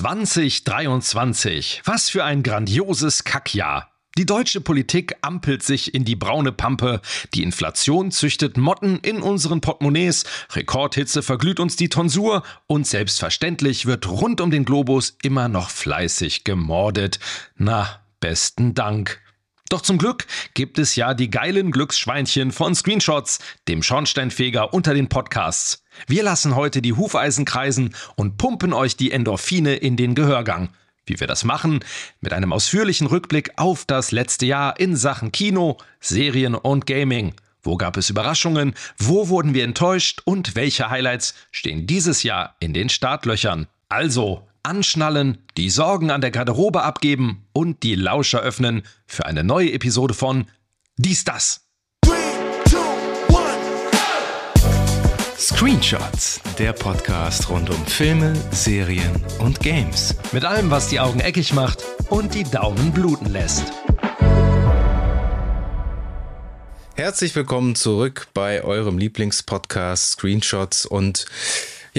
[0.00, 1.82] 2023.
[1.84, 3.90] Was für ein grandioses Kackjahr.
[4.16, 7.02] Die deutsche Politik ampelt sich in die braune Pampe,
[7.34, 14.08] die Inflation züchtet Motten in unseren Portemonnaies, Rekordhitze verglüht uns die Tonsur und selbstverständlich wird
[14.08, 17.20] rund um den Globus immer noch fleißig gemordet.
[17.58, 19.20] Na, besten Dank.
[19.70, 25.08] Doch zum Glück gibt es ja die geilen Glücksschweinchen von Screenshots, dem Schornsteinfeger unter den
[25.08, 25.84] Podcasts.
[26.08, 30.70] Wir lassen heute die Hufeisen kreisen und pumpen euch die Endorphine in den Gehörgang.
[31.06, 31.84] Wie wir das machen?
[32.20, 37.34] Mit einem ausführlichen Rückblick auf das letzte Jahr in Sachen Kino, Serien und Gaming.
[37.62, 38.74] Wo gab es Überraschungen?
[38.98, 40.20] Wo wurden wir enttäuscht?
[40.24, 43.68] Und welche Highlights stehen dieses Jahr in den Startlöchern?
[43.88, 49.72] Also, anschnallen, die Sorgen an der Garderobe abgeben und die Lauscher öffnen für eine neue
[49.72, 50.46] Episode von
[50.96, 51.66] Dies das.
[55.38, 59.10] Screenshots, der Podcast rund um Filme, Serien
[59.40, 60.14] und Games.
[60.32, 63.64] Mit allem, was die Augen eckig macht und die Daumen bluten lässt.
[66.94, 71.24] Herzlich willkommen zurück bei eurem Lieblingspodcast Screenshots und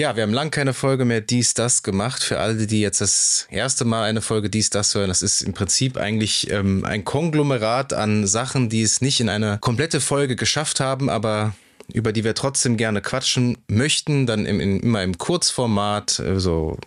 [0.02, 2.24] ja, wir haben lang keine Folge mehr dies, das gemacht.
[2.24, 5.52] Für alle, die jetzt das erste Mal eine Folge dies, das hören, das ist im
[5.52, 10.80] Prinzip eigentlich ähm, ein Konglomerat an Sachen, die es nicht in eine komplette Folge geschafft
[10.80, 11.54] haben, aber
[11.92, 16.78] über die wir trotzdem gerne quatschen möchten, dann im, in, immer im Kurzformat, äh, so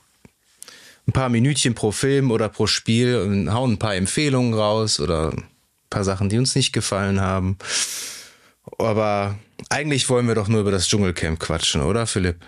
[1.08, 5.30] ein paar Minütchen pro Film oder pro Spiel und hauen ein paar Empfehlungen raus oder
[5.32, 5.46] ein
[5.90, 7.58] paar Sachen, die uns nicht gefallen haben.
[8.78, 12.42] Aber eigentlich wollen wir doch nur über das Dschungelcamp quatschen, oder Philipp?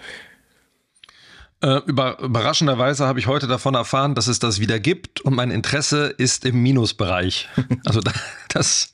[1.62, 5.50] Äh, über, überraschenderweise habe ich heute davon erfahren, dass es das wieder gibt und mein
[5.50, 7.50] Interesse ist im Minusbereich.
[7.86, 8.02] Also
[8.50, 8.94] das,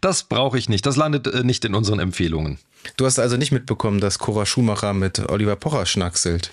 [0.00, 0.86] das brauche ich nicht.
[0.86, 2.58] Das landet äh, nicht in unseren Empfehlungen.
[2.96, 6.52] Du hast also nicht mitbekommen, dass Cora Schumacher mit Oliver Pocher schnackselt.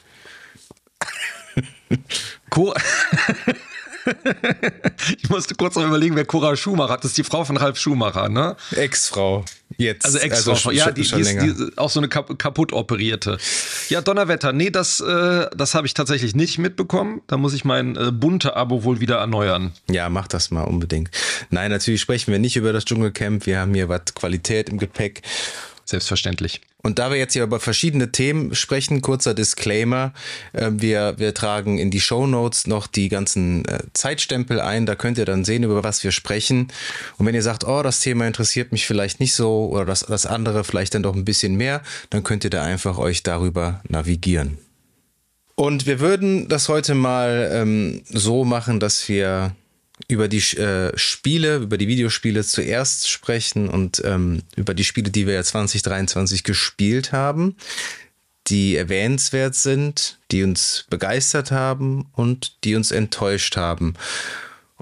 [2.50, 2.80] Cora
[5.22, 8.30] ich musste kurz noch überlegen, wer Cora Schumacher Das ist die Frau von Ralf Schumacher,
[8.30, 8.56] ne?
[8.72, 9.46] Ex-Frau.
[9.78, 10.06] Jetzt.
[10.06, 10.52] Also Ex-Frau.
[10.52, 13.38] Also ja, die, die, ist, die, auch so eine kap kaputt operierte.
[13.90, 14.54] Ja, Donnerwetter.
[14.54, 17.22] Nee, das, äh, das habe ich tatsächlich nicht mitbekommen.
[17.28, 19.74] Da muss ich mein äh, bunte Abo wohl wieder erneuern.
[19.90, 21.10] Ja, mach das mal unbedingt.
[21.50, 23.46] Nein, natürlich sprechen wir nicht über das Dschungelcamp.
[23.46, 25.22] Wir haben hier was Qualität im Gepäck.
[25.86, 26.62] Selbstverständlich.
[26.82, 30.14] Und da wir jetzt hier über verschiedene Themen sprechen, kurzer Disclaimer,
[30.54, 34.96] äh, wir, wir tragen in die Show Notes noch die ganzen äh, Zeitstempel ein, da
[34.96, 36.72] könnt ihr dann sehen, über was wir sprechen.
[37.18, 40.26] Und wenn ihr sagt, oh, das Thema interessiert mich vielleicht nicht so oder das, das
[40.26, 44.58] andere vielleicht dann doch ein bisschen mehr, dann könnt ihr da einfach euch darüber navigieren.
[45.56, 49.56] Und wir würden das heute mal ähm, so machen, dass wir
[50.08, 55.28] über die äh, Spiele, über die Videospiele zuerst sprechen und ähm, über die Spiele, die
[55.28, 57.56] wir ja 2023 gespielt haben,
[58.48, 63.96] die erwähnenswert sind, die uns begeistert haben und die uns enttäuscht haben.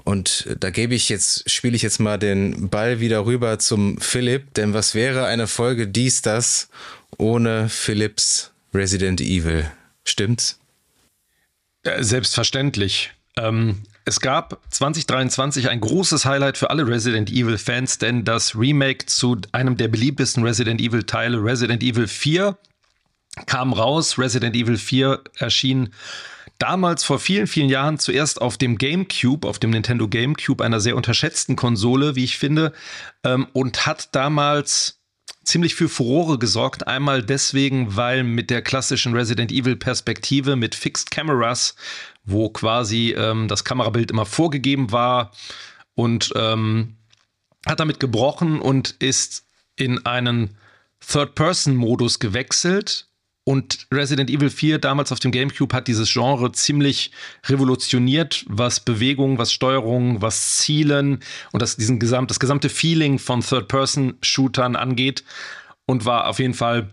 [0.04, 4.52] Und da gebe ich jetzt, spiele ich jetzt mal den Ball wieder rüber zum Philipp,
[4.54, 6.68] denn was wäre eine Folge dies, das
[7.16, 9.70] ohne Philips Resident Evil?
[10.04, 10.58] Stimmt's?
[12.00, 13.12] Selbstverständlich.
[13.36, 19.06] Ähm, es gab 2023 ein großes Highlight für alle Resident Evil Fans, denn das Remake
[19.06, 22.56] zu einem der beliebtesten Resident Evil Teile, Resident Evil 4,
[23.46, 24.18] kam raus.
[24.18, 25.90] Resident Evil 4 erschien
[26.58, 30.96] damals vor vielen, vielen Jahren zuerst auf dem GameCube, auf dem Nintendo GameCube, einer sehr
[30.96, 32.72] unterschätzten Konsole, wie ich finde,
[33.24, 35.00] ähm, und hat damals
[35.44, 36.86] ziemlich für Furore gesorgt.
[36.86, 41.74] Einmal deswegen, weil mit der klassischen Resident Evil Perspektive mit Fixed Cameras
[42.24, 45.32] wo quasi ähm, das Kamerabild immer vorgegeben war
[45.94, 46.96] und ähm,
[47.66, 49.46] hat damit gebrochen und ist
[49.76, 50.56] in einen
[51.06, 53.08] Third-Person-Modus gewechselt.
[53.44, 57.10] Und Resident Evil 4 damals auf dem GameCube hat dieses Genre ziemlich
[57.46, 61.20] revolutioniert, was Bewegung, was Steuerung, was Zielen
[61.52, 65.24] und das, diesen gesamt, das gesamte Feeling von Third-Person-Shootern angeht
[65.84, 66.90] und war auf jeden Fall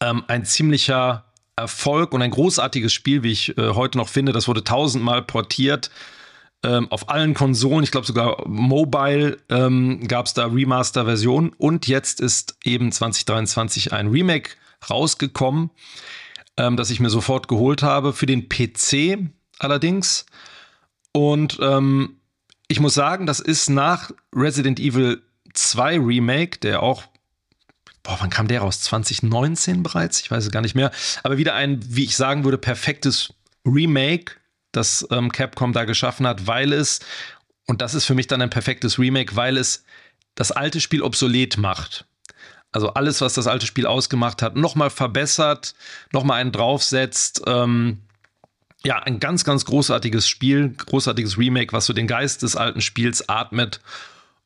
[0.00, 4.32] ähm, ein ziemlicher Erfolg und ein großartiges Spiel, wie ich äh, heute noch finde.
[4.32, 5.90] Das wurde tausendmal portiert
[6.62, 7.84] ähm, auf allen Konsolen.
[7.84, 11.52] Ich glaube sogar mobile ähm, gab es da Remaster-Versionen.
[11.58, 14.52] Und jetzt ist eben 2023 ein Remake
[14.88, 15.70] rausgekommen,
[16.56, 18.12] ähm, das ich mir sofort geholt habe.
[18.12, 19.18] Für den PC
[19.58, 20.26] allerdings.
[21.12, 22.16] Und ähm,
[22.68, 25.22] ich muss sagen, das ist nach Resident Evil
[25.54, 27.04] 2 Remake, der auch
[28.02, 28.80] boah, wann kam der raus?
[28.82, 30.20] 2019 bereits?
[30.20, 30.90] Ich weiß es gar nicht mehr.
[31.22, 33.32] Aber wieder ein, wie ich sagen würde, perfektes
[33.64, 34.36] Remake,
[34.72, 37.00] das ähm, Capcom da geschaffen hat, weil es,
[37.66, 39.84] und das ist für mich dann ein perfektes Remake, weil es
[40.34, 42.06] das alte Spiel obsolet macht.
[42.72, 45.74] Also alles, was das alte Spiel ausgemacht hat, nochmal verbessert,
[46.12, 47.42] nochmal einen draufsetzt.
[47.46, 47.98] Ähm,
[48.84, 53.28] ja, ein ganz, ganz großartiges Spiel, großartiges Remake, was so den Geist des alten Spiels
[53.28, 53.80] atmet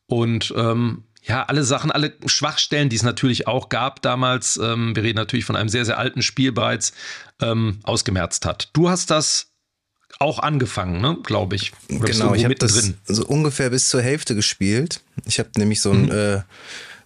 [0.06, 5.02] und ähm, ja, alle Sachen, alle Schwachstellen, die es natürlich auch gab damals, ähm, wir
[5.02, 6.92] reden natürlich von einem sehr, sehr alten Spiel bereits,
[7.40, 8.70] ähm, ausgemerzt hat.
[8.74, 9.48] Du hast das
[10.18, 11.72] auch angefangen, ne, glaube ich.
[11.90, 15.00] Oder genau, ich habe das so ungefähr bis zur Hälfte gespielt.
[15.24, 16.12] Ich habe nämlich so ein mhm.
[16.12, 16.42] äh,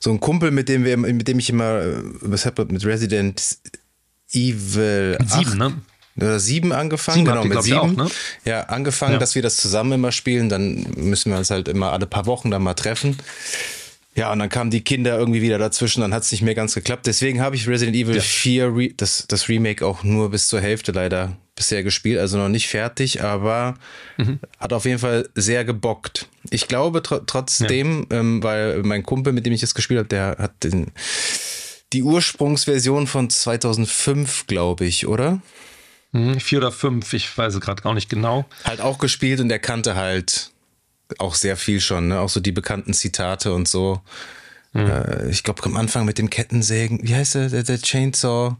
[0.00, 3.58] so ein Kumpel, mit dem wir, mit dem ich immer, äh, was habe mit Resident
[4.32, 5.74] Evil 7, ne?
[6.16, 7.78] Oder sieben angefangen, sieben genau, mit sieben.
[7.78, 8.10] Auch, ne?
[8.44, 9.18] Ja, angefangen, ja.
[9.18, 10.48] dass wir das zusammen immer spielen.
[10.48, 13.16] Dann müssen wir uns halt immer alle paar Wochen dann mal treffen.
[14.20, 16.74] Ja, und dann kamen die Kinder irgendwie wieder dazwischen, dann hat es nicht mehr ganz
[16.74, 17.06] geklappt.
[17.06, 18.20] Deswegen habe ich Resident Evil ja.
[18.20, 22.50] 4, Re das, das Remake, auch nur bis zur Hälfte leider bisher gespielt, also noch
[22.50, 23.78] nicht fertig, aber
[24.18, 24.38] mhm.
[24.58, 26.28] hat auf jeden Fall sehr gebockt.
[26.50, 28.18] Ich glaube tr trotzdem, ja.
[28.18, 30.88] ähm, weil mein Kumpel, mit dem ich das gespielt habe, der hat den,
[31.94, 35.40] die Ursprungsversion von 2005, glaube ich, oder?
[36.12, 38.44] Mhm, vier oder fünf, ich weiß gerade gar nicht genau.
[38.64, 40.50] Halt auch gespielt und er kannte halt
[41.18, 42.20] auch sehr viel schon, ne?
[42.20, 44.00] auch so die bekannten Zitate und so.
[44.72, 44.86] Mhm.
[44.86, 48.56] Äh, ich glaube, am Anfang mit dem Kettensägen, wie heißt der, der, der Chainsaw?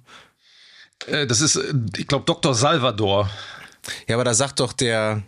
[1.06, 1.58] Äh, das ist,
[1.96, 2.54] ich glaube, Dr.
[2.54, 3.30] Salvador.
[4.08, 5.22] Ja, aber da sagt doch der,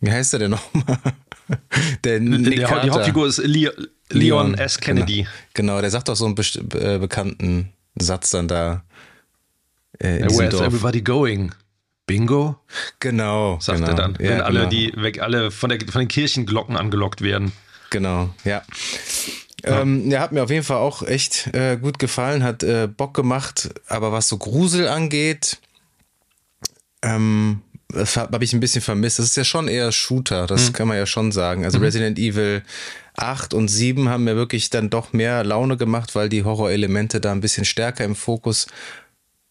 [0.00, 0.98] wie heißt der denn nochmal?
[2.04, 4.78] der die Hauptfigur ist Leon, Leon S.
[4.78, 5.26] Kennedy.
[5.54, 8.84] Genau, genau, der sagt doch so einen äh, bekannten Satz dann da.
[9.98, 11.52] Äh, Where's everybody going?
[12.08, 12.56] Bingo?
[12.98, 13.60] Genau.
[13.60, 13.90] Sagt genau.
[13.90, 14.18] er dann.
[14.18, 14.70] Ja, wenn alle, genau.
[14.70, 17.52] die weg, alle von, der, von den Kirchenglocken angelockt werden.
[17.90, 18.62] Genau, ja.
[19.64, 19.80] Ja.
[19.80, 23.14] Ähm, ja, hat mir auf jeden Fall auch echt äh, gut gefallen, hat äh, Bock
[23.14, 25.58] gemacht, aber was so Grusel angeht,
[27.02, 29.18] ähm, das habe ich ein bisschen vermisst.
[29.18, 30.72] Das ist ja schon eher Shooter, das mhm.
[30.74, 31.64] kann man ja schon sagen.
[31.64, 31.84] Also mhm.
[31.84, 32.62] Resident Evil
[33.16, 37.32] 8 und 7 haben mir wirklich dann doch mehr Laune gemacht, weil die Horrorelemente da
[37.32, 38.68] ein bisschen stärker im Fokus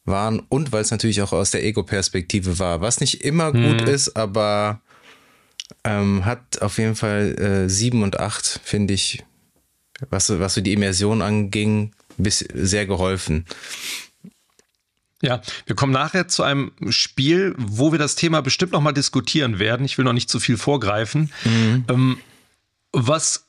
[0.07, 3.77] waren und weil es natürlich auch aus der Ego-Perspektive war, was nicht immer mhm.
[3.77, 4.81] gut ist, aber
[5.83, 9.23] ähm, hat auf jeden Fall äh, 7 und 8, finde ich,
[10.09, 13.45] was, was so die Immersion anging, bis, sehr geholfen.
[15.21, 19.57] Ja, wir kommen nachher zu einem Spiel, wo wir das Thema bestimmt noch mal diskutieren
[19.57, 19.85] werden.
[19.85, 21.31] Ich will noch nicht zu viel vorgreifen.
[21.43, 21.85] Mhm.
[21.89, 22.17] Ähm,
[22.91, 23.46] was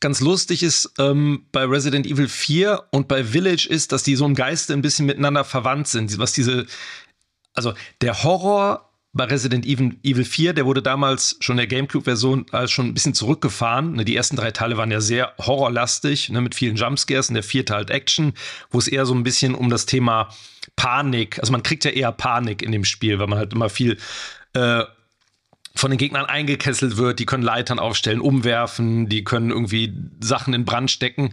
[0.00, 4.24] ganz lustig ist ähm, bei Resident Evil 4 und bei Village ist, dass die so
[4.24, 6.18] im Geiste ein bisschen miteinander verwandt sind.
[6.18, 6.66] Was diese,
[7.54, 12.70] also der Horror bei Resident Evil, Evil 4, der wurde damals schon der GameCube-Version als
[12.70, 13.94] schon ein bisschen zurückgefahren.
[13.94, 17.28] Ne, die ersten drei Teile waren ja sehr horrorlastig, ne, mit vielen Jumpscares.
[17.28, 18.34] Und der vierte halt Action,
[18.70, 20.28] wo es eher so ein bisschen um das Thema
[20.76, 23.98] Panik, also man kriegt ja eher Panik in dem Spiel, weil man halt immer viel
[24.52, 24.84] äh,
[25.78, 30.64] von den Gegnern eingekesselt wird, die können Leitern aufstellen, umwerfen, die können irgendwie Sachen in
[30.64, 31.32] Brand stecken.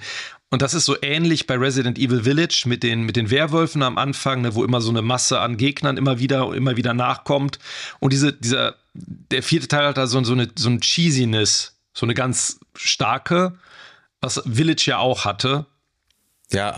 [0.51, 3.97] Und das ist so ähnlich bei Resident Evil Village mit den, mit den Werwölfen am
[3.97, 7.59] Anfang, ne, wo immer so eine Masse an Gegnern immer wieder, immer wieder nachkommt.
[8.00, 12.06] Und diese, dieser, der vierte Teil hat da so, so, eine, so ein Cheesiness, so
[12.06, 13.57] eine ganz starke,
[14.21, 15.65] was Village ja auch hatte.
[16.51, 16.75] Ja,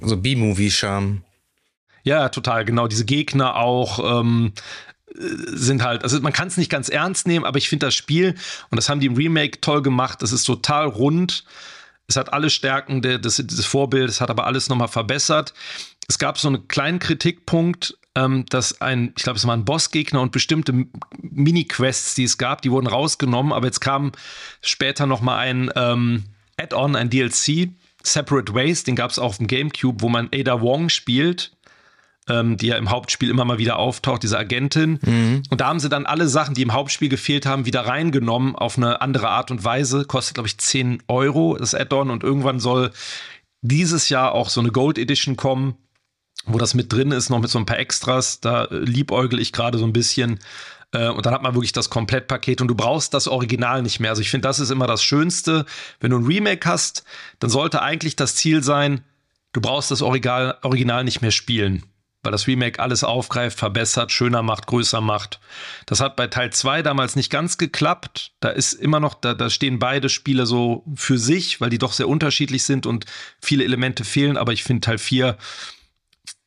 [0.00, 1.22] so B-Movie-Charme.
[2.04, 2.88] Ja, total, genau.
[2.88, 4.52] Diese Gegner auch, ähm,
[5.14, 8.34] sind halt, also man kann es nicht ganz ernst nehmen, aber ich finde das Spiel,
[8.70, 11.44] und das haben die im Remake toll gemacht, es ist total rund.
[12.08, 15.54] Es hat alle Stärken des, des Vorbildes, hat aber alles nochmal verbessert.
[16.08, 20.20] Es gab so einen kleinen Kritikpunkt, ähm, dass ein, ich glaube, es war ein Bossgegner
[20.20, 20.86] und bestimmte
[21.20, 24.12] Mini-Quests, die es gab, die wurden rausgenommen, aber jetzt kam
[24.60, 26.24] später nochmal ein ähm,
[26.58, 27.70] Add-on, ein DLC,
[28.02, 31.52] Separate Ways, den gab es auf dem GameCube, wo man Ada Wong spielt
[32.28, 35.00] ähm, die ja im Hauptspiel immer mal wieder auftaucht, diese Agentin.
[35.02, 35.42] Mhm.
[35.50, 38.76] Und da haben sie dann alle Sachen, die im Hauptspiel gefehlt haben, wieder reingenommen auf
[38.76, 40.04] eine andere Art und Weise.
[40.04, 42.92] Kostet, glaube ich, 10 Euro das Add-on und irgendwann soll
[43.60, 45.76] dieses Jahr auch so eine Gold Edition kommen,
[46.46, 48.40] wo das mit drin ist, noch mit so ein paar Extras.
[48.40, 50.38] Da liebäugel ich gerade so ein bisschen.
[50.92, 54.10] Äh, und dann hat man wirklich das Komplettpaket und du brauchst das Original nicht mehr.
[54.10, 55.66] Also ich finde, das ist immer das Schönste.
[55.98, 57.04] Wenn du ein Remake hast,
[57.40, 59.02] dann sollte eigentlich das Ziel sein,
[59.52, 61.84] du brauchst das Original, Original nicht mehr spielen
[62.22, 65.40] weil das Remake alles aufgreift, verbessert, schöner macht, größer macht.
[65.86, 68.32] Das hat bei Teil 2 damals nicht ganz geklappt.
[68.40, 71.92] Da ist immer noch, da, da stehen beide Spiele so für sich, weil die doch
[71.92, 73.06] sehr unterschiedlich sind und
[73.40, 74.36] viele Elemente fehlen.
[74.36, 75.36] Aber ich finde Teil 4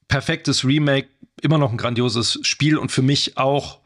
[0.08, 1.10] perfektes Remake,
[1.42, 3.80] immer noch ein grandioses Spiel und für mich auch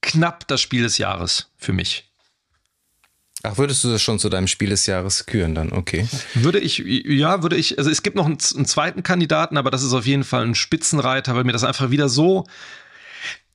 [0.00, 2.09] knapp das Spiel des Jahres für mich.
[3.42, 5.72] Ach, würdest du das schon zu deinem Spiel des Jahres küren dann?
[5.72, 6.06] Okay.
[6.34, 9.82] Würde ich, ja, würde ich, also es gibt noch einen, einen, zweiten Kandidaten, aber das
[9.82, 12.44] ist auf jeden Fall ein Spitzenreiter, weil mir das einfach wieder so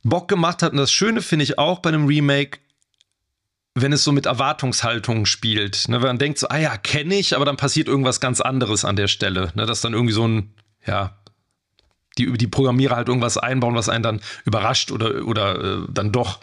[0.03, 0.71] Bock gemacht hat.
[0.71, 2.59] Und das Schöne finde ich auch bei einem Remake,
[3.75, 5.87] wenn es so mit Erwartungshaltung spielt.
[5.87, 8.85] Ne, wenn man denkt so, ah ja, kenne ich, aber dann passiert irgendwas ganz anderes
[8.85, 9.51] an der Stelle.
[9.53, 10.53] Ne, dass dann irgendwie so ein,
[10.85, 11.19] ja,
[12.17, 16.39] die, die Programmierer halt irgendwas einbauen, was einen dann überrascht oder, oder äh, dann doch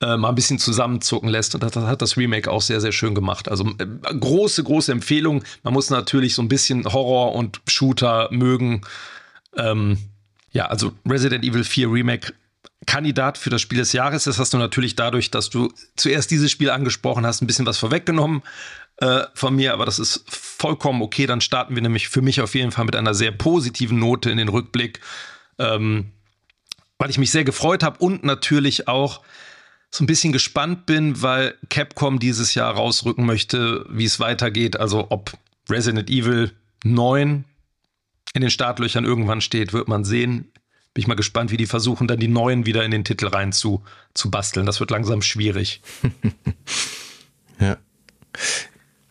[0.00, 1.54] äh, mal ein bisschen zusammenzucken lässt.
[1.54, 3.48] Und das, hat das Remake auch sehr, sehr schön gemacht.
[3.48, 5.42] Also äh, große, große Empfehlung.
[5.62, 8.82] Man muss natürlich so ein bisschen Horror und Shooter mögen.
[9.56, 9.98] Ähm,
[10.52, 12.32] ja, also Resident Evil 4 Remake
[12.86, 14.24] Kandidat für das Spiel des Jahres.
[14.24, 17.78] Das hast du natürlich dadurch, dass du zuerst dieses Spiel angesprochen hast, ein bisschen was
[17.78, 18.42] vorweggenommen
[18.98, 21.26] äh, von mir, aber das ist vollkommen okay.
[21.26, 24.38] Dann starten wir nämlich für mich auf jeden Fall mit einer sehr positiven Note in
[24.38, 25.00] den Rückblick,
[25.58, 26.12] ähm,
[26.98, 29.22] weil ich mich sehr gefreut habe und natürlich auch
[29.90, 34.78] so ein bisschen gespannt bin, weil Capcom dieses Jahr rausrücken möchte, wie es weitergeht.
[34.78, 35.32] Also ob
[35.70, 36.52] Resident Evil
[36.84, 37.44] 9
[38.34, 40.50] in den Startlöchern irgendwann steht, wird man sehen.
[40.94, 43.52] Bin ich mal gespannt, wie die versuchen, dann die neuen wieder in den Titel rein
[43.52, 43.82] zu,
[44.14, 44.66] zu basteln.
[44.66, 45.80] Das wird langsam schwierig.
[47.60, 47.78] ja.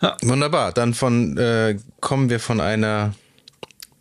[0.02, 0.18] ja.
[0.22, 0.74] Wunderbar.
[0.74, 3.16] Dann von äh, kommen wir von einer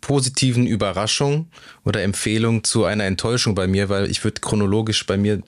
[0.01, 1.49] positiven Überraschung
[1.83, 5.41] oder Empfehlung zu einer Enttäuschung bei mir, weil ich würde chronologisch bei mir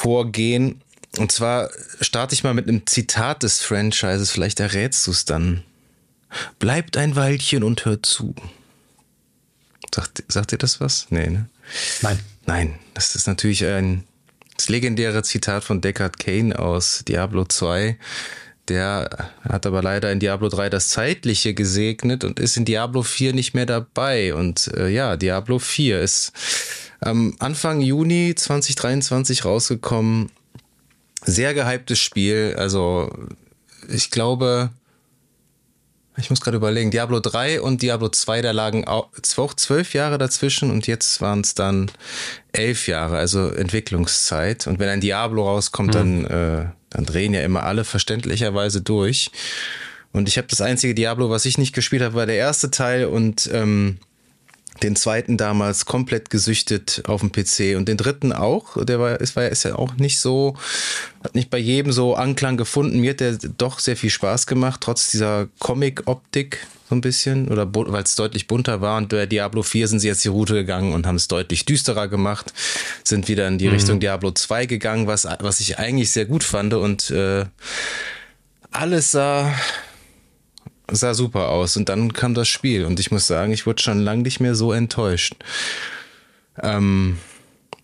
[0.00, 0.80] vorgehen.
[1.18, 5.62] Und zwar starte ich mal mit einem Zitat des Franchises, vielleicht errätst du es dann.
[6.58, 8.34] Bleibt ein Weilchen und hört zu.
[9.92, 11.08] Sagt, sagt ihr das was?
[11.10, 11.48] Nee, ne?
[12.02, 12.18] Nein.
[12.46, 14.04] Nein, das ist natürlich ein
[14.56, 17.96] das legendäre Zitat von Deckard Kane aus Diablo 2.
[18.68, 23.32] Der hat aber leider in Diablo 3 das Zeitliche gesegnet und ist in Diablo 4
[23.32, 24.34] nicht mehr dabei.
[24.34, 26.32] Und äh, ja, Diablo 4 ist
[27.00, 30.30] am Anfang Juni 2023 rausgekommen.
[31.22, 32.54] Sehr gehyptes Spiel.
[32.56, 33.10] Also
[33.88, 34.70] ich glaube,
[36.16, 40.70] ich muss gerade überlegen, Diablo 3 und Diablo 2, da lagen auch zwölf Jahre dazwischen
[40.70, 41.90] und jetzt waren es dann
[42.52, 44.66] elf Jahre, also Entwicklungszeit.
[44.66, 45.98] Und wenn ein Diablo rauskommt, mhm.
[45.98, 49.30] dann, äh, dann drehen ja immer alle verständlicherweise durch.
[50.12, 53.06] Und ich habe das einzige Diablo, was ich nicht gespielt habe, war der erste Teil
[53.06, 53.98] und ähm,
[54.82, 58.82] den zweiten damals komplett gesüchtet auf dem PC und den dritten auch.
[58.84, 60.56] Der war, ist, war, ist ja auch nicht so,
[61.22, 63.00] hat nicht bei jedem so Anklang gefunden.
[63.00, 67.72] Mir hat der doch sehr viel Spaß gemacht, trotz dieser Comic-Optik so ein bisschen oder
[67.72, 68.98] weil es deutlich bunter war.
[68.98, 72.08] Und bei Diablo 4 sind sie jetzt die Route gegangen und haben es deutlich düsterer
[72.08, 72.52] gemacht,
[73.04, 73.74] sind wieder in die mhm.
[73.74, 77.44] Richtung Diablo 2 gegangen, was, was ich eigentlich sehr gut fand und äh,
[78.72, 79.52] alles sah
[80.92, 81.76] sah super aus.
[81.76, 84.54] Und dann kam das Spiel und ich muss sagen, ich wurde schon lange nicht mehr
[84.54, 85.34] so enttäuscht.
[86.62, 87.18] Ähm,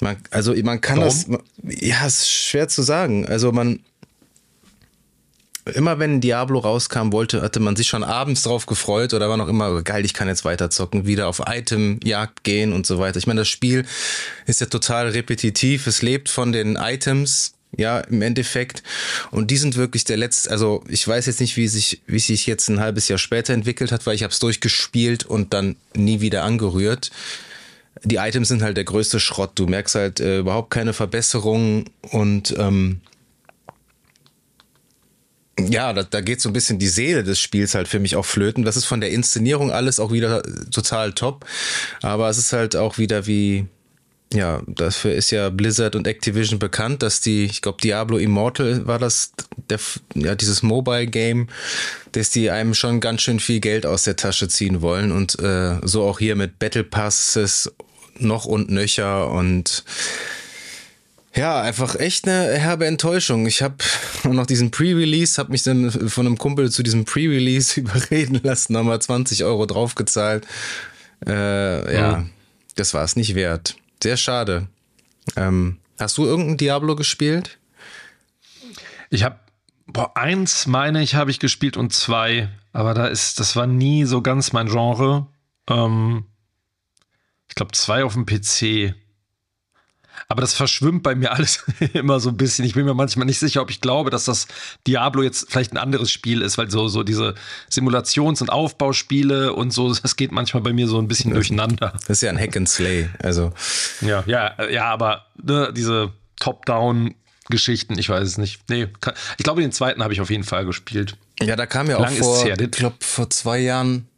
[0.00, 1.40] man, also man kann Warum?
[1.62, 3.26] das, ja, ist schwer zu sagen.
[3.26, 3.80] Also man,
[5.75, 9.48] immer wenn Diablo rauskam, wollte, hatte man sich schon abends drauf gefreut oder war noch
[9.48, 13.18] immer geil, ich kann jetzt weiter zocken, wieder auf Itemjagd gehen und so weiter.
[13.18, 13.84] Ich meine, das Spiel
[14.46, 15.86] ist ja total repetitiv.
[15.86, 18.82] Es lebt von den Items ja, im Endeffekt.
[19.30, 22.46] Und die sind wirklich der letzte, also ich weiß jetzt nicht, wie sich, wie sich
[22.46, 26.20] jetzt ein halbes Jahr später entwickelt hat, weil ich habe es durchgespielt und dann nie
[26.20, 27.11] wieder angerührt.
[28.04, 29.52] Die Items sind halt der größte Schrott.
[29.54, 33.00] Du merkst halt äh, überhaupt keine Verbesserung und ähm,
[35.58, 38.26] ja, da, da geht so ein bisschen die Seele des Spiels halt für mich auch
[38.26, 38.64] flöten.
[38.64, 41.46] Das ist von der Inszenierung alles auch wieder total top.
[42.02, 43.66] Aber es ist halt auch wieder wie,
[44.35, 48.99] ja, dafür ist ja Blizzard und Activision bekannt, dass die, ich glaube, Diablo Immortal war
[48.99, 49.33] das,
[49.71, 49.78] der,
[50.14, 51.49] ja, dieses Mobile Game,
[52.12, 55.76] dass die einem schon ganz schön viel Geld aus der Tasche ziehen wollen und äh,
[55.83, 57.73] so auch hier mit Battle Passes
[58.18, 59.85] noch und nöcher und
[61.35, 63.47] ja, einfach echt eine herbe Enttäuschung.
[63.47, 63.76] Ich habe
[64.25, 69.00] noch diesen Pre-Release, habe mich dann von einem Kumpel zu diesem Pre-Release überreden lassen, nochmal
[69.00, 70.47] 20 Euro draufgezahlt.
[71.26, 72.30] Äh, ja, mhm.
[72.75, 73.76] das war es nicht wert.
[74.02, 74.68] Sehr schade.
[75.36, 77.58] Ähm, hast du irgendein Diablo gespielt?
[79.10, 79.40] Ich habe
[80.14, 84.20] eins meine ich habe ich gespielt und zwei, aber da ist das war nie so
[84.20, 85.26] ganz mein Genre.
[85.68, 86.26] Ähm,
[87.48, 88.94] ich glaube zwei auf dem PC.
[90.28, 92.64] Aber das verschwimmt bei mir alles immer so ein bisschen.
[92.64, 94.49] Ich bin mir manchmal nicht sicher, ob ich glaube, dass das
[94.87, 97.35] Diablo jetzt vielleicht ein anderes Spiel ist, weil so, so diese
[97.71, 101.92] Simulations- und Aufbauspiele und so, das geht manchmal bei mir so ein bisschen durcheinander.
[102.06, 103.52] Das ist ja ein Hack and Slay, also.
[104.00, 107.14] Ja, ja, ja, aber ne, diese Top-Down
[107.49, 108.68] Geschichten, ich weiß es nicht.
[108.68, 108.88] Nee,
[109.38, 111.16] ich glaube, den zweiten habe ich auf jeden Fall gespielt.
[111.40, 114.09] Ja, da kam ja auch vor, ich glaube, vor zwei Jahren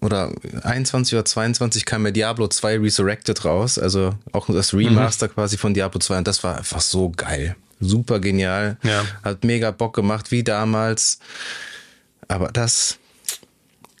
[0.00, 0.32] oder
[0.62, 5.32] 21 oder 22 kam mir Diablo 2 Resurrected raus, also auch das Remaster mhm.
[5.32, 7.56] quasi von Diablo 2 und das war einfach so geil.
[7.80, 8.76] Super genial.
[8.82, 9.04] Ja.
[9.24, 11.18] Hat mega Bock gemacht, wie damals.
[12.28, 12.98] Aber das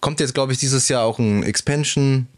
[0.00, 2.28] kommt jetzt, glaube ich, dieses Jahr auch ein Expansion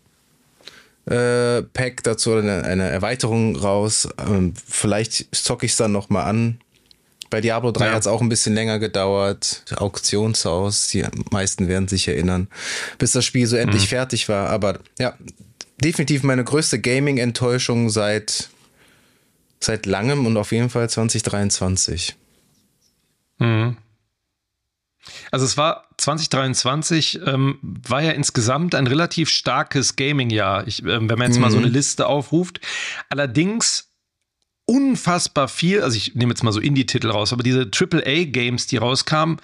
[1.06, 4.08] äh, Pack dazu, eine, eine Erweiterung raus.
[4.18, 6.60] Ähm, vielleicht zocke ich es dann nochmal an.
[7.30, 7.92] Bei Diablo 3 ja.
[7.92, 9.64] hat es auch ein bisschen länger gedauert.
[9.76, 12.48] Auktionshaus, die meisten werden sich erinnern,
[12.98, 13.88] bis das Spiel so endlich mhm.
[13.88, 14.50] fertig war.
[14.50, 15.14] Aber ja,
[15.82, 18.50] definitiv meine größte Gaming-Enttäuschung seit,
[19.60, 22.16] seit langem und auf jeden Fall 2023.
[23.38, 23.76] Mhm.
[25.30, 31.22] Also es war 2023, ähm, war ja insgesamt ein relativ starkes Gaming-Jahr, äh, wenn man
[31.22, 31.42] jetzt mhm.
[31.42, 31.74] mal so eine mhm.
[31.74, 32.60] Liste aufruft.
[33.10, 33.90] Allerdings
[34.66, 39.38] unfassbar viel, also ich nehme jetzt mal so Indie-Titel raus, aber diese AAA-Games, die rauskamen,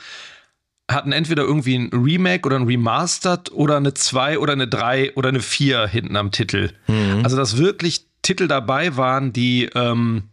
[0.90, 5.28] hatten entweder irgendwie ein Remake oder ein Remastered oder eine 2 oder eine 3 oder
[5.28, 6.72] eine 4 hinten am Titel.
[6.88, 7.20] Mhm.
[7.22, 10.24] Also dass wirklich Titel dabei waren, die ähm,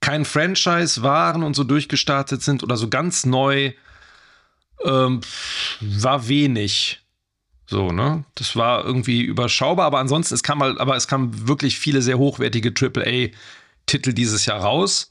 [0.00, 3.72] kein Franchise waren und so durchgestartet sind oder so ganz neu,
[4.84, 5.20] ähm,
[5.80, 7.00] war wenig.
[7.66, 8.24] So, ne?
[8.34, 12.18] Das war irgendwie überschaubar, aber ansonsten, es kam halt, aber es kamen wirklich viele sehr
[12.18, 12.74] hochwertige
[13.86, 15.10] AAA-Titel dieses Jahr raus.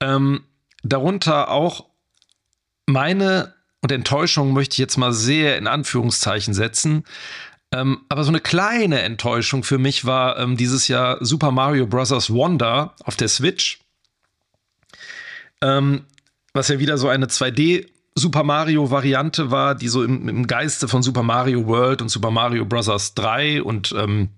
[0.00, 0.44] Ähm,
[0.82, 1.86] darunter auch
[2.86, 7.04] meine und Enttäuschung möchte ich jetzt mal sehr in Anführungszeichen setzen.
[7.70, 12.30] Ähm, aber so eine kleine Enttäuschung für mich war ähm, dieses Jahr Super Mario Bros.
[12.30, 13.80] Wonder auf der Switch.
[15.60, 16.04] Ähm,
[16.54, 20.86] was ja wieder so eine 2D Super Mario Variante war, die so im, im, Geiste
[20.88, 23.14] von Super Mario World und Super Mario Bros.
[23.14, 24.30] 3 und ähm,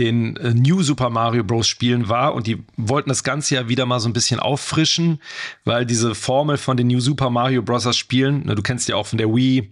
[0.00, 1.68] den äh, New Super Mario Bros.
[1.68, 5.20] Spielen war und die wollten das Ganze ja wieder mal so ein bisschen auffrischen,
[5.64, 7.96] weil diese Formel von den New Super Mario Bros.
[7.96, 9.70] Spielen, ne, du kennst ja auch von der Wii,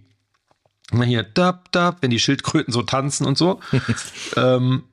[1.03, 3.59] hier, dab, dab, wenn die Schildkröten so tanzen und so.
[4.37, 4.83] ähm,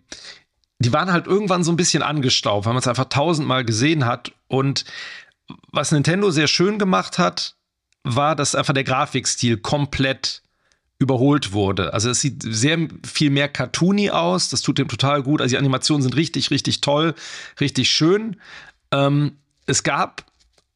[0.78, 4.32] die waren halt irgendwann so ein bisschen angestaubt, weil man es einfach tausendmal gesehen hat.
[4.48, 4.84] Und
[5.72, 7.56] was Nintendo sehr schön gemacht hat,
[8.04, 10.42] war, dass einfach der Grafikstil komplett
[10.98, 11.92] überholt wurde.
[11.92, 14.48] Also es sieht sehr viel mehr cartoony aus.
[14.48, 15.40] Das tut dem total gut.
[15.40, 17.14] Also die Animationen sind richtig, richtig toll,
[17.60, 18.36] richtig schön.
[18.90, 19.36] Ähm,
[19.66, 20.24] es gab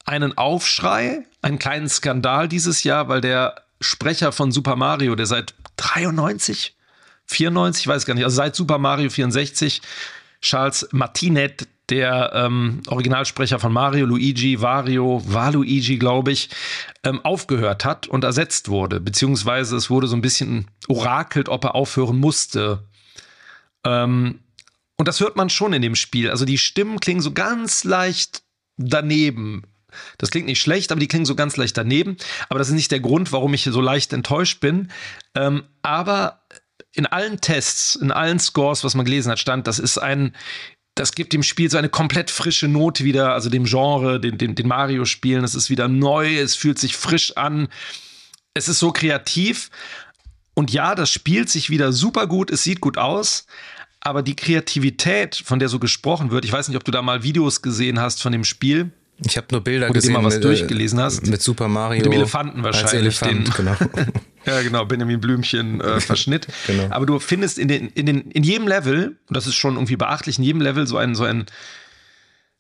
[0.04, 5.54] einen Aufschrei, einen kleinen Skandal dieses Jahr, weil der Sprecher von Super Mario, der seit
[5.76, 6.76] 93,
[7.26, 9.80] 94, ich weiß gar nicht, also seit Super Mario 64,
[10.42, 16.50] Charles Martinet, der ähm, Originalsprecher von Mario, Luigi, Wario, war Luigi, glaube ich,
[17.04, 19.00] ähm, aufgehört hat und ersetzt wurde.
[19.00, 22.84] Beziehungsweise es wurde so ein bisschen orakelt, ob er aufhören musste.
[23.84, 24.40] Ähm,
[24.96, 26.30] und das hört man schon in dem Spiel.
[26.30, 28.42] Also die Stimmen klingen so ganz leicht
[28.76, 29.64] daneben.
[30.18, 32.16] Das klingt nicht schlecht, aber die klingen so ganz leicht daneben.
[32.48, 34.90] Aber das ist nicht der Grund, warum ich so leicht enttäuscht bin.
[35.34, 36.42] Ähm, aber
[36.92, 40.34] in allen Tests, in allen Scores, was man gelesen hat, stand, das ist ein
[40.94, 44.54] das gibt dem Spiel so eine komplett frische Note wieder, also dem Genre, den, den,
[44.54, 45.44] den Mario-Spielen.
[45.44, 47.68] Es ist wieder neu, es fühlt sich frisch an.
[48.54, 49.70] Es ist so kreativ.
[50.54, 53.46] Und ja, das spielt sich wieder super gut, es sieht gut aus.
[54.00, 57.22] Aber die Kreativität, von der so gesprochen wird, ich weiß nicht, ob du da mal
[57.22, 58.90] Videos gesehen hast von dem Spiel.
[59.26, 61.26] Ich habe nur Bilder gesehen, mal was mit, durchgelesen hast.
[61.26, 61.98] Mit Super Mario.
[62.02, 63.20] Mit dem Elefanten wahrscheinlich.
[63.20, 63.76] Als Elefant, den, genau.
[64.46, 66.46] ja, genau, Benjamin Blümchen äh, Verschnitt.
[66.66, 66.86] genau.
[66.90, 69.96] Aber du findest in, den, in, den, in jedem Level, und das ist schon irgendwie
[69.96, 71.46] beachtlich, in jedem Level so ein, so ein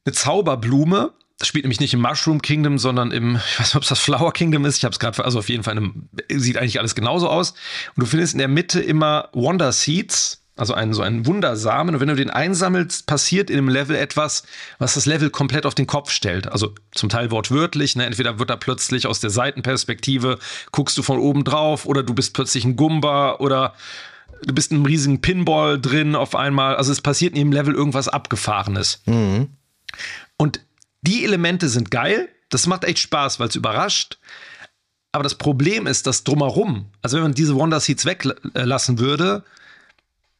[0.04, 1.12] eine Zauberblume.
[1.38, 3.98] Das spielt nämlich nicht im Mushroom Kingdom, sondern im, ich weiß nicht, ob es das
[3.98, 4.76] Flower Kingdom ist.
[4.76, 7.52] Ich habe es gerade, also auf jeden Fall, einem, sieht eigentlich alles genauso aus.
[7.96, 11.94] Und du findest in der Mitte immer Wonder Seeds also einen, so einen Wundersamen.
[11.94, 14.42] Und wenn du den einsammelst, passiert in dem Level etwas,
[14.78, 16.52] was das Level komplett auf den Kopf stellt.
[16.52, 17.96] Also zum Teil wortwörtlich.
[17.96, 18.04] Ne?
[18.04, 20.38] Entweder wird da plötzlich aus der Seitenperspektive,
[20.70, 23.74] guckst du von oben drauf oder du bist plötzlich ein Gumba oder
[24.44, 26.76] du bist in einem riesigen Pinball drin auf einmal.
[26.76, 29.00] Also es passiert in jedem Level irgendwas Abgefahrenes.
[29.06, 29.48] Mhm.
[30.36, 30.60] Und
[31.00, 32.28] die Elemente sind geil.
[32.50, 34.18] Das macht echt Spaß, weil es überrascht.
[35.12, 39.42] Aber das Problem ist, dass drumherum, also wenn man diese Wonder Seeds weglassen würde,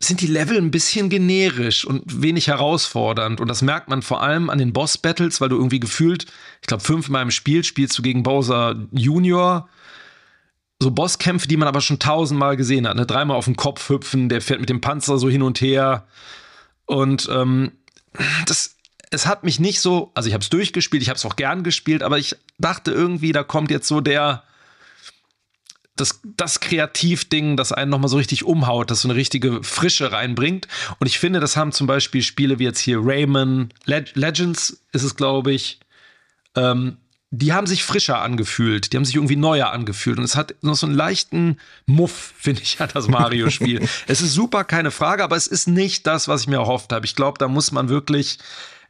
[0.03, 3.41] sind die Level ein bisschen generisch und wenig herausfordernd.
[3.41, 6.27] Und das merkt man vor allem an den Boss-Battles, weil du irgendwie gefühlt,
[6.63, 9.69] ich glaube, fünfmal im Spiel spielst du gegen Bowser Junior.
[10.83, 12.97] So Bosskämpfe, die man aber schon tausendmal gesehen hat.
[12.97, 13.05] Ne?
[13.05, 16.07] Dreimal auf den Kopf hüpfen, der fährt mit dem Panzer so hin und her.
[16.87, 17.73] Und ähm,
[18.47, 18.77] das,
[19.11, 21.63] es hat mich nicht so, also ich habe es durchgespielt, ich habe es auch gern
[21.63, 24.45] gespielt, aber ich dachte irgendwie, da kommt jetzt so der,
[26.01, 30.67] das, das Kreativding, das einen nochmal so richtig umhaut, das so eine richtige Frische reinbringt.
[30.99, 35.03] Und ich finde, das haben zum Beispiel Spiele wie jetzt hier Rayman Leg Legends, ist
[35.03, 35.79] es, glaube ich,
[36.57, 36.97] ähm,
[37.33, 40.19] die haben sich frischer angefühlt, die haben sich irgendwie neuer angefühlt.
[40.19, 43.87] Und es hat noch so einen leichten Muff, finde ich, hat das Mario-Spiel.
[44.09, 47.07] es ist super, keine Frage, aber es ist nicht das, was ich mir erhofft habe.
[47.07, 48.39] Ich glaube, da muss man wirklich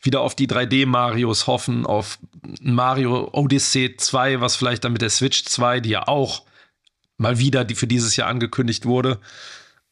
[0.01, 2.19] wieder auf die 3D-Marios hoffen, auf
[2.63, 6.45] Mario Odyssey 2, was vielleicht dann mit der Switch 2, die ja auch
[7.21, 9.19] mal wieder, die für dieses Jahr angekündigt wurde,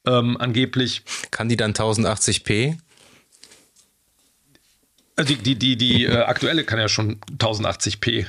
[0.07, 1.03] ähm, angeblich.
[1.31, 2.77] Kann die dann 1080p?
[5.17, 8.27] Äh, die, die, die, die äh, aktuelle kann ja schon 1080p.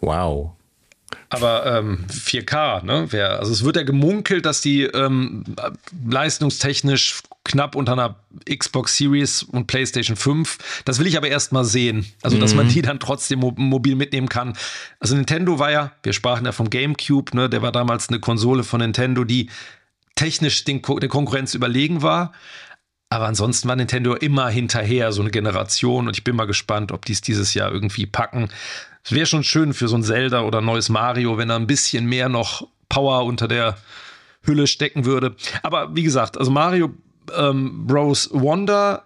[0.00, 0.52] Wow.
[1.28, 3.12] Aber ähm, 4K, ne?
[3.12, 5.44] Wär, also es wird ja gemunkelt, dass die ähm,
[6.08, 8.16] leistungstechnisch knapp unter einer
[8.48, 10.82] Xbox Series und PlayStation 5.
[10.84, 12.06] Das will ich aber erst mal sehen.
[12.22, 12.70] Also, dass man mhm.
[12.70, 14.56] die dann trotzdem mobil mitnehmen kann.
[14.98, 18.62] Also, Nintendo war ja, wir sprachen ja vom GameCube, ne, der war damals eine Konsole
[18.62, 19.50] von Nintendo, die
[20.14, 22.32] technisch den, der Konkurrenz überlegen war.
[23.08, 26.06] Aber ansonsten war Nintendo immer hinterher, so eine Generation.
[26.06, 28.50] Und ich bin mal gespannt, ob die es dieses Jahr irgendwie packen.
[29.02, 31.66] Es wäre schon schön für so ein Zelda oder ein neues Mario, wenn da ein
[31.66, 33.78] bisschen mehr noch Power unter der
[34.42, 35.34] Hülle stecken würde.
[35.62, 36.94] Aber wie gesagt, also Mario
[37.36, 38.28] ähm, Bros.
[38.32, 39.04] Wonder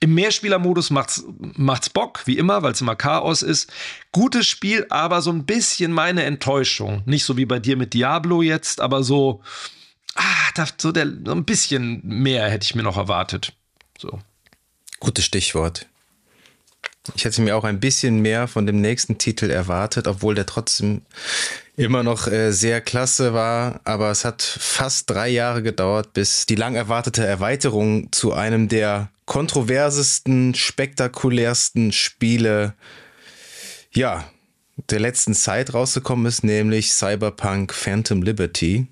[0.00, 3.70] im Mehrspielermodus macht's, macht's Bock, wie immer, weil es immer Chaos ist.
[4.12, 7.02] Gutes Spiel, aber so ein bisschen meine Enttäuschung.
[7.04, 9.42] Nicht so wie bei dir mit Diablo jetzt, aber so,
[10.14, 13.52] ah, da, so, der, so ein bisschen mehr hätte ich mir noch erwartet.
[13.98, 14.18] So.
[15.00, 15.86] Gutes Stichwort.
[17.14, 21.02] Ich hätte mir auch ein bisschen mehr von dem nächsten Titel erwartet, obwohl der trotzdem
[21.80, 23.80] immer noch äh, sehr klasse war.
[23.84, 29.10] Aber es hat fast drei Jahre gedauert, bis die lang erwartete Erweiterung zu einem der
[29.24, 32.74] kontroversesten, spektakulärsten Spiele,
[33.92, 34.24] ja,
[34.90, 38.86] der letzten Zeit rausgekommen ist, nämlich Cyberpunk Phantom Liberty.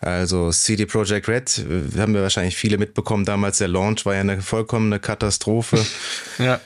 [0.00, 4.20] Also CD Projekt Red, äh, haben wir wahrscheinlich viele mitbekommen, damals der Launch war ja
[4.20, 5.84] eine vollkommene Katastrophe.
[6.38, 6.60] ja.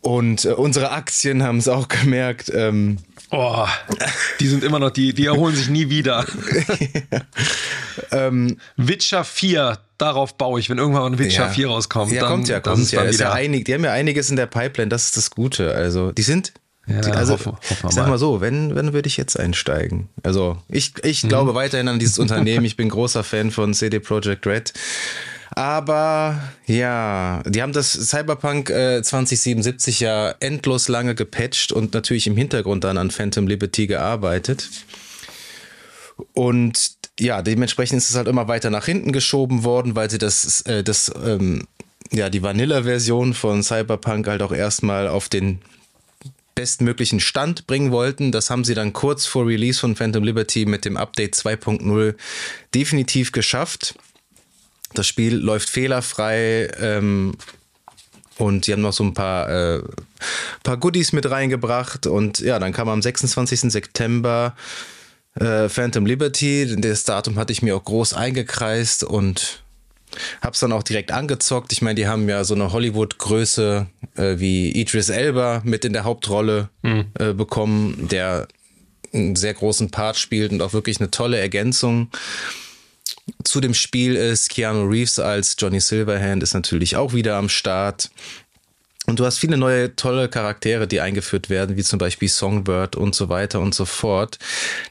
[0.00, 2.50] Und äh, unsere Aktien haben es auch gemerkt.
[2.54, 2.98] Ähm,
[3.30, 3.66] oh,
[4.40, 6.24] die sind immer noch, die, die erholen sich nie wieder.
[8.12, 11.50] ähm, Witcher 4, darauf baue ich, wenn irgendwann ein Witcher ja.
[11.50, 12.12] 4 rauskommt.
[12.12, 13.04] Ja, dann, kommt ja, kommt ja.
[13.04, 15.74] Ja einig, die haben ja einiges in der Pipeline, das ist das Gute.
[15.74, 16.52] Also, die sind
[16.86, 20.08] ja, also, hoffen, hoffen sag mal so, wenn, wenn würde ich jetzt einsteigen?
[20.22, 21.28] Also, ich, ich mhm.
[21.28, 22.64] glaube weiterhin an dieses Unternehmen.
[22.64, 24.72] Ich bin großer Fan von CD Projekt Red.
[25.56, 32.36] Aber ja, die haben das Cyberpunk äh, 2077 ja endlos lange gepatcht und natürlich im
[32.36, 34.68] Hintergrund dann an Phantom Liberty gearbeitet.
[36.34, 40.60] Und ja, dementsprechend ist es halt immer weiter nach hinten geschoben worden, weil sie das,
[40.62, 41.66] äh, das ähm,
[42.12, 45.60] ja, die Vanilla-Version von Cyberpunk halt auch erstmal auf den
[46.54, 48.30] bestmöglichen Stand bringen wollten.
[48.30, 52.14] Das haben sie dann kurz vor Release von Phantom Liberty mit dem Update 2.0
[52.74, 53.94] definitiv geschafft.
[54.98, 57.34] Das Spiel läuft fehlerfrei ähm,
[58.38, 59.82] und die haben noch so ein paar, äh,
[60.62, 62.06] paar Goodies mit reingebracht.
[62.06, 63.72] Und ja, dann kam am 26.
[63.72, 64.54] September
[65.34, 66.76] äh, Phantom Liberty.
[66.78, 69.62] Das Datum hatte ich mir auch groß eingekreist und
[70.40, 71.72] Hab's dann auch direkt angezockt.
[71.72, 76.04] Ich meine, die haben ja so eine Hollywood-Größe äh, wie Idris Elba mit in der
[76.04, 77.06] Hauptrolle mhm.
[77.18, 78.48] äh, bekommen, der
[79.12, 82.08] einen sehr großen Part spielt und auch wirklich eine tolle Ergänzung
[83.44, 84.50] zu dem Spiel ist.
[84.50, 88.10] Keanu Reeves als Johnny Silverhand ist natürlich auch wieder am Start.
[89.06, 93.14] Und du hast viele neue tolle Charaktere, die eingeführt werden, wie zum Beispiel Songbird und
[93.14, 94.38] so weiter und so fort.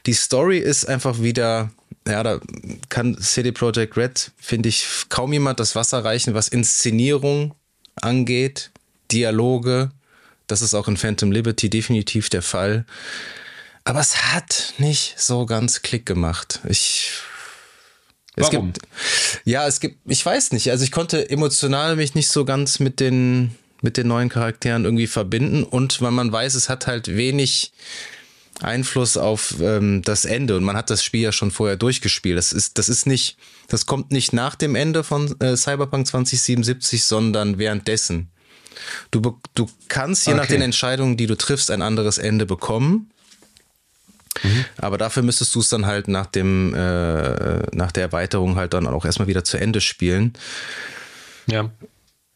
[0.06, 1.70] Die Story ist einfach wieder
[2.06, 2.40] ja, da
[2.88, 7.54] kann CD Projekt Red, finde ich, kaum jemand das Wasser reichen, was Inszenierung
[7.96, 8.70] angeht,
[9.10, 9.90] Dialoge.
[10.46, 12.84] Das ist auch in Phantom Liberty definitiv der Fall.
[13.84, 16.60] Aber es hat nicht so ganz Klick gemacht.
[16.68, 17.10] Ich.
[18.36, 18.72] Es Warum?
[18.72, 18.86] Gibt,
[19.44, 20.70] ja, es gibt, ich weiß nicht.
[20.70, 25.06] Also ich konnte emotional mich nicht so ganz mit den, mit den neuen Charakteren irgendwie
[25.06, 27.72] verbinden und weil man weiß, es hat halt wenig,
[28.62, 32.38] Einfluss auf ähm, das Ende und man hat das Spiel ja schon vorher durchgespielt.
[32.38, 33.36] Das ist, das ist nicht,
[33.68, 38.28] das kommt nicht nach dem Ende von äh, Cyberpunk 2077, sondern währenddessen.
[39.10, 40.40] Du, du kannst je okay.
[40.40, 43.10] nach den Entscheidungen, die du triffst, ein anderes Ende bekommen.
[44.42, 44.64] Mhm.
[44.78, 48.86] Aber dafür müsstest du es dann halt nach dem, äh, nach der Erweiterung halt dann
[48.86, 50.34] auch erstmal wieder zu Ende spielen.
[51.46, 51.70] Ja.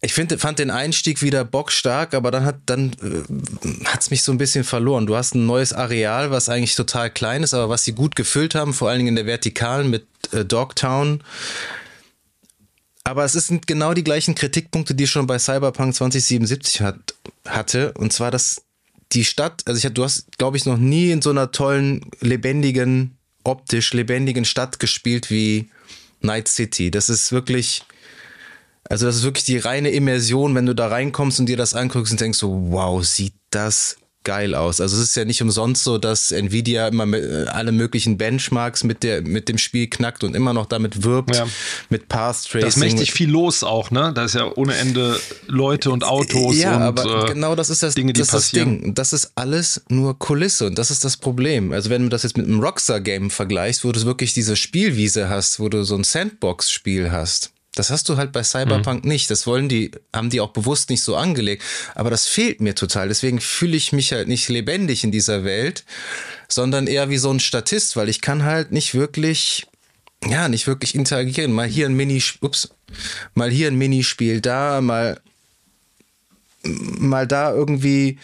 [0.02, 4.32] Ich finde, fand den Einstieg wieder bockstark, aber dann hat dann äh, hat's mich so
[4.32, 5.06] ein bisschen verloren.
[5.06, 8.54] Du hast ein neues Areal, was eigentlich total klein ist, aber was sie gut gefüllt
[8.54, 11.22] haben, vor allen Dingen in der Vertikalen mit äh, Dogtown.
[13.04, 17.14] Aber es sind genau die gleichen Kritikpunkte, die ich schon bei Cyberpunk 2077 hat,
[17.46, 17.92] hatte.
[17.92, 18.62] Und zwar, dass
[19.12, 23.16] die Stadt, also ich, du hast, glaube ich, noch nie in so einer tollen, lebendigen,
[23.44, 25.70] optisch lebendigen Stadt gespielt wie
[26.20, 26.90] Night City.
[26.90, 27.82] Das ist wirklich
[28.90, 32.12] also das ist wirklich die reine Immersion, wenn du da reinkommst und dir das anguckst
[32.12, 34.80] und denkst so, wow, sieht das geil aus.
[34.80, 39.02] Also es ist ja nicht umsonst so, dass Nvidia immer äh, alle möglichen Benchmarks mit
[39.02, 41.46] der mit dem Spiel knackt und immer noch damit wirbt ja.
[41.88, 42.60] mit Path Tracing.
[42.60, 44.12] Da ist mächtig viel los auch, ne?
[44.14, 47.82] Da ist ja ohne Ende Leute und Autos ja, und aber äh, genau das ist
[47.82, 48.74] das Dinge, die das passieren.
[48.74, 48.94] Das Ding.
[48.94, 51.72] Das ist alles nur Kulisse und das ist das Problem.
[51.72, 55.28] Also wenn du das jetzt mit einem Rockstar Game vergleichst, wo du wirklich diese Spielwiese
[55.28, 59.10] hast, wo du so ein Sandbox Spiel hast das hast du halt bei Cyberpunk mhm.
[59.10, 59.30] nicht.
[59.30, 61.62] Das wollen die, haben die auch bewusst nicht so angelegt.
[61.94, 63.08] Aber das fehlt mir total.
[63.08, 65.84] Deswegen fühle ich mich halt nicht lebendig in dieser Welt,
[66.48, 69.66] sondern eher wie so ein Statist, weil ich kann halt nicht wirklich
[70.28, 71.52] ja, nicht wirklich interagieren.
[71.52, 72.70] Mal hier ein Mini, ups,
[73.34, 75.20] mal hier ein Minispiel, da mal,
[76.62, 78.18] mal da irgendwie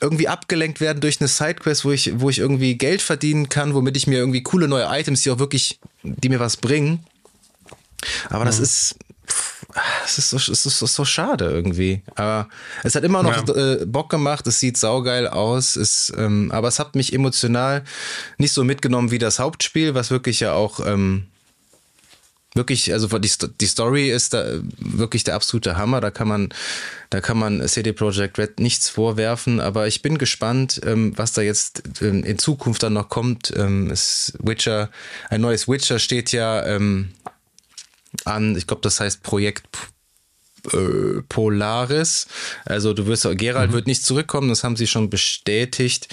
[0.00, 3.96] irgendwie abgelenkt werden durch eine Sidequest, wo ich, wo ich irgendwie Geld verdienen kann, womit
[3.96, 7.06] ich mir irgendwie coole neue Items, die auch wirklich, die mir was bringen.
[8.28, 8.46] Aber mhm.
[8.46, 8.96] das ist,
[10.04, 12.02] es ist, so, es ist so schade irgendwie.
[12.14, 12.48] Aber
[12.82, 13.54] es hat immer noch ja.
[13.54, 17.84] äh, Bock gemacht, es sieht saugeil aus, es, ähm, aber es hat mich emotional
[18.38, 21.26] nicht so mitgenommen wie das Hauptspiel, was wirklich ja auch ähm,
[22.54, 24.44] wirklich, also die, die Story ist da
[24.78, 26.00] wirklich der absolute Hammer.
[26.00, 26.50] Da kann man,
[27.10, 29.60] da kann man CD Projekt Red nichts vorwerfen.
[29.60, 33.52] Aber ich bin gespannt, ähm, was da jetzt ähm, in Zukunft dann noch kommt.
[33.56, 34.90] Ähm, es Witcher,
[35.30, 37.12] ein neues Witcher steht ja ähm,
[38.24, 39.66] an, ich glaube, das heißt Projekt
[40.72, 42.26] äh, Polaris.
[42.64, 43.74] Also du wirst, Gerald mhm.
[43.74, 46.08] wird nicht zurückkommen, das haben sie schon bestätigt.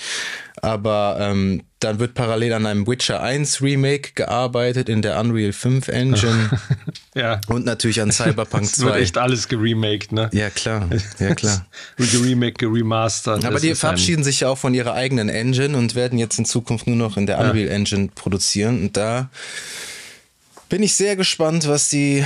[0.62, 5.88] Aber ähm, dann wird parallel an einem Witcher 1 Remake gearbeitet in der Unreal 5
[5.88, 6.50] Engine.
[7.16, 7.40] ja.
[7.48, 8.70] Und natürlich an Cyberpunk 2.
[8.80, 10.30] Es wird echt alles geremaked, ne?
[10.34, 10.90] Ja, klar.
[11.20, 11.66] Ja, klar.
[11.98, 13.46] Geremake, geremastert.
[13.46, 16.88] Aber die verabschieden sich ja auch von ihrer eigenen Engine und werden jetzt in Zukunft
[16.88, 17.74] nur noch in der Unreal ja.
[17.74, 18.82] Engine produzieren.
[18.82, 19.30] Und da
[20.70, 22.24] bin ich sehr gespannt, was die,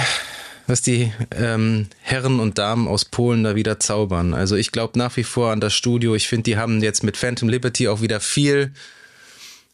[0.68, 4.34] was die ähm, Herren und Damen aus Polen da wieder zaubern.
[4.34, 6.14] Also ich glaube nach wie vor an das Studio.
[6.14, 8.74] Ich finde, die haben jetzt mit Phantom Liberty auch wieder viel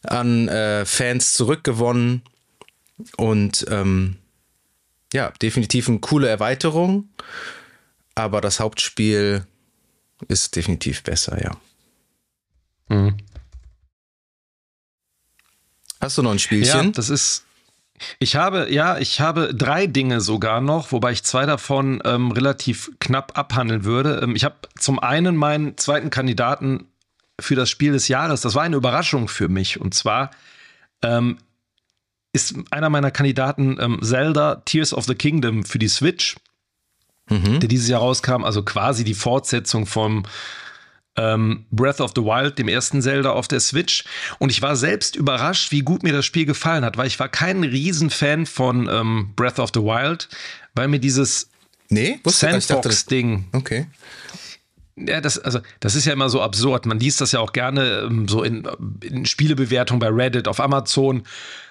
[0.02, 2.22] an äh, Fans zurückgewonnen.
[3.16, 4.16] Und ähm,
[5.12, 7.08] ja, definitiv eine coole Erweiterung.
[8.14, 9.44] Aber das Hauptspiel
[10.28, 11.56] ist definitiv besser, ja.
[12.88, 13.16] Mhm.
[16.00, 16.86] Hast du noch ein Spielchen?
[16.86, 17.44] Ja, das ist
[18.18, 22.90] ich habe, ja, ich habe drei Dinge sogar noch, wobei ich zwei davon ähm, relativ
[22.98, 24.20] knapp abhandeln würde.
[24.22, 26.86] Ähm, ich habe zum einen meinen zweiten Kandidaten
[27.38, 28.40] für das Spiel des Jahres.
[28.40, 29.80] Das war eine Überraschung für mich.
[29.80, 30.30] Und zwar
[31.02, 31.38] ähm,
[32.32, 36.36] ist einer meiner Kandidaten ähm, Zelda Tears of the Kingdom für die Switch,
[37.28, 37.60] mhm.
[37.60, 38.44] der dieses Jahr rauskam.
[38.44, 40.24] Also quasi die Fortsetzung vom
[41.20, 44.04] ähm, Breath of the Wild, dem ersten Zelda auf der Switch.
[44.38, 47.28] Und ich war selbst überrascht, wie gut mir das Spiel gefallen hat, weil ich war
[47.28, 50.28] kein Riesenfan von ähm, Breath of the Wild,
[50.74, 51.50] weil mir dieses
[51.88, 53.46] nee, Sandbox-Ding.
[53.52, 53.86] Okay.
[54.96, 56.86] Ja, das, also, das ist ja immer so absurd.
[56.86, 58.68] Man liest das ja auch gerne ähm, so in,
[59.02, 61.24] in Spielebewertungen bei Reddit, auf Amazon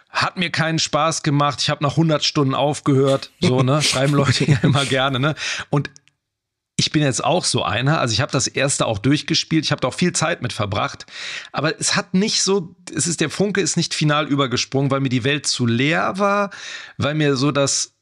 [0.09, 1.61] hat mir keinen Spaß gemacht.
[1.61, 3.31] Ich habe nach 100 Stunden aufgehört.
[3.39, 3.81] So, ne?
[3.83, 5.35] Schreiben Leute ja immer gerne, ne?
[5.69, 5.91] Und
[6.79, 7.99] ich bin jetzt auch so einer.
[7.99, 9.65] Also ich habe das erste auch durchgespielt.
[9.65, 11.05] Ich habe da auch viel Zeit mit verbracht.
[11.51, 15.09] Aber es hat nicht so, es ist der Funke ist nicht final übergesprungen, weil mir
[15.09, 16.51] die Welt zu leer war,
[16.97, 17.95] weil mir so das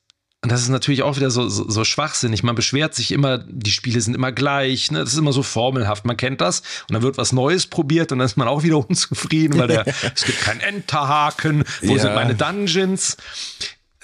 [0.44, 2.44] und das ist natürlich auch wieder so, so, so schwachsinnig.
[2.44, 5.00] Man beschwert sich immer, die Spiele sind immer gleich, ne?
[5.00, 6.06] Das ist immer so formelhaft.
[6.06, 8.78] Man kennt das und dann wird was Neues probiert und dann ist man auch wieder
[8.88, 12.02] unzufrieden, weil der, es gibt keinen Enterhaken, wo ja.
[12.04, 13.18] sind meine Dungeons?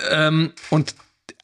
[0.09, 0.95] Ähm, und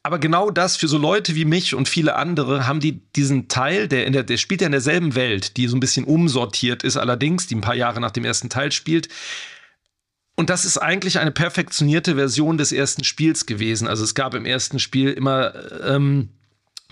[0.02, 3.86] aber genau das für so Leute wie mich und viele andere haben die diesen Teil,
[3.86, 6.96] der, in der, der spielt ja in derselben Welt, die so ein bisschen umsortiert ist,
[6.96, 9.08] allerdings, die ein paar Jahre nach dem ersten Teil spielt.
[10.36, 13.86] Und das ist eigentlich eine perfektionierte Version des ersten Spiels gewesen.
[13.86, 16.30] Also es gab im ersten Spiel immer ähm,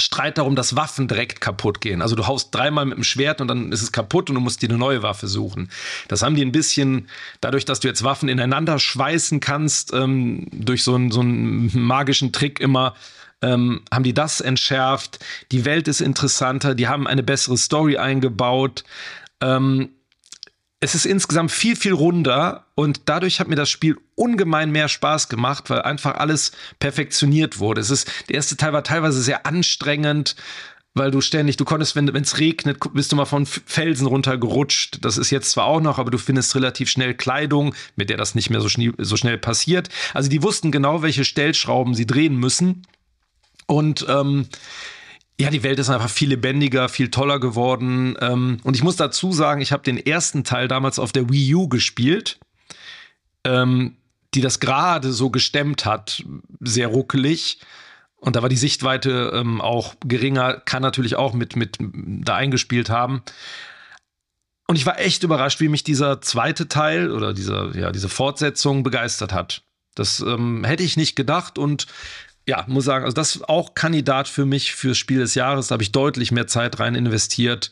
[0.01, 2.03] Streit darum, dass Waffen direkt kaputt gehen.
[2.03, 4.63] Also du haust dreimal mit dem Schwert und dann ist es kaputt und du musst
[4.63, 5.71] dir eine neue Waffe suchen.
[6.09, 7.09] Das haben die ein bisschen,
[7.41, 12.33] dadurch, dass du jetzt Waffen ineinander schweißen kannst, ähm, durch so einen, so einen magischen
[12.33, 12.95] Trick immer,
[13.43, 15.25] ähm, haben die das entschärft.
[15.53, 18.85] Die Welt ist interessanter, die haben eine bessere Story eingebaut.
[19.41, 19.91] Ähm,
[20.81, 25.29] es ist insgesamt viel, viel runder und dadurch hat mir das Spiel ungemein mehr Spaß
[25.29, 27.81] gemacht, weil einfach alles perfektioniert wurde.
[27.81, 30.37] Es ist, der erste Teil war teilweise sehr anstrengend,
[30.95, 34.99] weil du ständig, du konntest, wenn es regnet, bist du mal von Felsen runtergerutscht.
[35.05, 38.35] Das ist jetzt zwar auch noch, aber du findest relativ schnell Kleidung, mit der das
[38.35, 39.89] nicht mehr so, schnell, so schnell passiert.
[40.15, 42.87] Also die wussten genau, welche Stellschrauben sie drehen müssen.
[43.67, 44.47] Und ähm,
[45.41, 48.17] ja, die Welt ist einfach viel lebendiger, viel toller geworden.
[48.21, 51.55] Ähm, und ich muss dazu sagen, ich habe den ersten Teil damals auf der Wii
[51.55, 52.41] U gespielt,
[53.45, 53.97] ähm,
[54.35, 56.25] die das gerade so gestemmt hat,
[56.61, 57.61] sehr ruckelig.
[58.17, 62.91] Und da war die Sichtweite ähm, auch geringer, kann natürlich auch mit, mit da eingespielt
[62.91, 63.23] haben.
[64.67, 68.83] Und ich war echt überrascht, wie mich dieser zweite Teil oder diese, ja, diese Fortsetzung
[68.83, 69.63] begeistert hat.
[69.95, 71.87] Das ähm, hätte ich nicht gedacht und
[72.49, 75.69] ja, muss sagen, also das ist auch Kandidat für mich fürs Spiel des Jahres.
[75.69, 77.71] Da habe ich deutlich mehr Zeit rein investiert.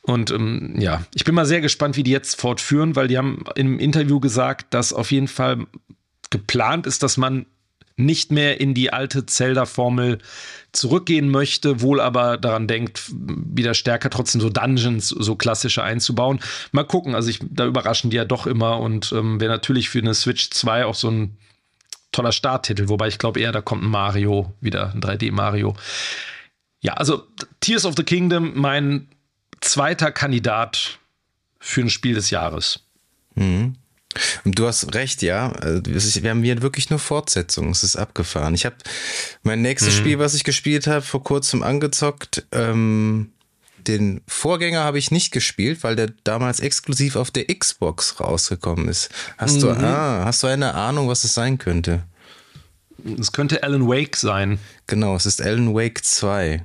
[0.00, 3.44] Und ähm, ja, ich bin mal sehr gespannt, wie die jetzt fortführen, weil die haben
[3.56, 5.66] im Interview gesagt, dass auf jeden Fall
[6.30, 7.44] geplant ist, dass man
[7.96, 10.16] nicht mehr in die alte Zelda-Formel
[10.72, 16.40] zurückgehen möchte, wohl aber daran denkt, wieder stärker trotzdem so Dungeons, so klassische einzubauen.
[16.72, 19.98] Mal gucken, also ich, da überraschen die ja doch immer und ähm, wäre natürlich für
[19.98, 21.36] eine Switch 2 auch so ein
[22.12, 25.76] toller Starttitel, wobei ich glaube eher, da kommt ein Mario wieder, ein 3D-Mario.
[26.80, 27.26] Ja, also
[27.60, 29.08] Tears of the Kingdom, mein
[29.60, 30.98] zweiter Kandidat
[31.58, 32.80] für ein Spiel des Jahres.
[33.34, 33.76] Mhm.
[34.44, 35.52] Und du hast recht, ja.
[35.52, 37.70] Also, wir haben hier wirklich nur Fortsetzungen.
[37.70, 38.54] Es ist abgefahren.
[38.54, 38.76] Ich habe
[39.42, 40.00] mein nächstes mhm.
[40.00, 42.44] Spiel, was ich gespielt habe, vor kurzem angezockt.
[42.50, 43.32] Ähm,
[43.88, 49.10] den Vorgänger habe ich nicht gespielt, weil der damals exklusiv auf der Xbox rausgekommen ist.
[49.38, 49.60] Hast mhm.
[49.60, 52.04] du, ah, hast du eine Ahnung, was es sein könnte?
[53.18, 54.58] Es könnte Alan Wake sein.
[54.86, 56.64] Genau, es ist Alan Wake 2.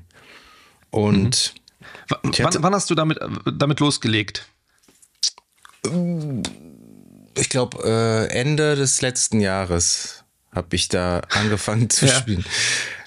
[0.91, 1.53] Und
[2.09, 2.31] mhm.
[2.39, 4.47] wann, wann, hast du damit, damit losgelegt?
[7.37, 12.13] Ich glaube, äh, Ende des letzten Jahres habe ich da angefangen zu ja.
[12.13, 12.45] spielen.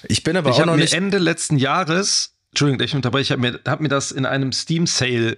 [0.03, 0.93] Ich bin aber ich auch noch nicht.
[0.93, 5.37] Ende letzten Jahres Entschuldigung, ich dabei, ich habe mir, hab mir das in einem Steam-Sale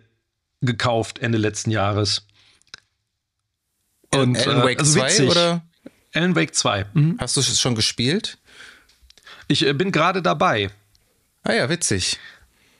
[0.61, 2.25] gekauft Ende letzten Jahres.
[4.13, 5.61] Und, Alan äh, Wake also 2 oder?
[6.13, 6.85] Alan Wake 2.
[6.93, 7.17] Mhm.
[7.19, 8.37] Hast du es schon gespielt?
[9.47, 10.69] Ich äh, bin gerade dabei.
[11.43, 12.19] Ah ja, witzig.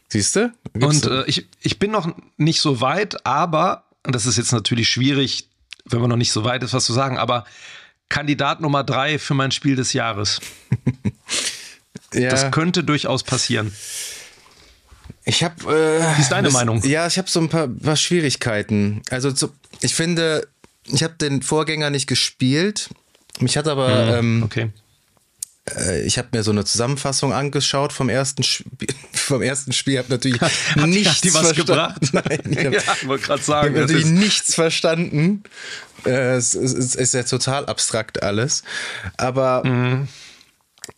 [0.09, 0.53] Siehst du?
[0.73, 4.89] Und äh, ich, ich bin noch nicht so weit, aber, und das ist jetzt natürlich
[4.89, 5.47] schwierig,
[5.85, 7.45] wenn man noch nicht so weit ist, was zu sagen, aber
[8.09, 10.41] Kandidat Nummer drei für mein Spiel des Jahres.
[12.13, 12.29] ja.
[12.29, 13.73] Das könnte durchaus passieren.
[15.25, 15.55] Ich habe.
[15.65, 16.81] Äh, Wie ist deine das, Meinung?
[16.83, 19.01] Ja, ich habe so ein paar, paar Schwierigkeiten.
[19.09, 20.47] Also so, ich finde,
[20.85, 22.89] ich habe den Vorgänger nicht gespielt.
[23.39, 23.89] Mich hat aber.
[23.89, 24.71] Ja, ähm, okay.
[25.77, 28.87] Äh, ich habe mir so eine Zusammenfassung angeschaut vom ersten Spiel.
[29.13, 30.51] Vom ersten Spiel habe natürlich hat,
[30.87, 32.01] nichts hat die was gebracht.
[32.11, 35.43] Nein, ich habe ja, wollte gerade sagen, hab natürlich nichts verstanden.
[36.05, 38.63] Äh, es, es, es, ist ja total abstrakt alles.
[39.17, 40.07] Aber mhm.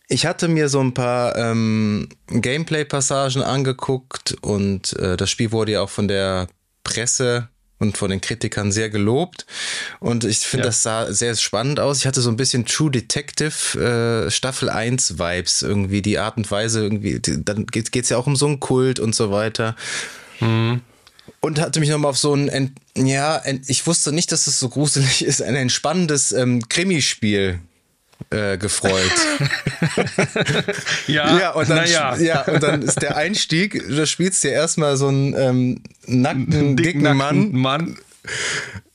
[0.08, 5.82] Ich hatte mir so ein paar ähm, Gameplay-Passagen angeguckt und äh, das Spiel wurde ja
[5.82, 6.48] auch von der
[6.84, 9.46] Presse und von den Kritikern sehr gelobt.
[10.00, 10.68] Und ich finde, ja.
[10.68, 11.98] das sah sehr spannend aus.
[11.98, 16.50] Ich hatte so ein bisschen True Detective äh, Staffel 1 Vibes irgendwie, die Art und
[16.50, 17.20] Weise irgendwie.
[17.20, 19.76] Die, dann geht es ja auch um so einen Kult und so weiter.
[20.40, 20.80] Mhm.
[21.40, 25.24] Und hatte mich nochmal auf so ein, ja, ich wusste nicht, dass es so gruselig
[25.24, 27.60] ist, ein entspannendes ähm, Krimispiel
[28.30, 29.10] äh, gefreut.
[31.06, 32.16] ja, ja, und dann, ja.
[32.16, 36.76] ja, und dann ist der Einstieg, da spielst du ja erstmal so einen ähm, nackten,
[36.76, 37.52] dicken, dicken Mann.
[37.52, 37.98] Mann.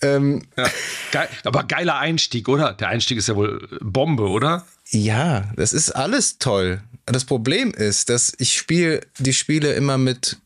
[0.02, 0.66] Ähm, ja.
[1.12, 2.74] Geil, aber geiler Einstieg, oder?
[2.74, 4.66] Der Einstieg ist ja wohl Bombe, oder?
[4.90, 6.82] Ja, das ist alles toll.
[7.06, 10.38] Das Problem ist, dass ich spiele die Spiele immer mit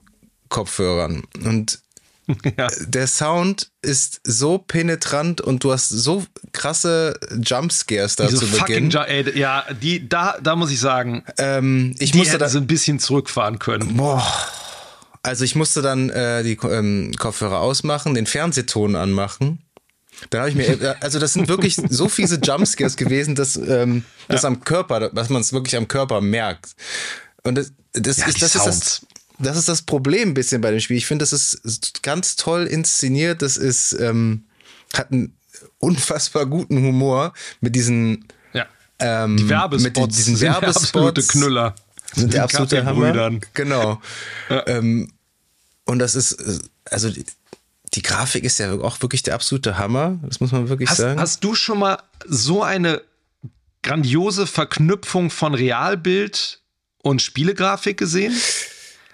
[0.50, 1.80] Kopfhörern und
[2.58, 2.68] Ja.
[2.88, 8.92] Der Sound ist so penetrant und du hast so krasse Jumpscares da Diese zu Beginn.
[8.92, 12.68] Ey, ja, die, da, da muss ich sagen, ähm, ich die musste da so ein
[12.68, 13.98] bisschen zurückfahren können.
[13.98, 14.26] Boah.
[15.22, 19.60] Also ich musste dann äh, die ähm, Kopfhörer ausmachen, den Fernsehton anmachen.
[20.30, 24.04] Dann habe ich mir, äh, also das sind wirklich so fiese Jumpscares gewesen, dass ähm,
[24.28, 24.48] das ja.
[24.48, 26.76] am Körper, dass man es wirklich am Körper merkt.
[27.44, 29.06] Und das, das, ja, ist, das ist das
[29.40, 30.98] das ist das Problem ein bisschen bei dem Spiel.
[30.98, 33.42] Ich finde, das ist ganz toll inszeniert.
[33.42, 34.46] Das ist, ähm,
[34.94, 35.36] hat einen
[35.80, 38.66] unfassbar guten Humor mit diesen, ja.
[39.00, 40.86] ähm, die Werbespots, mit diesen Werbespots.
[40.86, 41.76] Absolute Knüller.
[42.16, 43.40] Sind der absolute Hammer.
[43.54, 44.02] Genau.
[44.50, 44.68] Ja.
[44.68, 45.12] Ähm,
[45.86, 47.26] und das ist, also die,
[47.94, 50.20] die, Grafik ist ja auch wirklich der absolute Hammer.
[50.24, 51.20] Das muss man wirklich hast, sagen.
[51.20, 53.02] Hast du schon mal so eine
[53.82, 56.62] grandiose Verknüpfung von Realbild
[57.00, 58.34] und Spielegrafik gesehen?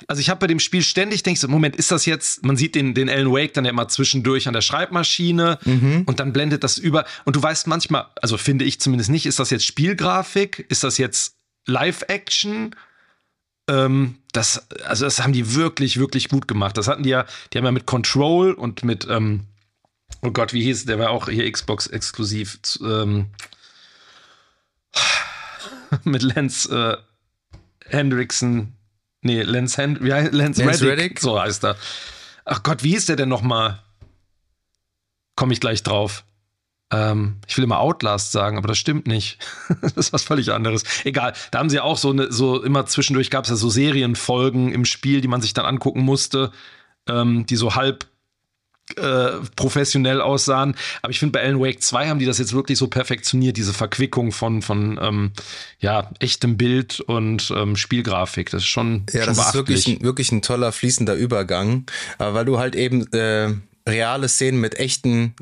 [0.07, 2.75] Also ich habe bei dem Spiel ständig denke so, Moment, ist das jetzt, man sieht
[2.75, 6.03] den, den Alan Wake dann ja immer zwischendurch an der Schreibmaschine mhm.
[6.05, 9.39] und dann blendet das über und du weißt manchmal, also finde ich zumindest nicht, ist
[9.39, 11.35] das jetzt Spielgrafik, ist das jetzt
[11.65, 12.75] Live-Action?
[13.69, 16.77] Ähm, das, also das haben die wirklich, wirklich gut gemacht.
[16.77, 19.45] Das hatten die ja, die haben ja mit Control und mit, ähm,
[20.21, 23.27] oh Gott, wie hieß, der war auch hier Xbox exklusiv, ähm,
[26.03, 26.97] mit Lance äh,
[27.85, 28.73] Hendrickson,
[29.21, 31.75] Nee, Lance, Hand, wie heißt, Lance, Lance Reddick, Reddick, so heißt er.
[32.45, 33.79] Ach Gott, wie hieß der denn nochmal?
[35.35, 36.23] Komme ich gleich drauf.
[36.91, 39.37] Ähm, ich will immer Outlast sagen, aber das stimmt nicht.
[39.81, 40.83] das ist was völlig anderes.
[41.03, 44.71] Egal, da haben sie auch so, eine, so immer zwischendurch gab es ja so Serienfolgen
[44.71, 46.51] im Spiel, die man sich dann angucken musste,
[47.07, 48.07] ähm, die so halb
[48.97, 50.75] äh, professionell aussahen.
[51.01, 53.73] Aber ich finde, bei Alan Wake 2 haben die das jetzt wirklich so perfektioniert, diese
[53.73, 55.31] Verquickung von, von ähm,
[55.79, 58.49] ja, echtem Bild und ähm, Spielgrafik.
[58.49, 59.03] Das ist schon.
[59.11, 61.85] Ja, schon das ist wirklich, wirklich ein toller fließender Übergang.
[62.17, 63.53] Weil du halt eben äh,
[63.87, 65.35] reale Szenen mit echten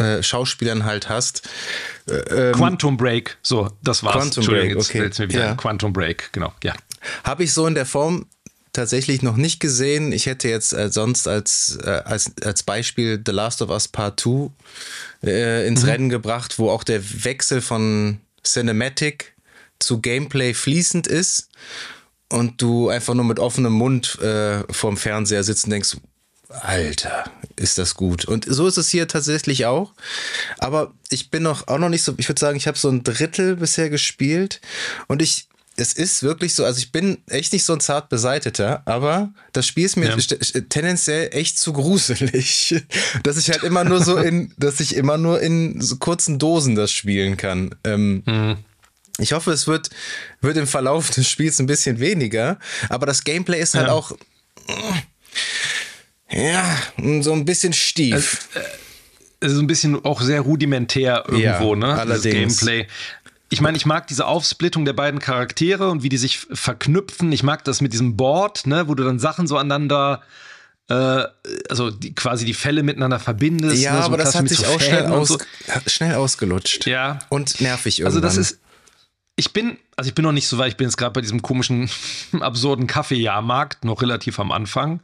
[0.00, 1.48] äh, Schauspielern halt hast.
[2.08, 4.14] Äh, ähm, Quantum Break, so, das war's.
[4.14, 5.10] Quantum Break, okay.
[5.18, 5.54] Mir wieder ja.
[5.54, 6.74] Quantum Break, genau, ja.
[7.24, 8.26] Habe ich so in der Form
[8.72, 10.12] tatsächlich noch nicht gesehen.
[10.12, 14.20] Ich hätte jetzt äh, sonst als, äh, als, als Beispiel The Last of Us Part
[14.20, 14.50] 2
[15.24, 15.88] äh, ins mhm.
[15.88, 19.34] Rennen gebracht, wo auch der Wechsel von Cinematic
[19.78, 21.48] zu Gameplay fließend ist
[22.28, 25.96] und du einfach nur mit offenem Mund äh, vorm Fernseher sitzt und denkst,
[26.48, 28.24] Alter, ist das gut.
[28.24, 29.92] Und so ist es hier tatsächlich auch.
[30.58, 33.04] Aber ich bin noch auch noch nicht so, ich würde sagen, ich habe so ein
[33.04, 34.60] Drittel bisher gespielt
[35.06, 35.46] und ich
[35.80, 39.66] es ist wirklich so, also ich bin echt nicht so ein zart beseiteter, aber das
[39.66, 40.60] Spiel ist mir ja.
[40.68, 42.84] tendenziell echt zu gruselig,
[43.22, 46.74] dass ich halt immer nur so in, dass ich immer nur in so kurzen Dosen
[46.74, 47.74] das spielen kann.
[47.84, 48.56] Ähm, mhm.
[49.18, 49.90] Ich hoffe, es wird,
[50.40, 52.58] wird im Verlauf des Spiels ein bisschen weniger,
[52.88, 53.92] aber das Gameplay ist halt ja.
[53.92, 54.12] auch,
[56.30, 56.76] ja,
[57.20, 58.48] so ein bisschen stief.
[58.54, 58.62] Es,
[59.40, 61.98] es ist ein bisschen auch sehr rudimentär irgendwo, ja, ne?
[61.98, 62.56] Allerdings.
[62.56, 62.86] Das Gameplay
[63.50, 67.32] ich meine, ich mag diese Aufsplittung der beiden Charaktere und wie die sich verknüpfen.
[67.32, 70.22] Ich mag das mit diesem Board, ne, wo du dann Sachen so aneinander
[70.88, 71.24] äh,
[71.68, 73.82] also die, quasi die Fälle miteinander verbindest.
[73.82, 75.38] Ja, ne, so aber das hat sich auch schnell, aus, so.
[75.86, 76.86] schnell ausgelutscht.
[76.86, 77.18] Ja.
[77.28, 78.24] Und nervig irgendwann.
[78.24, 78.60] Also das ist,
[79.36, 81.42] ich bin, also ich bin noch nicht so weit, ich bin jetzt gerade bei diesem
[81.42, 81.90] komischen,
[82.40, 85.00] absurden Kaffeejahrmarkt, noch relativ am Anfang.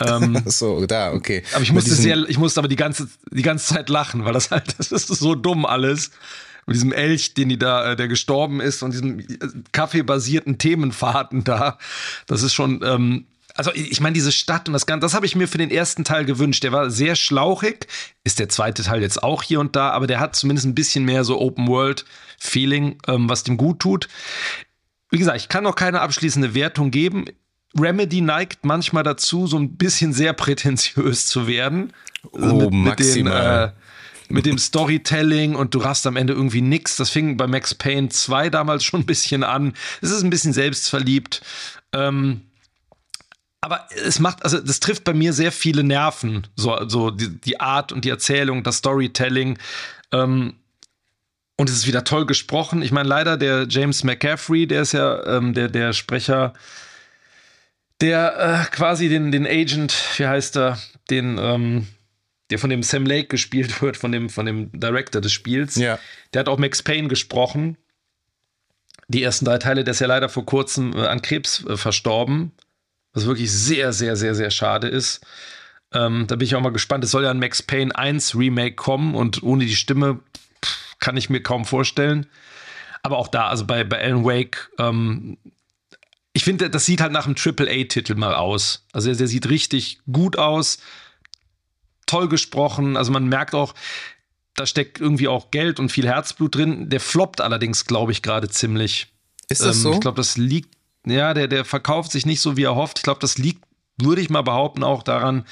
[0.00, 1.42] Ähm, so, da, okay.
[1.52, 4.50] Aber ich musste sehr, ich musste aber die ganze, die ganze Zeit lachen, weil das
[4.50, 6.10] halt, das ist so dumm alles
[6.66, 9.24] mit diesem Elch, den die da, äh, der gestorben ist und diesem äh,
[9.72, 11.78] kaffeebasierten Themenfahrten da.
[12.26, 15.36] Das ist schon, ähm, also ich meine, diese Stadt und das Ganze, das habe ich
[15.36, 16.62] mir für den ersten Teil gewünscht.
[16.64, 17.86] Der war sehr schlauchig,
[18.24, 21.04] ist der zweite Teil jetzt auch hier und da, aber der hat zumindest ein bisschen
[21.04, 22.04] mehr so Open World
[22.38, 24.08] Feeling, ähm, was dem gut tut.
[25.10, 27.26] Wie gesagt, ich kann noch keine abschließende Wertung geben.
[27.78, 31.92] Remedy neigt manchmal dazu, so ein bisschen sehr prätentiös zu werden.
[32.32, 33.66] Also oh, mit, maximal.
[33.66, 33.85] Mit den, äh,
[34.28, 36.96] mit dem Storytelling und du rast am Ende irgendwie nix.
[36.96, 39.74] Das fing bei Max Payne 2 damals schon ein bisschen an.
[40.00, 41.42] Es ist ein bisschen selbstverliebt.
[41.92, 42.42] Ähm,
[43.60, 46.46] aber es macht, also das trifft bei mir sehr viele Nerven.
[46.56, 49.58] So, so die, die Art und die Erzählung, das Storytelling.
[50.12, 50.54] Ähm,
[51.56, 52.82] und es ist wieder toll gesprochen.
[52.82, 56.52] Ich meine, leider der James McCaffrey, der ist ja ähm, der, der Sprecher,
[58.00, 60.78] der äh, quasi den, den Agent, wie heißt er,
[61.10, 61.86] den, ähm,
[62.50, 65.76] der von dem Sam Lake gespielt wird, von dem, von dem Director des Spiels.
[65.76, 65.98] Ja.
[66.32, 67.76] Der hat auch Max Payne gesprochen.
[69.08, 72.52] Die ersten drei Teile, der ist ja leider vor kurzem äh, an Krebs äh, verstorben.
[73.12, 75.24] Was wirklich sehr, sehr, sehr, sehr schade ist.
[75.92, 77.04] Ähm, da bin ich auch mal gespannt.
[77.04, 80.20] Es soll ja ein Max Payne 1 Remake kommen und ohne die Stimme
[80.62, 82.26] pff, kann ich mir kaum vorstellen.
[83.02, 85.38] Aber auch da, also bei, bei Alan Wake, ähm,
[86.32, 88.84] ich finde, das sieht halt nach einem Triple-A-Titel mal aus.
[88.92, 90.78] Also der, der sieht richtig gut aus
[92.06, 92.96] toll gesprochen.
[92.96, 93.74] Also man merkt auch,
[94.54, 96.88] da steckt irgendwie auch Geld und viel Herzblut drin.
[96.88, 99.08] Der floppt allerdings, glaube ich, gerade ziemlich.
[99.48, 99.92] Ist das ähm, so?
[99.92, 100.74] Ich glaube, das liegt,
[101.06, 102.98] ja, der, der verkauft sich nicht so, wie er hofft.
[102.98, 103.64] Ich glaube, das liegt,
[104.00, 105.44] würde ich mal behaupten, auch daran,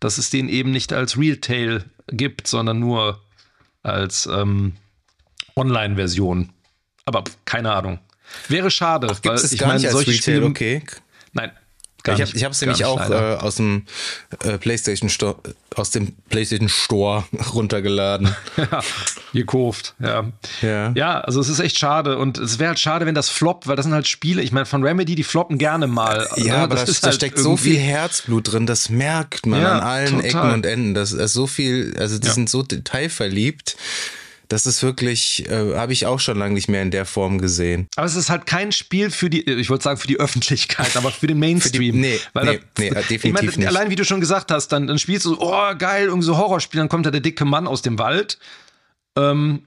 [0.00, 3.20] dass es den eben nicht als Retail gibt, sondern nur
[3.82, 4.74] als ähm,
[5.56, 6.50] Online-Version.
[7.04, 7.98] Aber keine Ahnung.
[8.48, 9.08] Wäre schade.
[9.10, 10.82] Ach, weil es ich meine, solche Retail, Spiele, okay.
[11.32, 11.50] Nein,
[12.02, 13.84] Gar ich habe es nämlich auch äh, aus dem
[14.44, 15.36] äh, PlayStation Store,
[15.76, 17.24] aus dem PlayStation Store
[17.54, 18.34] runtergeladen.
[18.56, 18.80] ja,
[19.32, 20.24] gekauft, ja.
[20.62, 20.92] ja.
[20.94, 23.76] Ja, also es ist echt schade und es wäre halt schade, wenn das floppt, weil
[23.76, 26.28] das sind halt Spiele, ich meine von Remedy, die floppen gerne mal.
[26.36, 26.62] Ja, ne?
[26.62, 30.22] aber das, da halt steckt so viel Herzblut drin, das merkt man ja, an allen
[30.22, 30.24] total.
[30.24, 30.94] Ecken und Enden.
[30.94, 32.32] Das ist so viel, also die ja.
[32.32, 33.76] sind so detailverliebt.
[34.52, 37.88] Das ist wirklich, äh, habe ich auch schon lange nicht mehr in der Form gesehen.
[37.96, 41.10] Aber es ist halt kein Spiel für die, ich wollte sagen für die Öffentlichkeit, aber
[41.10, 41.72] für den Mainstream.
[41.72, 43.66] für die, nee, Weil nee, da, nee, definitiv ich meine, nicht.
[43.66, 46.80] Allein wie du schon gesagt hast, dann, dann spielst du, oh geil, irgendwie so Horrorspiel,
[46.80, 48.38] dann kommt da der dicke Mann aus dem Wald.
[49.16, 49.62] Ähm,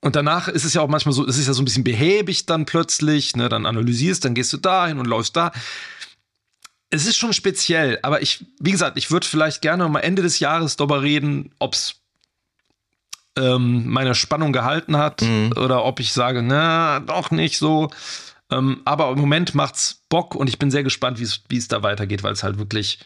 [0.00, 2.46] und danach ist es ja auch manchmal so, es ist ja so ein bisschen behäbig
[2.46, 5.52] dann plötzlich, ne, dann analysierst, dann gehst du dahin und läufst da.
[6.88, 10.38] Es ist schon speziell, aber ich, wie gesagt, ich würde vielleicht gerne mal Ende des
[10.38, 11.99] Jahres darüber reden, ob es
[13.40, 15.52] ähm, meine Spannung gehalten hat mhm.
[15.56, 17.90] oder ob ich sage, na, doch nicht so.
[18.50, 22.22] Ähm, aber im Moment macht's Bock und ich bin sehr gespannt, wie es da weitergeht,
[22.22, 22.98] weil es halt wirklich.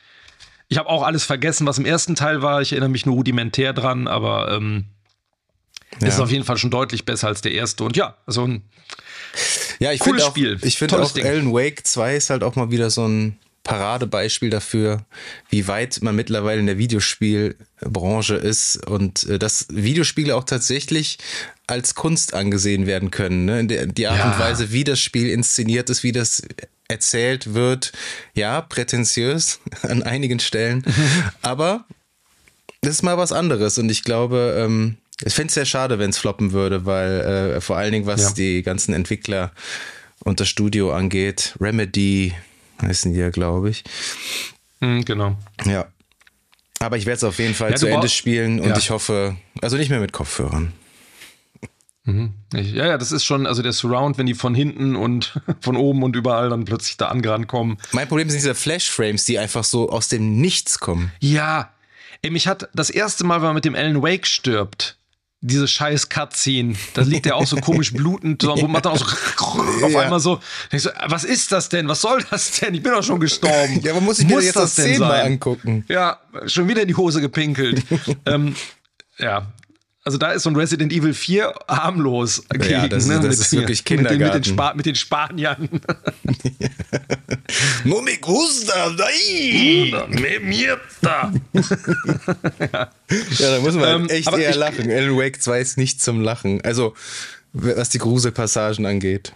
[0.68, 2.62] Ich habe auch alles vergessen, was im ersten Teil war.
[2.62, 4.87] Ich erinnere mich nur rudimentär dran, aber ähm,
[6.01, 6.09] ja.
[6.09, 7.85] ist auf jeden Fall schon deutlich besser als der erste.
[7.85, 8.62] Und ja, so ein
[9.78, 10.59] ja, ich cooles auch, Spiel.
[10.62, 11.26] Ich finde auch Ding.
[11.26, 15.05] Alan Wake 2 ist halt auch mal wieder so ein Paradebeispiel dafür,
[15.49, 21.19] wie weit man mittlerweile in der Videospielbranche ist und äh, dass Videospiele auch tatsächlich
[21.67, 23.47] als Kunst angesehen werden können.
[23.47, 23.67] Ne?
[23.67, 24.33] Die Art ja.
[24.33, 26.43] und Weise, wie das Spiel inszeniert ist, wie das
[26.89, 27.93] erzählt wird,
[28.35, 30.85] ja, prätentiös an einigen Stellen,
[31.43, 31.87] aber
[32.83, 36.11] das ist mal was anderes und ich glaube, ähm, ich finde es sehr schade, wenn
[36.11, 37.21] es floppen würde, weil
[37.57, 38.31] äh, vor allen Dingen, was ja.
[38.33, 39.53] die ganzen Entwickler
[40.23, 42.35] und das Studio angeht, Remedy,
[42.83, 43.85] heißen die ja, glaube ich.
[44.81, 45.37] Mhm, genau.
[45.64, 45.87] Ja.
[46.81, 48.77] Aber ich werde es auf jeden Fall ja, zu Ende spielen und ja.
[48.77, 50.72] ich hoffe, also nicht mehr mit Kopfhörern.
[52.05, 52.35] Mhm.
[52.53, 56.03] Ja, ja, das ist schon, also der Surround, wenn die von hinten und von oben
[56.03, 57.79] und überall dann plötzlich da angerannt kommen.
[57.93, 61.12] Mein Problem sind diese Flash-Frames, die einfach so aus dem Nichts kommen.
[61.20, 61.72] Ja,
[62.20, 64.99] ey, mich hat das erste Mal, wenn man mit dem Alan Wake stirbt,
[65.47, 68.99] diese scheiß Cutscene, da liegt er auch so komisch blutend, so, wo man dann auch
[68.99, 70.40] so auf einmal so,
[70.72, 71.86] so, was ist das denn?
[71.86, 72.72] Was soll das denn?
[72.72, 73.80] Ich bin doch schon gestorben.
[73.84, 75.84] Ja, aber muss ich mir muss jetzt das, das zehnmal angucken?
[75.88, 77.82] Ja, schon wieder in die Hose gepinkelt.
[78.26, 78.55] ähm,
[79.18, 79.53] ja,
[80.05, 83.15] also da ist so ein Resident Evil 4 harmlos gegen, ja, das, ne?
[83.15, 84.19] das mit, ist wirklich Kindergarten.
[84.19, 85.69] Mit den, mit den, Spa mit den Spaniern.
[87.85, 88.91] no me gusta!
[90.11, 91.33] Me mierda!
[91.53, 91.63] ja.
[93.39, 94.91] ja, da muss man ähm, echt eher ich, lachen.
[94.91, 96.61] Alan Wake 2 ist nicht zum Lachen.
[96.61, 96.93] Also,
[97.55, 99.33] was die Gruselpassagen angeht.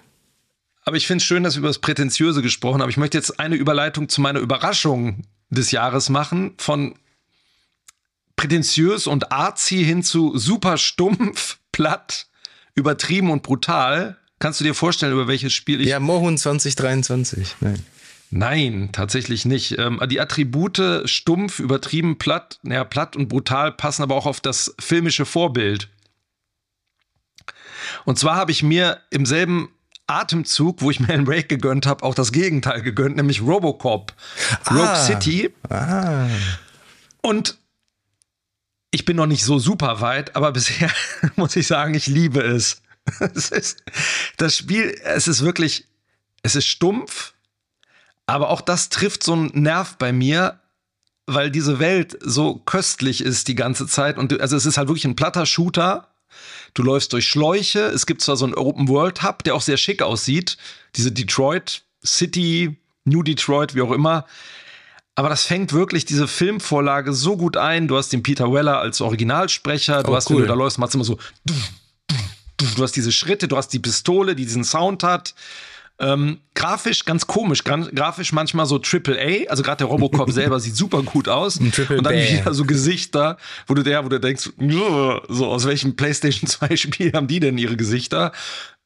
[0.84, 2.90] Aber ich finde es schön, dass wir über das Prätentiöse gesprochen haben.
[2.90, 6.94] Ich möchte jetzt eine Überleitung zu meiner Überraschung des Jahres machen von
[8.38, 12.26] prätentiös und arzi hin zu super stumpf, platt,
[12.74, 14.16] übertrieben und brutal.
[14.38, 15.88] Kannst du dir vorstellen, über welches Spiel ich.
[15.88, 17.56] Ja, Mohun 2023.
[17.60, 17.84] Nein.
[18.30, 19.78] Nein, tatsächlich nicht.
[19.78, 24.74] Ähm, die Attribute stumpf, übertrieben, platt, naja, platt und brutal passen aber auch auf das
[24.78, 25.88] filmische Vorbild.
[28.04, 29.70] Und zwar habe ich mir im selben
[30.06, 34.12] Atemzug, wo ich mir einen Break gegönnt habe, auch das Gegenteil gegönnt, nämlich Robocop,
[34.70, 35.50] Rogue ah, City.
[35.70, 36.28] Ah.
[37.22, 37.56] Und
[38.98, 40.90] ich bin noch nicht so super weit, aber bisher
[41.36, 42.82] muss ich sagen, ich liebe es.
[43.20, 43.84] es ist,
[44.38, 45.84] das Spiel, es ist wirklich,
[46.42, 47.32] es ist stumpf,
[48.26, 50.58] aber auch das trifft so einen Nerv bei mir,
[51.26, 54.18] weil diese Welt so köstlich ist die ganze Zeit.
[54.18, 56.08] Und also es ist halt wirklich ein platter Shooter.
[56.74, 57.82] Du läufst durch Schläuche.
[57.82, 60.58] Es gibt zwar so einen Open World Hub, der auch sehr schick aussieht.
[60.96, 64.26] Diese Detroit City, New Detroit, wie auch immer.
[65.18, 67.88] Aber das fängt wirklich diese Filmvorlage so gut ein.
[67.88, 70.04] Du hast den Peter Weller als Originalsprecher.
[70.04, 70.36] Du oh, hast, cool.
[70.36, 71.18] wenn du da läufst, machst immer so.
[71.44, 75.34] Du hast diese Schritte, du hast die Pistole, die diesen Sound hat.
[75.98, 80.76] Ähm, grafisch ganz komisch, grafisch manchmal so Triple A, also gerade der Robocop selber sieht
[80.76, 84.50] super gut aus und dann wieder so Gesichter, wo du der, wo du denkst,
[85.28, 88.30] so aus welchem PlayStation 2 Spiel haben die denn ihre Gesichter?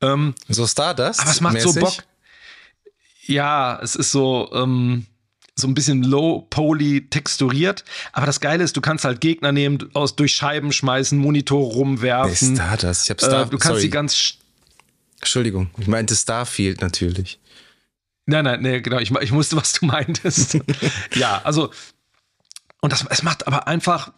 [0.01, 1.20] Ähm, so Stardust.
[1.20, 1.72] Aber es macht mäßig?
[1.72, 2.05] so Bock.
[3.26, 5.07] Ja, es ist so, ähm,
[5.55, 7.84] so ein bisschen low-poly texturiert.
[8.12, 12.59] Aber das Geile ist, du kannst halt Gegner nehmen, aus, durch Scheiben schmeißen, Monitor rumwerfen.
[12.59, 13.05] Wer ist das?
[13.05, 13.82] Ich hab Star äh, du kannst Sorry.
[13.82, 14.34] die ganz.
[15.20, 17.38] Entschuldigung, ich meinte Starfield natürlich.
[18.26, 18.98] Nein, nein, nee, genau.
[18.98, 20.59] Ich, ich wusste, was du meintest.
[21.14, 21.70] ja, also.
[22.80, 24.12] Und das, es macht aber einfach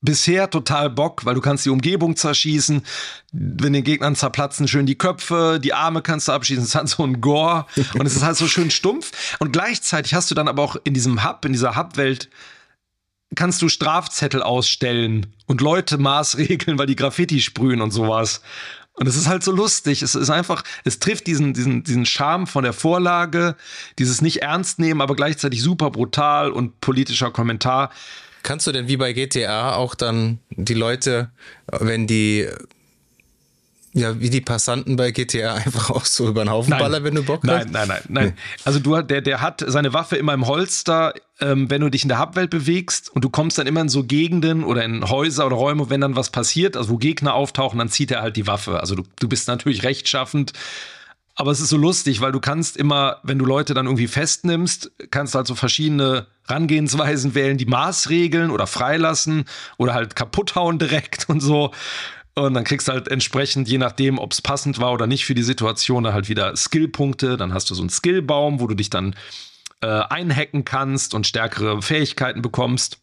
[0.00, 2.82] bisher total Bock, weil du kannst die Umgebung zerschießen,
[3.32, 7.04] wenn den Gegnern zerplatzen schön die Köpfe, die Arme kannst du abschießen, es hat so
[7.04, 10.62] ein Gore und es ist halt so schön stumpf und gleichzeitig hast du dann aber
[10.62, 12.28] auch in diesem Hub, in dieser Hub-Welt
[13.34, 18.40] kannst du Strafzettel ausstellen und Leute maßregeln, weil die Graffiti sprühen und sowas.
[18.94, 20.02] Und es ist halt so lustig.
[20.02, 23.54] Es ist einfach, es trifft diesen, diesen, diesen Charme von der Vorlage,
[23.98, 27.90] dieses nicht ernst nehmen, aber gleichzeitig super brutal und politischer Kommentar.
[28.48, 31.28] Kannst du denn wie bei GTA auch dann die Leute,
[31.66, 32.48] wenn die
[33.92, 36.78] ja, wie die Passanten bei GTA einfach auch so über den Haufen nein.
[36.78, 37.70] ballern, wenn du Bock nein, hast?
[37.72, 38.38] Nein, nein, nein, nein.
[38.64, 42.08] Also du, der, der hat seine Waffe immer im Holster, ähm, wenn du dich in
[42.08, 45.56] der Hubwelt bewegst und du kommst dann immer in so Gegenden oder in Häuser oder
[45.56, 48.80] Räume, wenn dann was passiert, also wo Gegner auftauchen, dann zieht er halt die Waffe.
[48.80, 50.54] Also du, du bist natürlich rechtschaffend
[51.40, 54.90] aber es ist so lustig, weil du kannst immer, wenn du Leute dann irgendwie festnimmst,
[55.12, 59.44] kannst halt so verschiedene Rangehensweisen wählen, die Maßregeln oder freilassen
[59.76, 61.70] oder halt kaputt hauen direkt und so.
[62.34, 65.34] Und dann kriegst du halt entsprechend, je nachdem, ob es passend war oder nicht für
[65.36, 67.36] die Situation, halt wieder Skillpunkte.
[67.36, 69.14] Dann hast du so einen Skillbaum, wo du dich dann
[69.80, 72.98] äh, einhacken kannst und stärkere Fähigkeiten bekommst.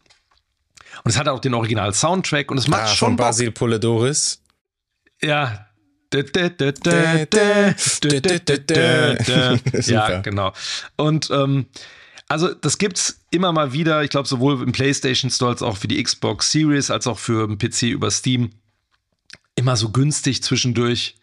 [1.06, 3.08] Und es hat auch den Original-Soundtrack und es macht ah, schon.
[3.10, 4.42] Von Basil Poledouris.
[5.22, 5.68] Ja,
[9.88, 10.54] ja, genau.
[10.98, 11.66] Und ähm,
[12.28, 14.04] also das gibt's immer mal wieder.
[14.04, 17.48] Ich glaube sowohl im PlayStation Store als auch für die Xbox Series als auch für
[17.48, 18.52] den PC über Steam
[19.56, 21.16] immer so günstig zwischendurch.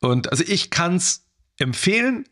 [0.00, 1.24] Und also ich kann's
[1.58, 2.26] empfehlen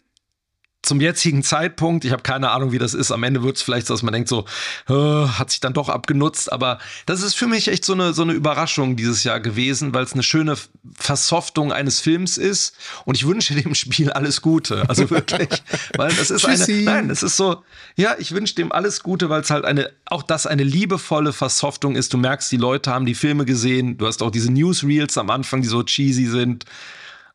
[0.82, 3.12] zum jetzigen Zeitpunkt, ich habe keine Ahnung, wie das ist.
[3.12, 4.46] Am Ende wird es vielleicht so, dass man denkt, so,
[4.88, 6.52] äh, hat sich dann doch abgenutzt.
[6.52, 10.02] Aber das ist für mich echt so eine, so eine Überraschung dieses Jahr gewesen, weil
[10.02, 10.56] es eine schöne
[10.94, 12.74] Versoftung eines Films ist.
[13.04, 14.82] Und ich wünsche dem Spiel alles Gute.
[14.88, 15.48] Also wirklich,
[15.96, 17.62] weil das ist eine, nein, es ist so,
[17.94, 21.94] ja, ich wünsche dem alles Gute, weil es halt eine, auch das eine liebevolle Versoftung
[21.94, 22.12] ist.
[22.12, 23.98] Du merkst, die Leute haben die Filme gesehen.
[23.98, 26.64] Du hast auch diese Newsreels am Anfang, die so cheesy sind.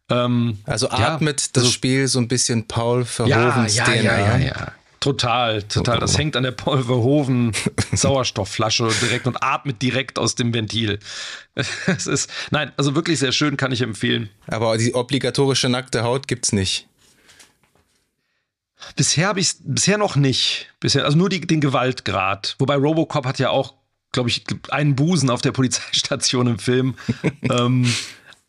[0.09, 4.19] Ähm, also atmet ja, das also, Spiel so ein bisschen Paul Verhovens ja, ja, DNA.
[4.19, 4.71] Ja, ja, ja.
[4.99, 5.99] Total, total.
[5.99, 7.53] Das hängt an der Paul Verhoeven
[7.91, 10.99] Sauerstoffflasche direkt und atmet direkt aus dem Ventil.
[11.87, 14.29] Es ist, nein, also wirklich sehr schön, kann ich empfehlen.
[14.47, 16.87] Aber die obligatorische nackte Haut gibt's nicht.
[18.95, 20.67] Bisher habe ich es bisher noch nicht.
[20.79, 22.55] Bisher, also nur die, den Gewaltgrad.
[22.59, 23.73] Wobei Robocop hat ja auch,
[24.11, 26.95] glaube ich, einen Busen auf der Polizeistation im Film.
[27.49, 27.91] ähm,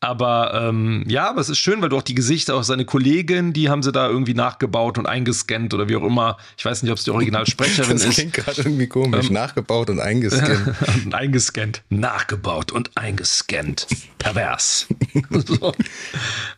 [0.00, 3.52] aber ähm, ja, aber es ist schön, weil du auch die Gesichter, auch seine Kollegin,
[3.52, 6.36] die haben sie da irgendwie nachgebaut und eingescannt oder wie auch immer.
[6.56, 8.06] Ich weiß nicht, ob es die Originalsprecherin ist.
[8.06, 9.26] Das klingt gerade irgendwie komisch.
[9.26, 10.76] Ähm, nachgebaut und eingescannt.
[11.04, 11.82] und eingescannt.
[11.88, 13.88] Nachgebaut und eingescannt.
[14.18, 14.86] Pervers.
[15.30, 15.74] so.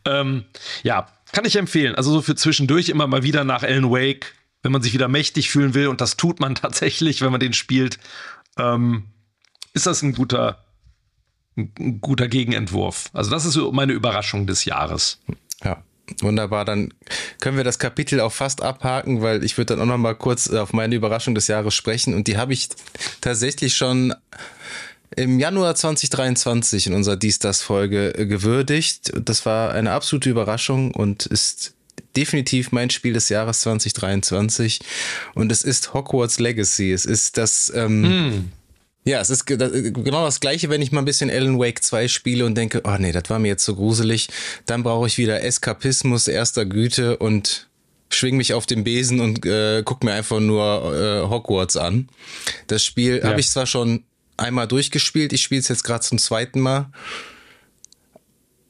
[0.05, 0.45] ähm,
[0.83, 1.95] ja, kann ich empfehlen.
[1.95, 5.49] Also so für zwischendurch immer mal wieder nach Alan Wake, wenn man sich wieder mächtig
[5.49, 5.87] fühlen will.
[5.87, 7.99] Und das tut man tatsächlich, wenn man den spielt.
[8.59, 9.05] Ähm,
[9.73, 10.63] ist das ein guter
[11.61, 13.11] ein guter Gegenentwurf.
[13.13, 15.21] Also das ist meine Überraschung des Jahres.
[15.65, 15.83] Ja.
[16.21, 16.93] Wunderbar, dann
[17.41, 20.51] können wir das Kapitel auch fast abhaken, weil ich würde dann auch noch mal kurz
[20.51, 22.69] auf meine Überraschung des Jahres sprechen und die habe ich
[23.21, 24.13] tatsächlich schon
[25.17, 29.13] im Januar 2023 in unserer Dies-Das-Folge gewürdigt.
[29.25, 31.75] Das war eine absolute Überraschung und ist
[32.17, 34.81] definitiv mein Spiel des Jahres 2023
[35.35, 36.93] und es ist Hogwarts Legacy.
[36.93, 38.53] Es ist das ähm, mm
[39.05, 42.45] ja, es ist genau das Gleiche, wenn ich mal ein bisschen Alan Wake 2 spiele
[42.45, 44.29] und denke, oh nee, das war mir jetzt so gruselig.
[44.67, 47.69] Dann brauche ich wieder Eskapismus erster Güte und
[48.11, 52.09] schwing mich auf den Besen und äh, guck mir einfach nur äh, Hogwarts an.
[52.67, 53.29] Das Spiel ja.
[53.29, 54.05] habe ich zwar schon
[54.37, 56.91] einmal durchgespielt, ich spiele es jetzt gerade zum zweiten Mal.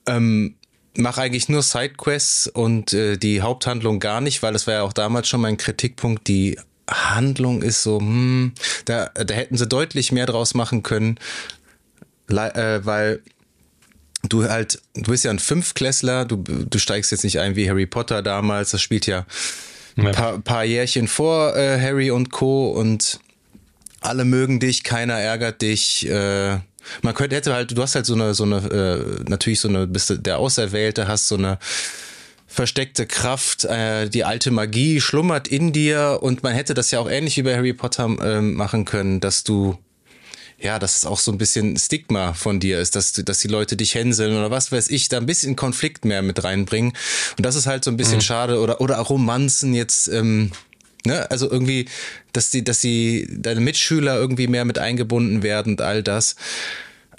[0.07, 0.57] Ähm,
[0.97, 4.93] mache eigentlich nur Sidequests und äh, die Haupthandlung gar nicht, weil das war ja auch
[4.93, 6.59] damals schon mein Kritikpunkt, die
[6.91, 8.53] Handlung ist so, hm,
[8.85, 11.19] da, da hätten sie deutlich mehr draus machen können,
[12.29, 13.23] äh, weil
[14.29, 17.87] du halt, du bist ja ein Fünfklässler, du, du steigst jetzt nicht ein wie Harry
[17.87, 19.27] Potter damals, das spielt ja
[19.97, 22.71] ein paar, paar Jährchen vor äh, Harry und Co.
[22.71, 23.21] und
[24.01, 26.09] alle mögen dich, keiner ärgert dich.
[26.09, 26.59] Äh,
[27.03, 29.87] man könnte hätte halt, du hast halt so eine, so eine, äh, natürlich so eine,
[29.87, 31.59] bist du der Auserwählte, hast so eine
[32.51, 37.09] versteckte Kraft, äh, die alte Magie schlummert in dir und man hätte das ja auch
[37.09, 39.79] ähnlich wie bei Harry Potter äh, machen können, dass du
[40.59, 43.49] ja, dass es auch so ein bisschen Stigma von dir ist, dass, du, dass die
[43.49, 46.93] Leute dich hänseln oder was weiß ich, da ein bisschen Konflikt mehr mit reinbringen.
[47.39, 48.23] Und das ist halt so ein bisschen mhm.
[48.23, 48.61] schade.
[48.61, 50.51] Oder, oder auch Romanzen jetzt, ähm,
[51.07, 51.87] ne, also irgendwie,
[52.35, 56.37] dass die, dass die, deine Mitschüler irgendwie mehr mit eingebunden werden und all das.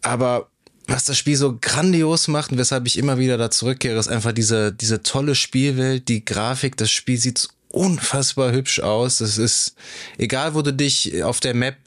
[0.03, 0.51] Aber
[0.87, 4.31] was das Spiel so grandios macht und weshalb ich immer wieder da zurückkehre, ist einfach
[4.31, 9.19] diese, diese tolle Spielwelt, die Grafik, das Spiel sieht unfassbar hübsch aus.
[9.19, 9.75] Das ist,
[10.17, 11.77] egal wo du dich auf der Map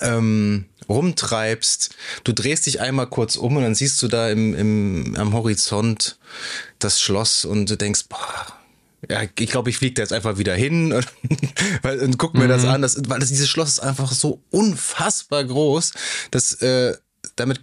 [0.00, 5.16] ähm, rumtreibst, du drehst dich einmal kurz um und dann siehst du da im, im,
[5.16, 6.18] am Horizont
[6.78, 8.46] das Schloss und du denkst, boah,
[9.08, 10.92] ja, ich glaube, ich fliege da jetzt einfach wieder hin
[11.82, 12.48] und, und guck mir mhm.
[12.48, 15.92] das an, das, weil das, dieses Schloss ist einfach so unfassbar groß,
[16.30, 16.96] dass äh,
[17.40, 17.60] damit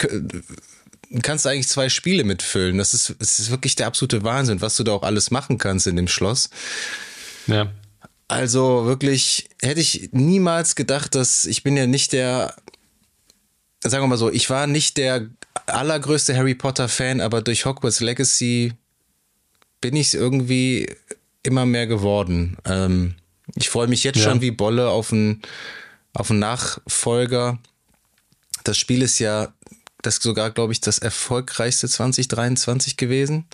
[1.22, 2.78] kannst du eigentlich zwei Spiele mitfüllen.
[2.78, 5.88] Das ist, das ist wirklich der absolute Wahnsinn, was du da auch alles machen kannst
[5.88, 6.50] in dem Schloss.
[7.48, 7.72] Ja.
[8.28, 12.54] Also wirklich hätte ich niemals gedacht, dass ich bin ja nicht der,
[13.82, 15.30] sagen wir mal so, ich war nicht der
[15.66, 18.74] allergrößte Harry Potter Fan, aber durch Hogwarts Legacy
[19.80, 20.94] bin ich es irgendwie
[21.44, 22.58] immer mehr geworden.
[22.66, 23.16] Ähm,
[23.56, 24.24] ich freue mich jetzt ja.
[24.24, 25.42] schon wie Bolle auf einen,
[26.14, 27.60] auf einen Nachfolger.
[28.66, 29.54] Das Spiel ist ja
[30.02, 33.46] das sogar, glaube ich, das erfolgreichste 2023 gewesen.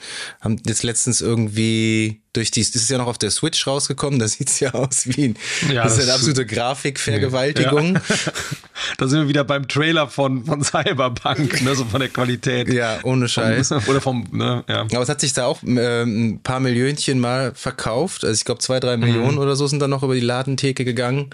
[0.41, 4.27] Haben jetzt letztens irgendwie durch die, das ist ja noch auf der Switch rausgekommen, da
[4.27, 5.37] sieht es ja aus wie ein,
[5.71, 7.95] ja, das, ist eine absolute Grafikvergewaltigung.
[7.95, 8.01] Ja.
[8.97, 12.73] da sind wir wieder beim Trailer von, von Cyberpunk, ne, so von der Qualität.
[12.73, 13.69] Ja, ohne Scheiß.
[13.69, 14.81] Vom, oder vom, ne, ja.
[14.81, 18.25] Aber es hat sich da auch äh, ein paar Millionchen mal verkauft.
[18.25, 19.41] Also ich glaube zwei, drei Millionen mhm.
[19.41, 21.29] oder so sind dann noch über die Ladentheke gegangen.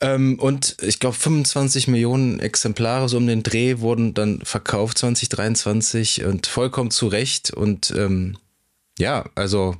[0.00, 6.24] Ähm, und ich glaube, 25 Millionen Exemplare so um den Dreh wurden dann verkauft 2023
[6.24, 7.50] und vollkommen zu Recht.
[7.50, 8.38] Und ähm,
[8.98, 9.76] ja, also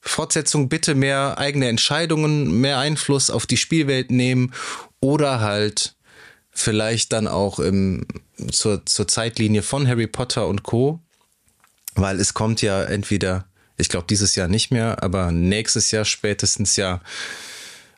[0.00, 4.52] Fortsetzung bitte mehr eigene Entscheidungen, mehr Einfluss auf die Spielwelt nehmen
[5.00, 5.94] oder halt
[6.50, 8.06] vielleicht dann auch im,
[8.50, 11.00] zur, zur Zeitlinie von Harry Potter und Co.
[11.94, 13.46] Weil es kommt ja entweder,
[13.76, 17.00] ich glaube dieses Jahr nicht mehr, aber nächstes Jahr spätestens ja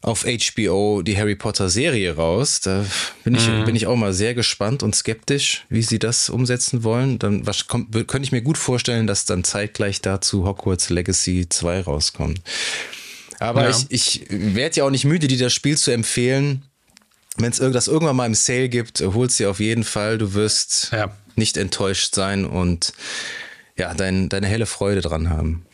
[0.02, 2.60] auf HBO die Harry Potter Serie raus.
[2.60, 2.86] Da
[3.24, 3.64] bin ich, mhm.
[3.64, 7.18] bin ich auch mal sehr gespannt und skeptisch, wie sie das umsetzen wollen.
[7.18, 11.82] Dann was, kommt, könnte ich mir gut vorstellen, dass dann zeitgleich dazu Hogwarts Legacy 2
[11.82, 12.40] rauskommt.
[13.38, 13.70] Aber ja.
[13.70, 16.62] ich, ich werde ja auch nicht müde, dir das Spiel zu empfehlen.
[17.36, 20.18] Wenn es das irgendwann mal im Sale gibt, holst dir auf jeden Fall.
[20.18, 21.14] Du wirst ja.
[21.36, 22.92] nicht enttäuscht sein und
[23.76, 25.64] ja, dein, deine helle Freude dran haben.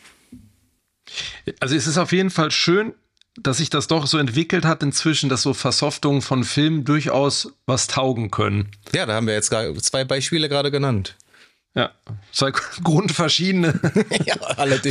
[1.59, 2.93] Also es ist auf jeden Fall schön,
[3.39, 7.87] dass sich das doch so entwickelt hat inzwischen, dass so Versoftungen von Filmen durchaus was
[7.87, 8.71] taugen können.
[8.93, 11.15] Ja, da haben wir jetzt zwei Beispiele gerade genannt.
[11.77, 11.91] Ja,
[12.31, 12.51] zwei
[12.83, 13.79] grundverschiedene
[14.25, 14.35] ja,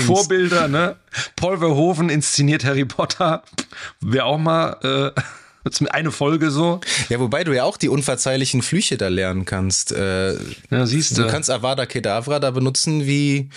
[0.02, 0.68] Vorbilder.
[0.68, 0.96] Ne?
[1.34, 3.42] Paul Verhoeven inszeniert Harry Potter.
[4.00, 5.12] Wäre auch mal
[5.64, 6.80] äh, eine Folge so.
[7.08, 9.90] Ja, wobei du ja auch die unverzeihlichen Flüche da lernen kannst.
[9.90, 10.34] Äh,
[10.70, 11.22] ja, siehst du.
[11.22, 13.50] Du kannst Avada Kedavra da benutzen wie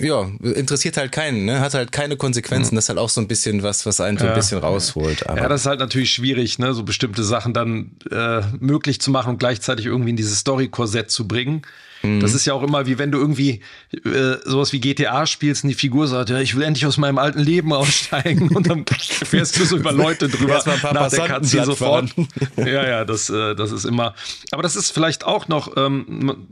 [0.00, 1.60] ja, interessiert halt keinen, ne?
[1.60, 2.74] hat halt keine Konsequenzen.
[2.74, 5.28] Das ist halt auch so ein bisschen was, was einen so ein bisschen rausholt.
[5.28, 6.74] Aber ja, das ist halt natürlich schwierig, ne?
[6.74, 11.26] so bestimmte Sachen dann äh, möglich zu machen und gleichzeitig irgendwie in dieses Story-Korsett zu
[11.26, 11.62] bringen.
[12.02, 12.20] Mhm.
[12.20, 13.60] Das ist ja auch immer wie wenn du irgendwie
[13.92, 17.18] äh, sowas wie GTA spielst und die Figur sagt, ja, ich will endlich aus meinem
[17.18, 20.62] alten Leben aussteigen und dann fährst du so über Leute drüber
[20.92, 22.10] nach der Katze sofort.
[22.56, 24.14] ja, ja, das, äh, das ist immer.
[24.50, 26.46] Aber das ist vielleicht auch noch ähm,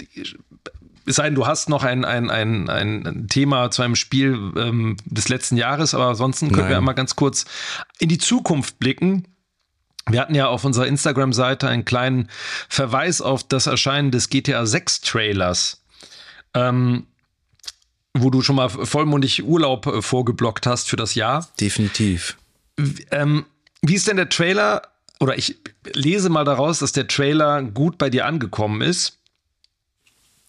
[1.06, 4.96] es sei denn, du hast noch ein, ein, ein, ein Thema zu einem Spiel ähm,
[5.04, 7.44] des letzten Jahres, aber ansonsten können wir einmal ganz kurz
[7.98, 9.28] in die Zukunft blicken.
[10.08, 12.28] Wir hatten ja auf unserer Instagram-Seite einen kleinen
[12.68, 15.82] Verweis auf das Erscheinen des GTA 6 Trailers.
[16.54, 17.06] Ähm,
[18.22, 21.48] wo du schon mal vollmundig Urlaub äh, vorgeblockt hast für das Jahr.
[21.60, 22.36] Definitiv.
[23.10, 23.46] Ähm,
[23.82, 24.82] wie ist denn der Trailer?
[25.20, 25.56] Oder ich
[25.92, 29.18] lese mal daraus, dass der Trailer gut bei dir angekommen ist.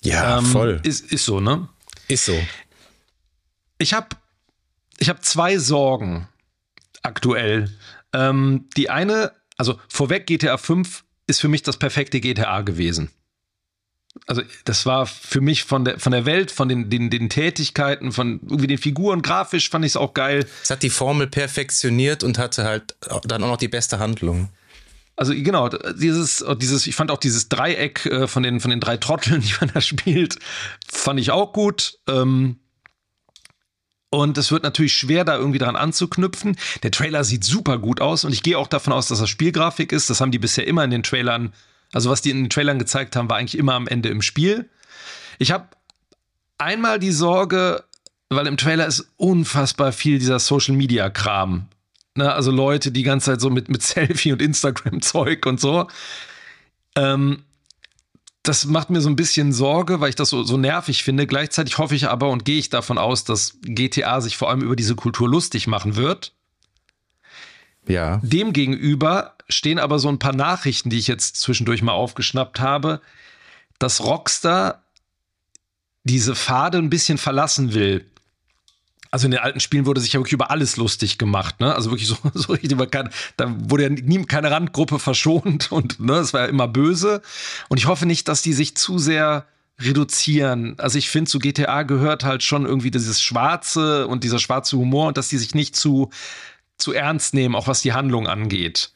[0.08, 0.80] Ja, ähm, voll.
[0.84, 1.68] Ist, ist so, ne?
[2.08, 2.40] Ist so.
[3.78, 4.08] Ich habe
[4.98, 6.28] ich hab zwei Sorgen
[7.04, 7.72] aktuell.
[8.14, 13.12] Ähm, die eine, also vorweg GTA 5 ist für mich das perfekte GTA gewesen.
[14.26, 18.12] Also das war für mich von der, von der Welt, von den, den, den Tätigkeiten,
[18.12, 20.46] von irgendwie den Figuren, grafisch fand ich es auch geil.
[20.64, 22.96] Es hat die Formel perfektioniert und hatte halt
[23.26, 24.50] dann auch noch die beste Handlung.
[25.18, 28.98] Also genau, dieses, dieses, ich fand auch dieses Dreieck äh, von den, von den drei
[28.98, 30.38] Trotteln, die man da spielt,
[30.88, 31.98] fand ich auch gut.
[32.08, 32.60] Ähm,
[34.10, 36.56] und es wird natürlich schwer, da irgendwie dran anzuknüpfen.
[36.84, 39.92] Der Trailer sieht super gut aus und ich gehe auch davon aus, dass das Spielgrafik
[39.92, 40.10] ist.
[40.10, 41.52] Das haben die bisher immer in den Trailern,
[41.92, 44.70] also was die in den Trailern gezeigt haben, war eigentlich immer am Ende im Spiel.
[45.40, 45.68] Ich habe
[46.58, 47.84] einmal die Sorge,
[48.30, 51.68] weil im Trailer ist unfassbar viel dieser Social Media Kram.
[52.18, 52.34] Ne?
[52.34, 55.88] Also Leute, die ganze Zeit so mit, mit Selfie und Instagram-Zeug und so.
[56.96, 57.44] Ähm,
[58.44, 61.28] das macht mir so ein bisschen Sorge, weil ich das so, so nervig finde.
[61.28, 64.76] Gleichzeitig hoffe ich aber und gehe ich davon aus, dass GTA sich vor allem über
[64.76, 66.34] diese Kultur lustig machen wird.
[67.88, 68.22] Ja.
[68.24, 73.02] Demgegenüber stehen aber so ein paar Nachrichten, die ich jetzt zwischendurch mal aufgeschnappt habe,
[73.80, 74.84] dass Rockstar
[76.04, 78.06] diese Pfade ein bisschen verlassen will
[79.18, 81.74] also in den alten Spielen wurde sich ja wirklich über alles lustig gemacht, ne?
[81.74, 86.18] Also wirklich so, so richtig, kein, da wurde ja nie, keine Randgruppe verschont und ne,
[86.18, 87.24] es war ja immer böse.
[87.68, 89.48] Und ich hoffe nicht, dass die sich zu sehr
[89.80, 90.76] reduzieren.
[90.78, 95.08] Also ich finde, zu GTA gehört halt schon irgendwie dieses Schwarze und dieser schwarze Humor
[95.08, 96.12] und dass die sich nicht zu,
[96.78, 98.92] zu ernst nehmen, auch was die Handlung angeht.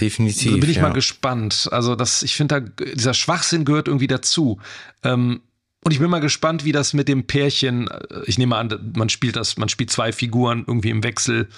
[0.00, 0.52] Definitiv.
[0.52, 0.82] Da bin ich ja.
[0.82, 1.68] mal gespannt.
[1.70, 4.58] Also das, ich finde, da dieser Schwachsinn gehört irgendwie dazu.
[5.02, 5.42] Ähm,
[5.82, 9.08] und ich bin mal gespannt, wie das mit dem Pärchen, äh, ich nehme an, man
[9.08, 11.48] spielt das, man spielt zwei Figuren irgendwie im Wechsel.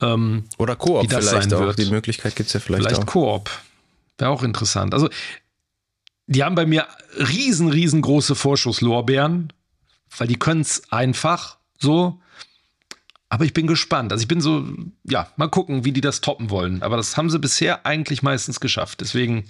[0.00, 1.60] Ähm, Oder Koop vielleicht auch.
[1.60, 1.78] Wird.
[1.78, 3.12] Die Möglichkeit gibt es ja vielleicht, vielleicht auch.
[3.12, 3.50] Vielleicht Koop.
[4.16, 4.94] Wäre auch interessant.
[4.94, 5.10] Also,
[6.26, 9.52] die haben bei mir riesen, riesengroße Vorschusslorbeeren,
[10.16, 12.20] weil die können es einfach so.
[13.30, 14.10] Aber ich bin gespannt.
[14.10, 14.66] Also ich bin so,
[15.04, 16.82] ja, mal gucken, wie die das toppen wollen.
[16.82, 19.02] Aber das haben sie bisher eigentlich meistens geschafft.
[19.02, 19.44] Deswegen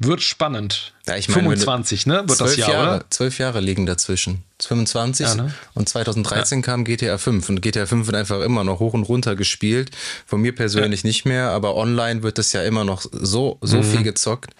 [0.00, 0.92] wird spannend.
[1.06, 2.24] Ja, ich meine, 25, ne?
[2.26, 3.10] Wird das Jahr, Jahre, oder?
[3.10, 4.42] Zwölf Jahre liegen dazwischen.
[4.62, 5.54] 25 ja, ne?
[5.74, 6.64] und 2013 ja.
[6.64, 9.90] kam GTA 5 und GTA 5 wird einfach immer noch hoch und runter gespielt.
[10.26, 13.84] Von mir persönlich nicht mehr, aber online wird das ja immer noch so, so mhm.
[13.84, 14.54] viel gezockt.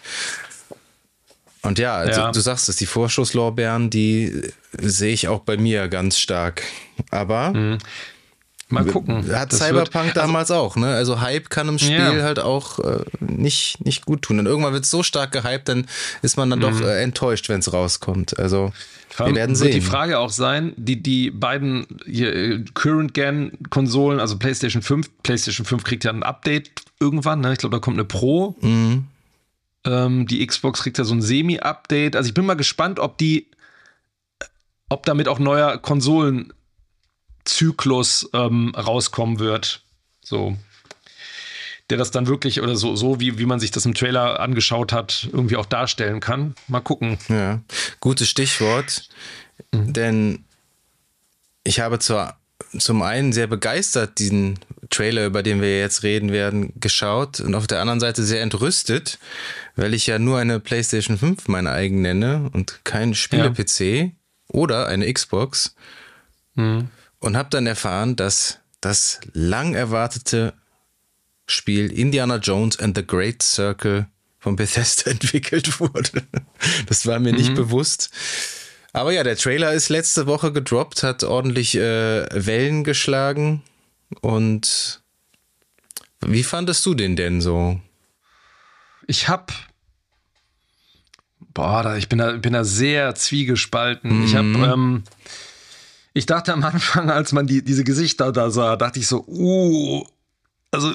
[1.63, 6.19] Und ja, also du sagst es, die Vorschusslorbeeren, die sehe ich auch bei mir ganz
[6.19, 6.63] stark.
[7.11, 7.79] Aber mhm.
[8.71, 9.25] Mal gucken.
[9.35, 10.95] Hat das Cyberpunk also, damals auch, ne?
[10.95, 12.23] Also Hype kann im Spiel ja.
[12.23, 14.39] halt auch äh, nicht, nicht gut tun.
[14.39, 15.87] Und irgendwann wird es so stark gehypt, dann
[16.23, 16.63] ist man dann mhm.
[16.63, 18.39] doch äh, enttäuscht, wenn es rauskommt.
[18.39, 18.73] Also
[19.19, 19.67] wir werden sehen.
[19.67, 25.85] Wird die Frage auch sein, die, die beiden äh, Current-Gen-Konsolen, also PlayStation 5, PlayStation 5
[25.85, 27.53] kriegt ja ein Update irgendwann, ne?
[27.53, 28.57] Ich glaube, da kommt eine Pro.
[28.61, 29.07] Mhm.
[29.85, 32.17] Ähm, die Xbox kriegt ja so ein Semi-Update.
[32.17, 33.47] Also ich bin mal gespannt, ob die,
[34.89, 36.53] ob damit auch neuer Konsolen
[37.45, 39.83] Zyklus ähm, rauskommen wird.
[40.23, 40.57] So.
[41.89, 44.93] Der das dann wirklich oder so, so wie, wie man sich das im Trailer angeschaut
[44.93, 46.55] hat, irgendwie auch darstellen kann.
[46.69, 47.19] Mal gucken.
[47.29, 47.61] Ja,
[47.99, 49.09] gutes Stichwort.
[49.73, 49.93] Mhm.
[49.93, 50.45] Denn
[51.65, 52.39] ich habe zwar
[52.79, 54.59] zum einen sehr begeistert diesen
[54.91, 59.19] Trailer, über den wir jetzt reden werden, geschaut und auf der anderen Seite sehr entrüstet,
[59.77, 64.11] weil ich ja nur eine PlayStation 5 meine eigen nenne und kein Spiele-PC ja.
[64.49, 65.75] oder eine Xbox.
[66.55, 66.89] Mhm.
[67.21, 70.55] Und habe dann erfahren, dass das lang erwartete
[71.47, 74.07] Spiel Indiana Jones and the Great Circle
[74.39, 76.23] von Bethesda entwickelt wurde.
[76.87, 77.39] Das war mir mhm.
[77.39, 78.11] nicht bewusst.
[78.93, 83.63] Aber ja, der Trailer ist letzte Woche gedroppt, hat ordentlich äh, Wellen geschlagen.
[84.21, 85.01] Und
[86.21, 87.81] wie fandest du den denn so?
[89.07, 89.53] Ich hab.
[91.55, 94.21] Boah, ich bin da, bin da sehr zwiegespalten.
[94.21, 94.25] Mhm.
[94.25, 94.45] Ich hab.
[94.45, 95.05] Ähm,
[96.13, 100.05] ich dachte am Anfang, als man die, diese Gesichter da sah, dachte ich so, uh,
[100.71, 100.95] also,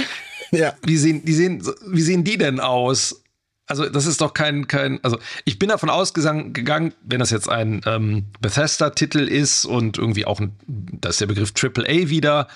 [0.50, 0.74] ja.
[0.84, 3.22] wie, sehen, die sehen, wie sehen die denn aus?
[3.66, 7.82] Also, das ist doch kein, kein, also ich bin davon ausgegangen, wenn das jetzt ein
[7.86, 12.48] ähm, Bethesda-Titel ist und irgendwie auch, ein, da ist der Begriff AAA wieder,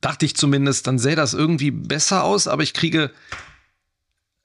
[0.00, 3.10] dachte ich zumindest, dann sähe das irgendwie besser aus, aber ich kriege,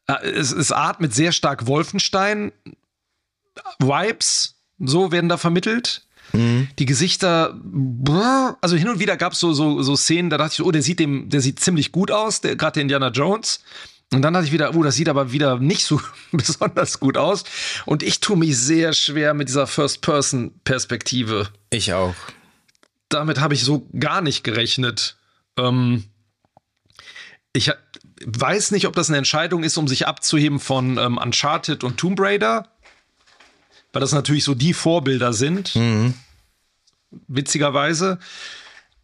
[0.07, 6.04] äh, es, es atmet sehr stark Wolfenstein-Vibes, so werden da vermittelt.
[6.33, 6.67] Mhm.
[6.79, 7.59] Die Gesichter,
[8.61, 10.81] also hin und wieder gab es so, so, so Szenen, da dachte ich, oh, der
[10.81, 13.61] sieht dem, der sieht ziemlich gut aus, gerade der Indiana Jones.
[14.13, 15.99] Und dann dachte ich wieder, oh, das sieht aber wieder nicht so
[16.31, 17.43] besonders gut aus.
[17.85, 21.49] Und ich tue mich sehr schwer mit dieser First-Person-Perspektive.
[21.69, 22.15] Ich auch.
[23.09, 25.17] Damit habe ich so gar nicht gerechnet.
[25.57, 26.05] Ähm,
[27.53, 27.71] ich
[28.25, 32.19] weiß nicht, ob das eine Entscheidung ist, um sich abzuheben von ähm, Uncharted und Tomb
[32.19, 32.67] Raider
[33.95, 35.73] weil das natürlich so die Vorbilder sind.
[35.73, 36.13] Mhm.
[37.29, 38.19] Witzigerweise.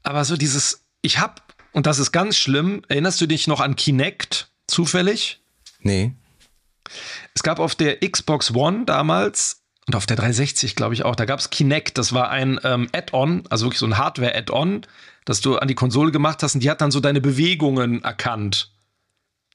[0.03, 3.77] Aber so dieses, ich hab, und das ist ganz schlimm, erinnerst du dich noch an
[3.77, 5.39] Kinect zufällig?
[5.79, 6.11] Nee.
[7.33, 11.23] Es gab auf der Xbox One damals und auf der 360, glaube ich auch, da
[11.23, 14.85] gab es Kinect, das war ein ähm, Add-on, also wirklich so ein Hardware-Add-on,
[15.23, 18.71] das du an die Konsole gemacht hast und die hat dann so deine Bewegungen erkannt.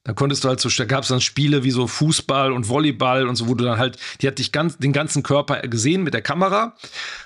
[0.06, 3.26] Da konntest du halt so, da gab es dann Spiele wie so Fußball und Volleyball
[3.26, 6.14] und so, wo du dann halt, die hat dich ganz, den ganzen Körper gesehen mit
[6.14, 6.76] der Kamera.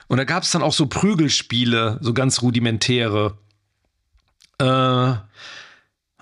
[0.09, 3.37] Und da gab es dann auch so Prügelspiele, so ganz rudimentäre.
[4.57, 5.21] Äh, und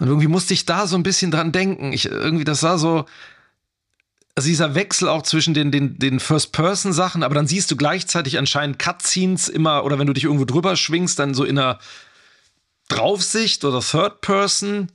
[0.00, 1.92] irgendwie musste ich da so ein bisschen dran denken.
[1.92, 3.04] Ich, irgendwie, das sah so,
[4.34, 8.80] also dieser Wechsel auch zwischen den, den, den First-Person-Sachen, aber dann siehst du gleichzeitig anscheinend
[8.80, 11.78] Cutscenes immer, oder wenn du dich irgendwo drüber schwingst, dann so in einer
[12.88, 14.90] Draufsicht oder Third-Person.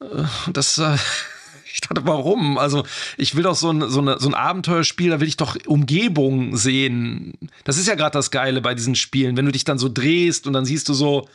[0.00, 0.96] Äh, das, äh,
[1.72, 2.58] ich dachte, warum?
[2.58, 2.84] Also,
[3.16, 6.56] ich will doch so ein, so, eine, so ein Abenteuerspiel, da will ich doch Umgebung
[6.56, 7.34] sehen.
[7.64, 10.46] Das ist ja gerade das Geile bei diesen Spielen, wenn du dich dann so drehst
[10.46, 11.28] und dann siehst du so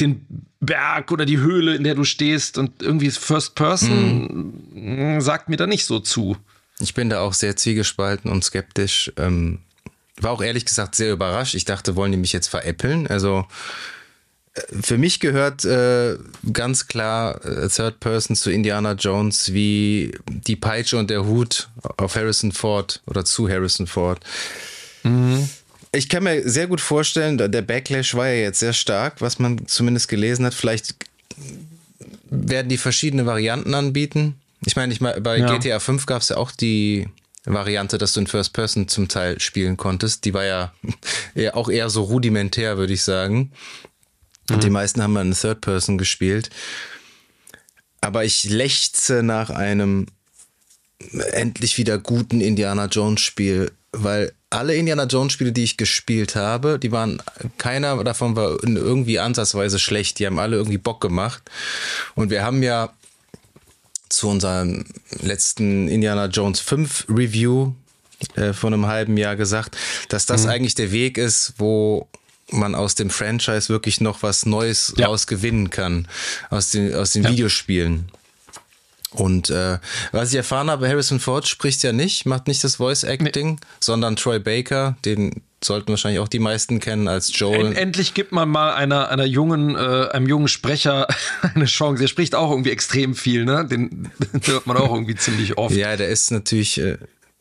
[0.00, 0.26] den
[0.60, 5.20] Berg oder die Höhle, in der du stehst und irgendwie First Person mhm.
[5.20, 6.36] sagt mir da nicht so zu.
[6.80, 9.12] Ich bin da auch sehr zwiegespalten und skeptisch.
[9.16, 9.60] Ähm,
[10.20, 11.54] war auch ehrlich gesagt sehr überrascht.
[11.54, 13.06] Ich dachte, wollen die mich jetzt veräppeln?
[13.06, 13.46] Also,
[14.54, 16.18] für mich gehört äh,
[16.52, 22.16] ganz klar äh, Third Person zu Indiana Jones wie die Peitsche und der Hut auf
[22.16, 24.20] Harrison Ford oder zu Harrison Ford.
[25.04, 25.48] Mhm.
[25.94, 29.66] Ich kann mir sehr gut vorstellen, der Backlash war ja jetzt sehr stark, was man
[29.66, 30.54] zumindest gelesen hat.
[30.54, 30.96] Vielleicht
[32.30, 34.36] werden die verschiedene Varianten anbieten.
[34.64, 35.58] Ich meine, ich meine bei ja.
[35.58, 37.08] GTA 5 gab es ja auch die
[37.44, 40.24] Variante, dass du in First Person zum Teil spielen konntest.
[40.24, 40.72] Die war ja
[41.52, 43.52] auch eher so rudimentär, würde ich sagen.
[44.56, 44.60] Mhm.
[44.60, 46.50] Die meisten haben in Third Person gespielt.
[48.00, 50.06] Aber ich lechze nach einem
[51.32, 56.78] endlich wieder guten Indiana Jones Spiel, weil alle Indiana Jones Spiele, die ich gespielt habe,
[56.78, 57.22] die waren,
[57.58, 60.18] keiner davon war irgendwie ansatzweise schlecht.
[60.18, 61.42] Die haben alle irgendwie Bock gemacht.
[62.14, 62.92] Und wir haben ja
[64.08, 64.84] zu unserem
[65.20, 67.72] letzten Indiana Jones 5 Review
[68.36, 69.76] äh, vor einem halben Jahr gesagt,
[70.08, 70.50] dass das mhm.
[70.50, 72.08] eigentlich der Weg ist, wo
[72.52, 75.06] man aus dem Franchise wirklich noch was Neues ja.
[75.06, 76.08] rausgewinnen kann,
[76.50, 77.30] aus den, aus den ja.
[77.30, 78.10] Videospielen.
[79.14, 79.78] Und äh,
[80.12, 83.60] was ich erfahren habe, Harrison Ford spricht ja nicht, macht nicht das Voice Acting, nee.
[83.78, 87.76] sondern Troy Baker, den sollten wahrscheinlich auch die meisten kennen als Joel.
[87.76, 91.06] Endlich gibt man mal einer, einer jungen, äh, einem jungen Sprecher
[91.54, 92.02] eine Chance.
[92.02, 93.66] Er spricht auch irgendwie extrem viel, ne?
[93.66, 95.74] Den, den hört man auch irgendwie ziemlich oft.
[95.74, 96.96] Ja, der ist natürlich äh,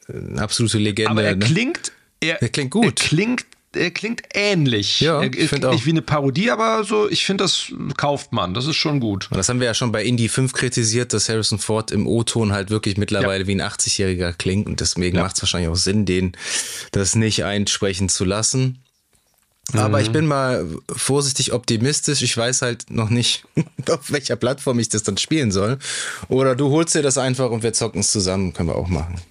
[0.07, 1.11] eine absolute Legende.
[1.11, 1.45] Aber er ne?
[1.45, 2.85] klingt, er, er klingt gut.
[2.85, 3.45] Er klingt
[3.75, 4.99] er klingt ähnlich.
[5.01, 5.71] Ja, er, er klingt auch.
[5.71, 8.53] nicht wie eine Parodie, aber so, ich finde, das kauft man.
[8.53, 9.29] Das ist schon gut.
[9.31, 12.69] Das haben wir ja schon bei Indie 5 kritisiert, dass Harrison Ford im O-Ton halt
[12.69, 13.47] wirklich mittlerweile ja.
[13.47, 15.23] wie ein 80-Jähriger klingt und deswegen ja.
[15.23, 16.33] macht es wahrscheinlich auch Sinn, den
[16.91, 18.79] das nicht einsprechen zu lassen.
[19.73, 20.03] Aber mhm.
[20.03, 22.21] ich bin mal vorsichtig optimistisch.
[22.23, 23.45] Ich weiß halt noch nicht,
[23.89, 25.77] auf welcher Plattform ich das dann spielen soll.
[26.27, 28.53] Oder du holst dir das einfach und wir zocken es zusammen.
[28.53, 29.21] Können wir auch machen.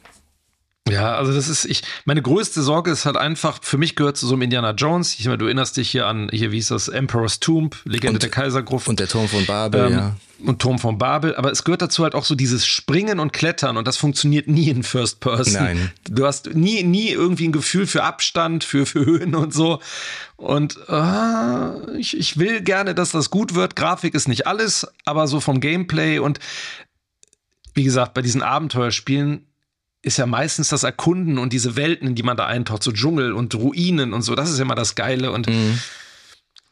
[0.89, 4.27] Ja, also das ist, ich, meine größte Sorge ist halt einfach, für mich gehört zu
[4.27, 5.19] so einem Indiana Jones.
[5.19, 8.23] Ich meine, du erinnerst dich hier an, hier, wie hieß das, Emperor's Tomb, Legende Und-
[8.23, 8.89] der Kaisergruft.
[8.89, 10.17] Und der Turm von Babel, ähm, ja.
[10.43, 13.77] Und Turm von Babel, aber es gehört dazu halt auch so dieses Springen und Klettern
[13.77, 15.53] und das funktioniert nie in First Person.
[15.53, 15.93] Nein.
[16.09, 19.81] Du hast nie, nie irgendwie ein Gefühl für Abstand, für, für Höhen und so.
[20.37, 23.77] Und äh, ich, ich will gerne, dass das gut wird.
[23.77, 26.41] Grafik ist nicht alles, aber so vom Gameplay und
[27.75, 29.47] wie gesagt, bei diesen Abenteuerspielen
[30.03, 33.33] ist ja meistens das Erkunden und diese Welten, in die man da eintaucht, so Dschungel
[33.33, 35.49] und Ruinen und so, das ist ja immer das Geile und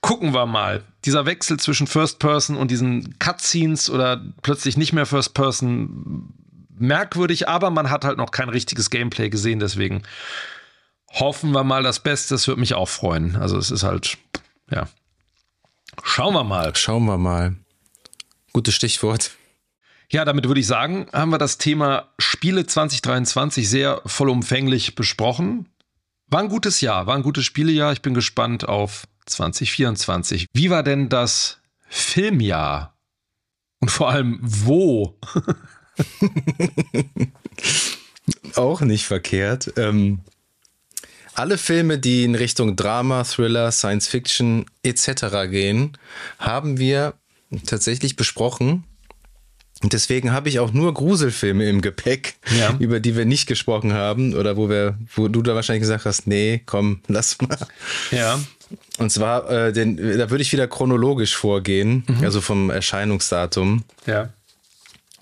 [0.01, 0.83] gucken wir mal.
[1.05, 6.33] Dieser Wechsel zwischen First Person und diesen Cutscenes oder plötzlich nicht mehr First Person
[6.79, 10.03] merkwürdig, aber man hat halt noch kein richtiges Gameplay gesehen, deswegen
[11.11, 12.35] hoffen wir mal das Beste.
[12.35, 13.37] Es würde mich auch freuen.
[13.37, 14.19] Also es ist halt,
[14.71, 14.89] ja.
[16.03, 16.75] Schauen wir mal.
[16.77, 17.57] Schauen wir mal.
[18.53, 19.33] Gutes Stichwort.
[20.11, 25.69] Ja, damit würde ich sagen, haben wir das Thema Spiele 2023 sehr vollumfänglich besprochen.
[26.29, 27.93] War ein gutes Jahr, war ein gutes Spielejahr.
[27.93, 30.47] Ich bin gespannt auf 2024.
[30.55, 32.95] Wie war denn das Filmjahr?
[33.81, 35.19] Und vor allem wo?
[38.57, 39.75] Auch nicht verkehrt.
[39.77, 40.21] Ähm,
[41.35, 45.51] alle Filme, die in Richtung Drama, Thriller, Science Fiction etc.
[45.51, 45.99] gehen,
[46.39, 47.15] haben wir
[47.67, 48.85] tatsächlich besprochen.
[49.83, 52.75] Und deswegen habe ich auch nur Gruselfilme im Gepäck, Ja.
[52.81, 56.27] über die wir nicht gesprochen haben oder wo wir, wo du da wahrscheinlich gesagt hast,
[56.27, 57.59] nee, komm, lass mal.
[58.11, 58.41] Ja.
[58.99, 64.31] Und zwar, äh, den, da würde ich wieder chronologisch vorgehen, also vom Erscheinungsdatum, Ja.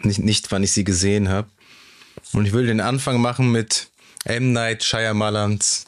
[0.00, 1.48] nicht, nicht wann ich sie gesehen habe.
[2.32, 3.88] Und ich will den Anfang machen mit
[4.24, 4.52] M.
[4.52, 5.84] Night Shyamalans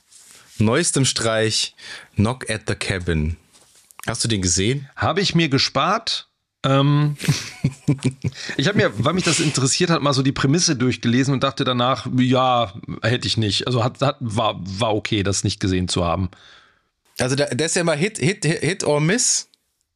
[0.58, 1.74] neuestem Streich
[2.16, 3.36] Knock at the Cabin.
[4.06, 4.88] Hast du den gesehen?
[4.94, 6.27] Habe ich mir gespart.
[6.64, 7.16] Ähm,
[8.56, 11.64] ich habe mir, weil mich das interessiert hat, mal so die Prämisse durchgelesen und dachte
[11.64, 13.66] danach, ja, hätte ich nicht.
[13.66, 16.30] Also hat, hat, war, war okay, das nicht gesehen zu haben.
[17.18, 19.48] Also da, der ist ja mal Hit, Hit, Hit, Hit or Miss.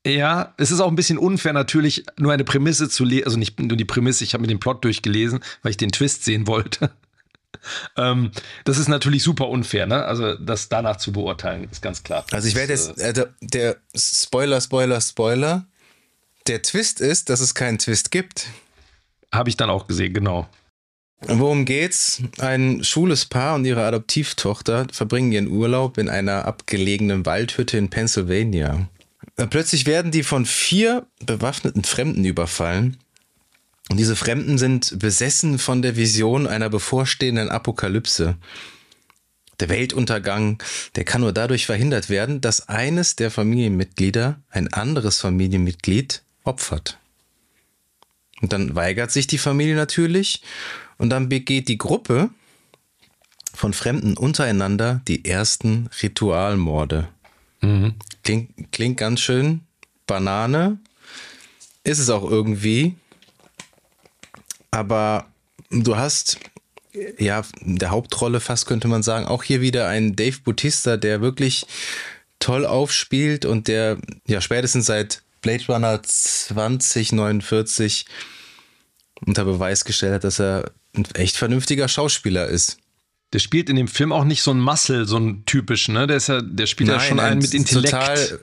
[0.04, 3.60] Ja, es ist auch ein bisschen unfair, natürlich nur eine Prämisse zu lesen, also nicht
[3.60, 6.90] nur die Prämisse, ich habe mir den Plot durchgelesen, weil ich den Twist sehen wollte.
[7.96, 8.32] ähm,
[8.64, 10.04] das ist natürlich super unfair, ne?
[10.04, 12.24] Also das danach zu beurteilen, ist ganz klar.
[12.32, 15.66] Also ich werde Das, jetzt, äh, der, der Spoiler, Spoiler, Spoiler.
[16.46, 18.48] Der Twist ist, dass es keinen Twist gibt.
[19.32, 20.48] Habe ich dann auch gesehen, genau.
[21.20, 22.20] Worum geht's?
[22.38, 28.88] Ein schwules Paar und ihre Adoptivtochter verbringen ihren Urlaub in einer abgelegenen Waldhütte in Pennsylvania.
[29.36, 32.96] Äh, Plötzlich werden die von vier bewaffneten Fremden überfallen.
[33.88, 38.36] Und diese Fremden sind besessen von der Vision einer bevorstehenden Apokalypse.
[39.60, 40.60] Der Weltuntergang,
[40.96, 46.98] der kann nur dadurch verhindert werden, dass eines der Familienmitglieder ein anderes Familienmitglied opfert.
[48.40, 50.42] Und dann weigert sich die Familie natürlich
[50.98, 52.30] und dann begeht die Gruppe
[53.54, 57.08] von Fremden untereinander die ersten Ritualmorde.
[58.24, 59.60] Klingt, klingt ganz schön
[60.06, 60.78] Banane.
[61.84, 62.96] Ist es auch irgendwie.
[64.70, 65.26] Aber
[65.70, 66.38] du hast
[67.18, 71.20] ja in der Hauptrolle fast könnte man sagen, auch hier wieder ein Dave Bautista, der
[71.20, 71.66] wirklich
[72.38, 78.06] toll aufspielt und der ja spätestens seit Blade Runner 2049
[79.26, 82.78] unter Beweis gestellt hat, dass er ein echt vernünftiger Schauspieler ist.
[83.32, 86.06] Der spielt in dem Film auch nicht so ein Muscle, so ein typischen, ne?
[86.06, 87.92] Der ist ja, der spielt ja schon einen mit Intellekt.
[87.92, 88.40] Total,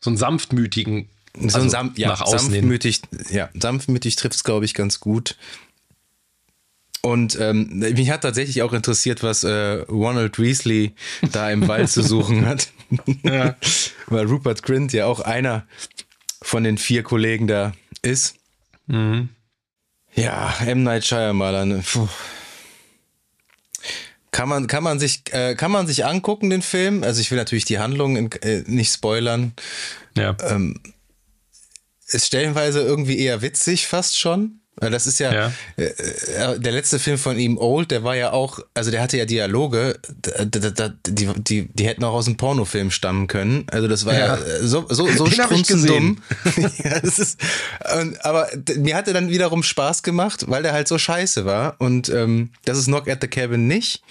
[0.00, 1.08] so einen sanftmütigen.
[1.34, 3.00] so ein also Sam ja, nach außen sanftmütig,
[3.30, 5.36] ja, sanftmütig trifft es, glaube ich, ganz gut.
[7.02, 10.92] Und ähm, mich hat tatsächlich auch interessiert, was äh, Ronald Weasley
[11.32, 12.68] da im Wald zu suchen hat.
[13.22, 13.54] Ja.
[14.08, 15.64] Weil Rupert Grint ja auch einer
[16.42, 17.72] von den vier Kollegen da
[18.02, 18.36] ist.
[18.86, 19.28] Mhm.
[20.14, 20.82] Ja, M.
[20.82, 21.82] Night Shyamalan.
[21.82, 22.08] Puh.
[24.32, 27.02] Kann man, kann man sich, äh, kann man sich angucken, den Film?
[27.02, 29.52] Also ich will natürlich die Handlung in, äh, nicht spoilern.
[30.16, 30.36] Ja.
[32.06, 34.59] Ist stellenweise irgendwie eher witzig, fast schon.
[34.76, 35.52] Das ist ja, Ja.
[35.76, 39.18] Äh, äh, der letzte Film von ihm, Old, der war ja auch, also der hatte
[39.18, 39.98] ja Dialoge,
[41.06, 43.66] die, die, die hätten auch aus einem Pornofilm stammen können.
[43.70, 44.36] Also das war ja, Ja.
[44.36, 46.22] äh, so, so, so strunzendumm.
[46.84, 47.38] ja, das ist,
[48.00, 51.74] und, aber mir hat er dann wiederum Spaß gemacht, weil der halt so scheiße war.
[51.78, 54.02] Und ähm, das ist Knock at the Cabin nicht.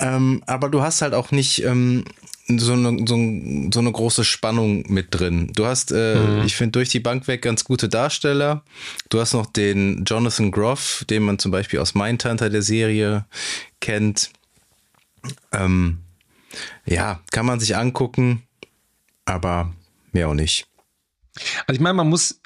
[0.00, 2.04] Ähm, aber du hast halt auch nicht ähm,
[2.46, 5.50] so, eine, so, ein- so eine große Spannung mit drin.
[5.54, 8.62] Du hast, äh, ich finde, durch die Bank weg ganz gute Darsteller.
[9.08, 13.24] Du hast noch den Jonathan Groff, den man zum Beispiel aus Mindhunter der Serie
[13.80, 14.30] kennt.
[15.52, 15.98] Ähm,
[16.86, 18.42] ja, kann man sich angucken,
[19.24, 19.72] aber
[20.12, 20.66] mehr auch nicht.
[21.66, 22.40] Also ich meine, man muss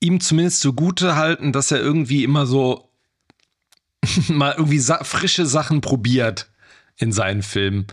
[0.00, 2.90] ihm zumindest zugute halten, dass er irgendwie immer so
[4.28, 6.50] mal irgendwie sa frische Sachen probiert
[6.96, 7.86] in seinen Filmen.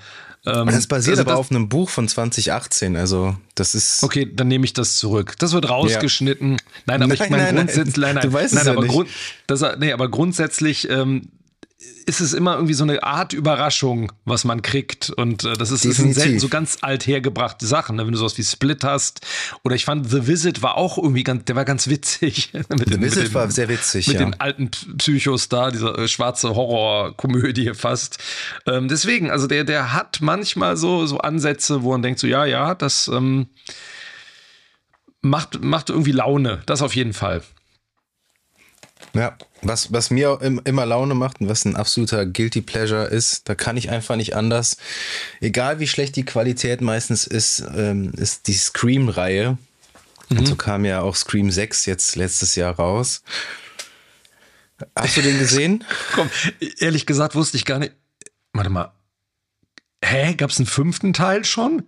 [0.45, 4.03] Ähm, das basiert also aber das, auf einem Buch von 2018, also das ist.
[4.03, 5.35] Okay, dann nehme ich das zurück.
[5.37, 6.53] Das wird rausgeschnitten.
[6.53, 6.57] Ja.
[6.87, 7.97] Nein, aber nein, ich meine grundsätzlich.
[7.97, 9.09] Nein, nein, du weißt nein, es aber, Grund,
[9.45, 11.29] das, nee, aber grundsätzlich ähm,
[12.05, 15.09] ist es immer irgendwie so eine Art Überraschung, was man kriegt.
[15.09, 18.05] Und äh, das ist, ist selten so ganz althergebrachte Sachen, ne?
[18.05, 19.25] wenn du sowas wie Split hast.
[19.63, 22.51] Oder ich fand The Visit war auch irgendwie ganz, der war ganz witzig.
[22.69, 24.25] mit The den, Visit den, war sehr witzig, Mit ja.
[24.25, 28.17] den alten Psychos da, diese äh, schwarze Horrorkomödie fast.
[28.67, 32.45] Ähm, deswegen, also der, der hat manchmal so, so Ansätze, wo man denkt so, ja,
[32.45, 33.47] ja, das ähm,
[35.21, 36.61] macht, macht irgendwie Laune.
[36.65, 37.41] Das auf jeden Fall.
[39.13, 43.55] Ja, was, was mir immer Laune macht und was ein absoluter Guilty Pleasure ist, da
[43.55, 44.77] kann ich einfach nicht anders.
[45.39, 49.57] Egal wie schlecht die Qualität meistens ist, ähm, ist die Scream-Reihe.
[50.29, 50.39] Mhm.
[50.39, 53.23] Und so kam ja auch Scream 6 jetzt letztes Jahr raus.
[54.95, 55.83] Hast du den gesehen?
[56.13, 56.29] Komm,
[56.79, 57.93] ehrlich gesagt wusste ich gar nicht.
[58.53, 58.91] Warte mal.
[60.03, 60.33] Hä?
[60.33, 61.87] Gab es einen fünften Teil schon?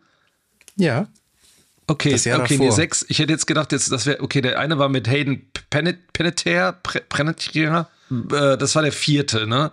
[0.76, 1.08] Ja.
[1.88, 3.06] Okay, okay, nee, sechs.
[3.10, 6.78] Ich hätte jetzt gedacht, jetzt, das wäre, okay, der eine war mit Hayden Panettiere,
[7.10, 9.72] Panettiere, äh, das war der vierte, ne?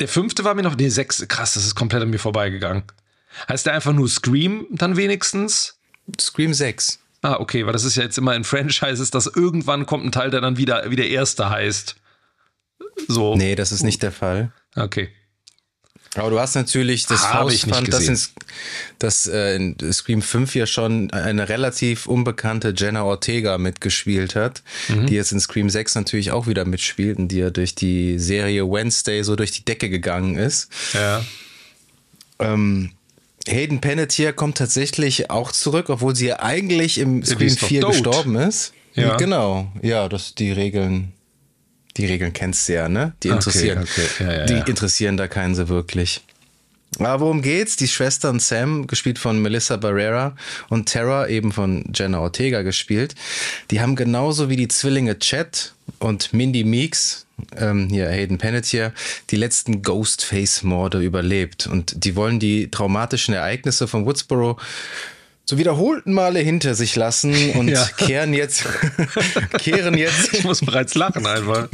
[0.00, 2.84] Der fünfte war mir noch, nee, sechs, krass, das ist komplett an mir vorbeigegangen.
[3.48, 5.78] Heißt der einfach nur Scream dann wenigstens?
[6.20, 6.98] Scream 6.
[7.22, 10.30] Ah, okay, weil das ist ja jetzt immer in Franchises, dass irgendwann kommt ein Teil,
[10.30, 11.96] der dann wieder wie der erste heißt.
[13.08, 13.36] So.
[13.36, 14.52] Nee, das ist nicht der Fall.
[14.76, 15.10] Okay.
[16.14, 18.18] Aber du hast natürlich das Faustpfand, das, in,
[18.98, 25.06] das äh, in Scream 5 ja schon eine relativ unbekannte Jenna Ortega mitgespielt hat, mhm.
[25.06, 28.68] die jetzt in Scream 6 natürlich auch wieder mitspielt und die ja durch die Serie
[28.70, 30.70] Wednesday so durch die Decke gegangen ist.
[30.94, 31.22] Ja.
[32.38, 32.92] Ähm,
[33.46, 38.72] Hayden Panettiere kommt tatsächlich auch zurück, obwohl sie ja eigentlich im Scream 4 gestorben ist.
[38.94, 39.16] Ja.
[39.16, 41.12] Genau, ja, das die Regeln
[41.98, 43.12] die Regeln kennst du ja, ne?
[43.22, 44.24] Die interessieren, okay, okay.
[44.24, 44.64] Ja, ja, die ja.
[44.66, 46.22] interessieren da keinen so wirklich.
[46.98, 47.76] Aber worum geht's?
[47.76, 50.34] Die Schwestern Sam, gespielt von Melissa Barrera
[50.68, 53.14] und Tara, eben von Jenna Ortega gespielt,
[53.70, 57.26] die haben genauso wie die Zwillinge Chet und Mindy Meeks,
[57.56, 58.92] ähm, hier Hayden Panettiere,
[59.30, 61.66] die letzten Ghostface-Morde überlebt.
[61.66, 64.58] Und die wollen die traumatischen Ereignisse von Woodsboro
[65.48, 67.82] so wiederholten Male hinter sich lassen und ja.
[67.96, 68.64] kehren jetzt,
[69.58, 70.34] kehren jetzt.
[70.34, 71.68] Ich muss bereits lachen einfach.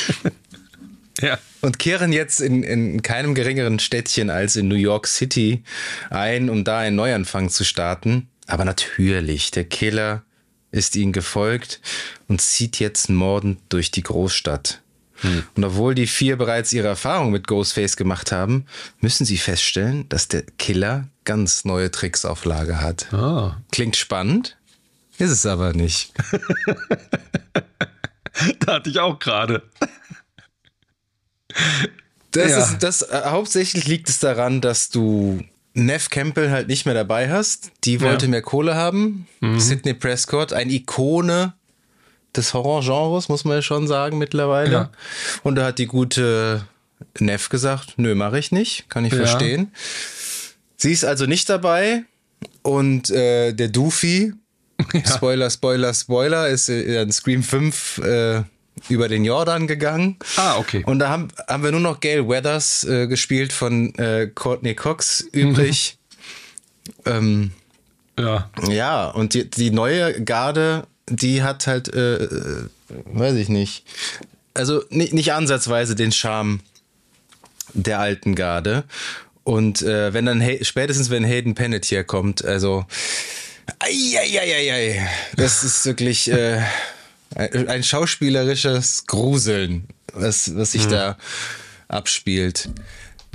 [1.20, 1.38] ja.
[1.60, 5.62] Und kehren jetzt in, in keinem geringeren Städtchen als in New York City
[6.10, 8.28] ein, um da einen Neuanfang zu starten.
[8.48, 10.24] Aber natürlich, der Killer
[10.72, 11.80] ist ihnen gefolgt
[12.26, 14.82] und zieht jetzt mordend durch die Großstadt.
[15.20, 15.44] Hm.
[15.54, 18.66] Und obwohl die vier bereits ihre Erfahrung mit Ghostface gemacht haben,
[19.00, 23.08] müssen sie feststellen, dass der Killer ganz neue Tricks auf Lager hat.
[23.12, 23.50] Oh.
[23.70, 24.56] Klingt spannend,
[25.18, 26.14] ist es aber nicht.
[28.60, 29.62] da hatte ich auch gerade.
[32.30, 32.58] Das ja.
[32.58, 35.42] ist das äh, hauptsächlich liegt es daran, dass du
[35.74, 37.70] Neff Campbell halt nicht mehr dabei hast.
[37.84, 38.30] Die wollte ja.
[38.30, 39.26] mehr Kohle haben.
[39.40, 39.60] Mhm.
[39.60, 41.54] Sidney Prescott, eine Ikone
[42.34, 44.72] des Horrorgenres, muss man ja schon sagen mittlerweile.
[44.72, 44.90] Ja.
[45.42, 46.66] Und da hat die gute
[47.18, 49.72] Neff gesagt, nö, mache ich nicht, kann ich verstehen.
[50.76, 52.04] Sie ist also nicht dabei
[52.62, 54.32] und äh, der Doofy,
[54.92, 55.06] ja.
[55.06, 58.42] Spoiler, Spoiler, Spoiler, ist in Scream 5 äh,
[58.88, 60.18] über den Jordan gegangen.
[60.36, 60.82] Ah, okay.
[60.84, 65.20] Und da haben, haben wir nur noch Gail Weathers äh, gespielt von äh, Courtney Cox
[65.32, 65.96] übrig.
[65.98, 66.02] Mhm.
[67.04, 67.50] Ähm,
[68.16, 68.48] ja.
[68.68, 73.84] Ja, und die, die neue Garde die hat halt, äh, äh, weiß ich nicht,
[74.54, 76.60] also nicht, nicht ansatzweise den Charme
[77.74, 78.84] der alten Garde.
[79.46, 82.84] Und äh, wenn dann, spätestens wenn Hayden Panettiere kommt, also,
[83.78, 86.60] ei, das ist wirklich äh,
[87.36, 90.90] ein schauspielerisches Gruseln, was, was sich hm.
[90.90, 91.18] da
[91.86, 92.70] abspielt.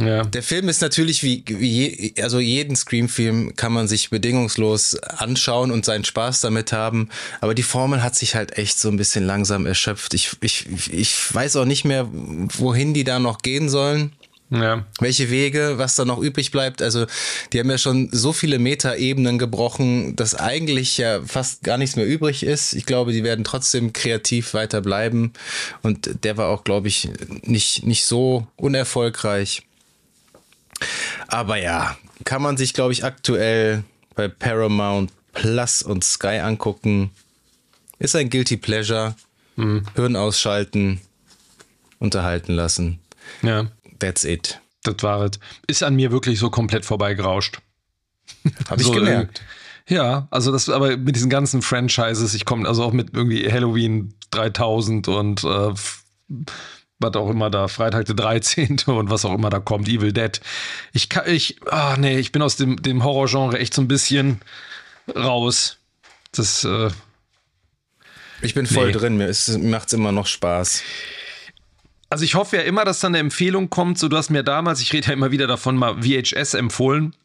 [0.02, 0.24] Ja.
[0.26, 5.86] Der Film ist natürlich wie, wie also jeden Scream-Film kann man sich bedingungslos anschauen und
[5.86, 7.08] seinen Spaß damit haben.
[7.40, 10.14] Aber die Formel hat sich halt echt so ein bisschen langsam erschöpft.
[10.14, 14.12] Ich, ich, ich weiß auch nicht mehr, wohin die da noch gehen sollen.
[14.52, 14.86] Ja.
[15.00, 16.82] Welche Wege, was da noch übrig bleibt.
[16.82, 17.06] Also,
[17.54, 22.06] die haben ja schon so viele Metaebenen gebrochen, dass eigentlich ja fast gar nichts mehr
[22.06, 22.74] übrig ist.
[22.74, 25.32] Ich glaube, die werden trotzdem kreativ weiter bleiben.
[25.84, 27.10] Und der war auch, glaube ich,
[27.44, 29.64] nicht, nicht so unerfolgreich.
[31.28, 33.84] Aber ja, kann man sich, glaube ich, aktuell
[34.16, 37.12] bei Paramount Plus und Sky angucken.
[38.00, 39.16] Ist ein Guilty Pleasure.
[39.56, 39.86] Mhm.
[39.96, 41.00] Hirn ausschalten,
[42.00, 43.00] unterhalten lassen.
[43.42, 43.68] Ja.
[44.02, 44.60] That's it.
[44.84, 45.40] Das war es.
[45.68, 47.60] Ist an mir wirklich so komplett vorbeigerauscht.
[48.70, 49.42] Habe ich so, gemerkt.
[49.88, 54.14] Ja, also das, aber mit diesen ganzen Franchises, ich komme also auch mit irgendwie Halloween
[54.32, 55.74] 3000 und äh,
[57.00, 58.78] was auch immer da, Freitag der 13.
[58.86, 60.40] und was auch immer da kommt, Evil Dead.
[60.94, 64.42] Ich kann, ich, ah nee, ich bin aus dem, dem Horrorgenre echt so ein bisschen
[65.16, 65.78] raus.
[66.32, 66.90] Das, äh,
[68.42, 68.94] Ich bin voll Nee.
[68.94, 70.84] drin, mir macht es immer noch Spaß.
[72.12, 73.98] Also ich hoffe ja immer, dass dann eine Empfehlung kommt.
[73.98, 77.16] So, du hast mir damals, ich rede ja immer wieder davon, mal VHS empfohlen.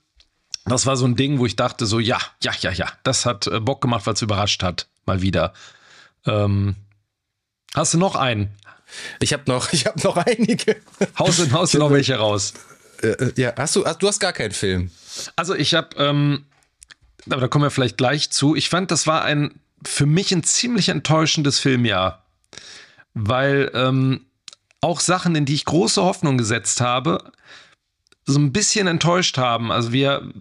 [0.65, 3.49] Das war so ein Ding, wo ich dachte so, ja, ja, ja, ja, das hat
[3.49, 5.55] äh, Bock gemacht, weil es überrascht hat, mal wieder.
[6.25, 6.77] Ähm,
[7.75, 8.51] hast du noch einen?
[9.19, 10.77] Ich habe noch, ich hab noch einige.
[11.19, 12.55] Haus in Haus noch welche raus.
[13.03, 14.93] Äh, äh, ja, hast du, hast, du hast gar keinen Film.
[15.35, 16.45] Also ich habe, ähm,
[17.29, 18.55] aber da kommen wir vielleicht gleich zu.
[18.55, 22.25] Ich fand, das war ein für mich ein ziemlich enttäuschendes Filmjahr,
[23.15, 24.26] weil ähm,
[24.87, 27.33] auch Sachen, in die ich große Hoffnung gesetzt habe,
[28.25, 29.73] so ein bisschen enttäuscht haben.
[29.73, 30.33] Also wir,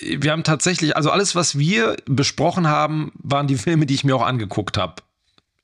[0.00, 4.16] wir haben tatsächlich, also alles, was wir besprochen haben, waren die Filme, die ich mir
[4.16, 5.02] auch angeguckt habe.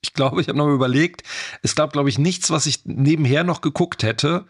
[0.03, 1.23] Ich glaube, ich habe noch überlegt,
[1.63, 4.45] es gab, glaube ich, nichts, was ich nebenher noch geguckt hätte.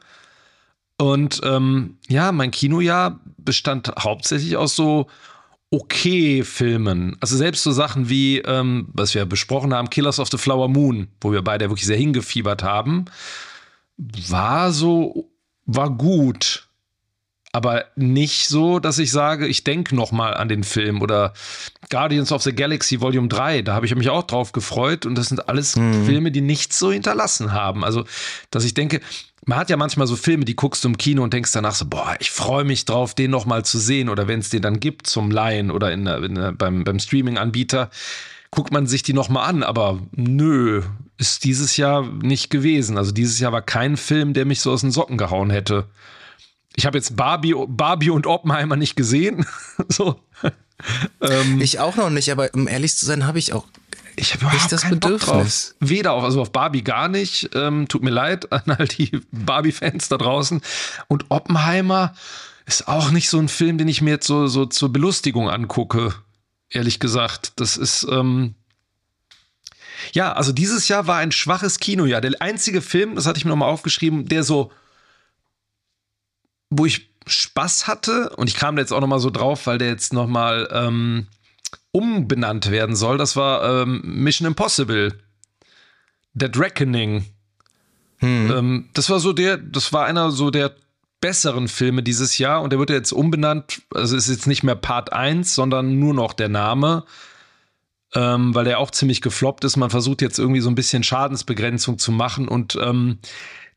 [0.98, 5.06] Und ähm, ja, mein Kinojahr bestand hauptsächlich aus so
[5.70, 7.16] okay Filmen.
[7.20, 11.08] Also selbst so Sachen wie, ähm, was wir besprochen haben, Killers of the Flower Moon,
[11.20, 13.06] wo wir beide wirklich sehr hingefiebert haben,
[13.96, 15.30] war so,
[15.64, 16.68] war gut.
[17.52, 21.32] Aber nicht so, dass ich sage, ich denke noch mal an den Film oder
[21.88, 25.28] Guardians of the Galaxy Volume 3, da habe ich mich auch drauf gefreut und das
[25.28, 27.82] sind alles Filme, die nichts so hinterlassen haben.
[27.82, 28.04] Also,
[28.50, 29.00] dass ich denke,
[29.46, 31.86] man hat ja manchmal so Filme, die guckst du im Kino und denkst danach so,
[31.86, 34.78] boah, ich freue mich drauf, den noch mal zu sehen oder wenn es den dann
[34.78, 37.90] gibt zum Leihen oder in, in, beim, beim Streaming-Anbieter,
[38.50, 40.82] guckt man sich die noch mal an, aber nö,
[41.18, 42.98] ist dieses Jahr nicht gewesen.
[42.98, 45.86] Also dieses Jahr war kein Film, der mich so aus den Socken gehauen hätte.
[46.74, 49.46] Ich habe jetzt Barbie, Barbie und Oppenheimer nicht gesehen.
[49.88, 50.20] so.
[51.20, 53.64] ähm, Ich auch noch nicht, aber um ehrlich zu sein, habe ich auch.
[54.16, 55.74] ich habe Nicht überhaupt das keinen Bock Bedürfnis.
[55.78, 55.88] drauf.
[55.88, 57.48] Weder auf, also auf Barbie gar nicht.
[57.54, 60.60] Ähm, tut mir leid an all die Barbie-Fans da draußen.
[61.08, 62.14] Und Oppenheimer
[62.66, 66.14] ist auch nicht so ein Film, den ich mir jetzt so, so zur Belustigung angucke.
[66.70, 67.52] Ehrlich gesagt.
[67.56, 68.54] Das ist, ähm,
[70.12, 72.20] ja, also dieses Jahr war ein schwaches Kinojahr.
[72.20, 74.72] Der einzige Film, das hatte ich mir nochmal aufgeschrieben, der so,
[76.70, 79.88] wo ich Spaß hatte, und ich kam da jetzt auch nochmal so drauf, weil der
[79.88, 81.26] jetzt nochmal ähm,
[81.90, 85.18] umbenannt werden soll, das war ähm, Mission Impossible.
[86.34, 87.24] Dead Reckoning.
[88.50, 90.74] Ähm, das war so der, das war einer so der
[91.20, 93.82] besseren Filme dieses Jahr und der wird jetzt umbenannt.
[93.94, 97.04] Also ist jetzt nicht mehr Part 1, sondern nur noch der Name
[98.14, 99.76] ähm, weil der auch ziemlich gefloppt ist.
[99.76, 103.18] Man versucht jetzt irgendwie so ein bisschen Schadensbegrenzung zu machen und ähm,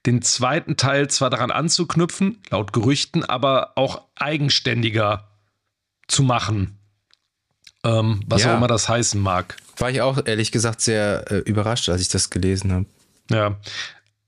[0.05, 5.27] den zweiten Teil zwar daran anzuknüpfen, laut Gerüchten, aber auch eigenständiger
[6.07, 6.77] zu machen.
[7.83, 8.53] Ähm, was Ja.
[8.53, 9.57] auch immer das heißen mag.
[9.77, 12.85] War ich auch ehrlich gesagt sehr äh, überrascht, als ich das gelesen habe.
[13.29, 13.57] Ja,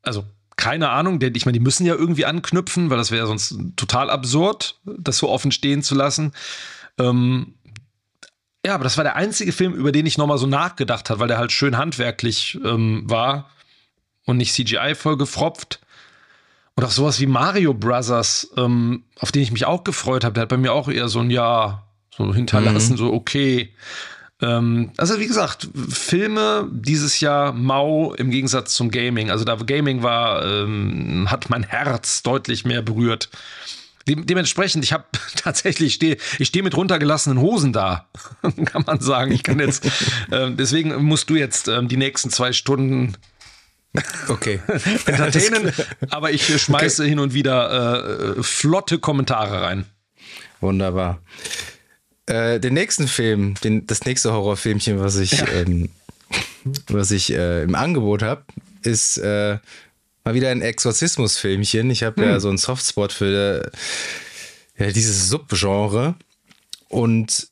[0.02, 0.26] also
[0.58, 4.10] keine Ahnung, denn ich meine, die müssen ja irgendwie anknüpfen, weil das wäre sonst total
[4.10, 6.34] absurd, das so offen stehen zu lassen.
[7.00, 7.56] Ähm,
[8.66, 11.28] ja, aber das war der einzige Film, über den ich nochmal so nachgedacht habe, weil
[11.28, 13.50] der halt schön handwerklich ähm, war
[14.26, 15.80] und nicht CGI voll gefropft.
[16.76, 20.44] Und auch sowas wie Mario Brothers, ähm, auf den ich mich auch gefreut habe, der
[20.44, 21.84] hat bei mir auch eher so ein Ja,
[22.16, 23.74] so hinterlassen, so okay.
[24.42, 29.30] Ähm, also wie gesagt, Filme dieses Jahr mau im Gegensatz zum Gaming.
[29.30, 33.30] Also da Gaming war, ähm, hat mein Herz deutlich mehr berührt.
[34.08, 35.06] Dem, dementsprechend, ich habe
[35.36, 38.08] tatsächlich stehe, ich stehe mit runtergelassenen Hosen da,
[38.66, 39.32] kann man sagen.
[39.32, 39.90] Ich kann jetzt,
[40.32, 43.16] ähm, deswegen musst du jetzt ähm, die nächsten zwei Stunden
[44.30, 44.62] Okay.
[45.06, 45.74] entertainen,
[46.10, 49.86] aber ich äh, schmeiße hin und wieder äh, flotte Kommentare rein.
[50.62, 51.20] Wunderbar.
[52.32, 55.90] Äh, den nächsten Film, den, das nächste Horrorfilmchen, was ich, ähm,
[56.88, 58.44] was ich äh, im Angebot habe,
[58.84, 59.58] ist äh,
[60.24, 61.90] mal wieder ein Exorzismusfilmchen.
[61.90, 63.70] Ich habe ja so einen Softspot für
[64.78, 66.16] äh, ja, dieses Subgenre.
[66.88, 67.50] Und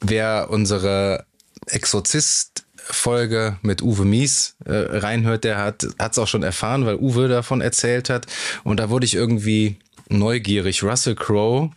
[0.00, 1.24] wer unsere
[1.68, 7.62] Exorzist-Folge mit Uwe Mies äh, reinhört, der hat es auch schon erfahren, weil Uwe davon
[7.62, 8.26] erzählt hat.
[8.64, 9.78] Und da wurde ich irgendwie
[10.10, 10.82] neugierig.
[10.82, 11.70] Russell Crowe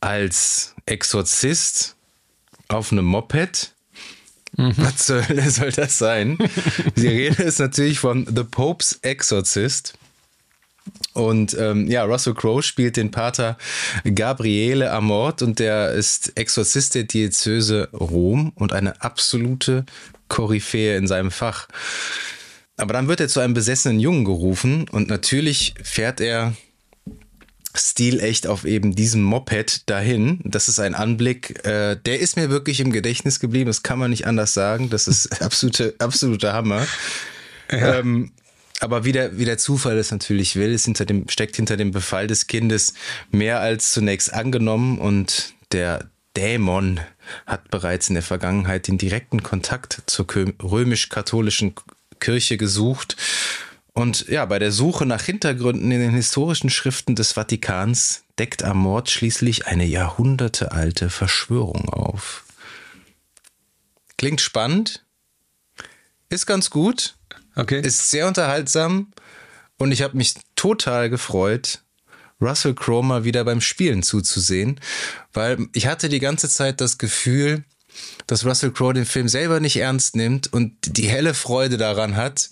[0.00, 1.96] als Exorzist
[2.68, 3.74] auf einem Moped.
[4.52, 6.38] Was soll, soll das sein?
[6.96, 9.94] Die Rede ist natürlich von The Pope's Exorcist.
[11.12, 13.58] Und ähm, ja, Russell Crowe spielt den Pater
[14.14, 19.84] Gabriele Amort und der ist Exorzist der Diözese Rom und eine absolute
[20.28, 21.68] Koryphäe in seinem Fach.
[22.76, 26.54] Aber dann wird er zu einem besessenen Jungen gerufen und natürlich fährt er
[27.74, 30.40] stilecht auf eben diesem Moped dahin.
[30.44, 33.66] Das ist ein Anblick, äh, der ist mir wirklich im Gedächtnis geblieben.
[33.66, 34.90] Das kann man nicht anders sagen.
[34.90, 36.86] Das ist absolute, absoluter Hammer.
[37.68, 38.32] Ähm,
[38.80, 41.90] aber wie der, wie der Zufall es natürlich will, ist hinter dem, steckt hinter dem
[41.90, 42.94] Befall des Kindes
[43.30, 47.00] mehr als zunächst angenommen und der Dämon
[47.46, 50.26] hat bereits in der Vergangenheit den direkten Kontakt zur
[50.62, 51.74] römisch-katholischen
[52.18, 53.16] Kirche gesucht.
[54.00, 59.10] Und ja, bei der Suche nach Hintergründen in den historischen Schriften des Vatikans deckt Amort
[59.10, 62.44] schließlich eine jahrhundertealte Verschwörung auf.
[64.16, 65.04] Klingt spannend,
[66.30, 67.16] ist ganz gut,
[67.56, 67.82] okay.
[67.82, 69.12] ist sehr unterhaltsam
[69.76, 71.82] und ich habe mich total gefreut,
[72.40, 74.80] Russell Crowe mal wieder beim Spielen zuzusehen,
[75.34, 77.64] weil ich hatte die ganze Zeit das Gefühl,
[78.26, 82.48] dass Russell Crowe den Film selber nicht ernst nimmt und die helle Freude daran hat,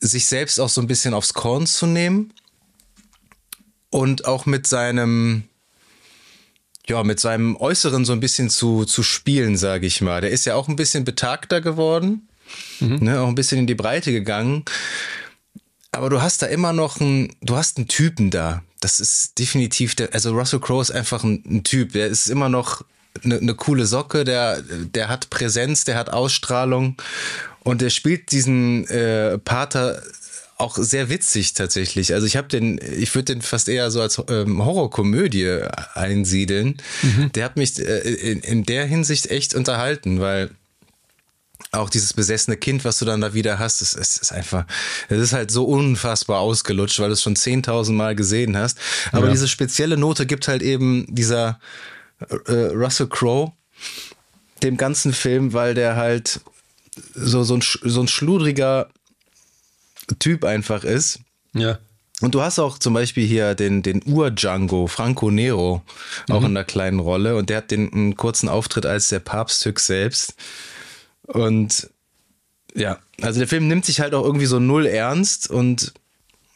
[0.00, 2.32] sich selbst auch so ein bisschen aufs Korn zu nehmen
[3.90, 5.44] und auch mit seinem
[6.88, 10.22] ja, mit seinem Äußeren so ein bisschen zu, zu spielen, sage ich mal.
[10.22, 12.28] Der ist ja auch ein bisschen betagter geworden,
[12.80, 12.96] mhm.
[13.00, 14.64] ne, auch ein bisschen in die Breite gegangen.
[15.92, 18.62] Aber du hast da immer noch einen, du hast einen Typen da.
[18.80, 21.92] Das ist definitiv der, also Russell Crowe ist einfach ein, ein Typ.
[21.92, 22.84] Der ist immer noch
[23.22, 26.96] eine, eine coole Socke, der, der hat Präsenz, der hat Ausstrahlung
[27.68, 30.02] und der spielt diesen äh, Pater
[30.56, 32.14] auch sehr witzig tatsächlich.
[32.14, 35.60] Also ich habe den, ich würde den fast eher so als ähm, Horrorkomödie
[35.92, 36.78] einsiedeln.
[37.02, 37.30] Mhm.
[37.32, 40.50] Der hat mich äh, in, in der Hinsicht echt unterhalten, weil
[41.70, 44.64] auch dieses besessene Kind, was du dann da wieder hast, es, es ist einfach,
[45.10, 48.78] es ist halt so unfassbar ausgelutscht, weil du es schon 10.000 Mal gesehen hast.
[49.12, 49.32] Aber ja.
[49.32, 51.60] diese spezielle Note gibt halt eben dieser
[52.46, 53.52] äh, Russell Crowe
[54.62, 56.40] dem ganzen Film, weil der halt
[57.14, 58.88] so, so, ein, so ein schludriger
[60.18, 61.20] Typ einfach ist.
[61.54, 61.78] Ja.
[62.20, 65.82] Und du hast auch zum Beispiel hier den, den Ur-Django, Franco Nero,
[66.28, 66.46] auch mhm.
[66.46, 67.36] in einer kleinen Rolle.
[67.36, 70.34] Und der hat den einen kurzen Auftritt als der Papsttück selbst.
[71.22, 71.90] Und
[72.74, 75.92] ja, also der Film nimmt sich halt auch irgendwie so null ernst und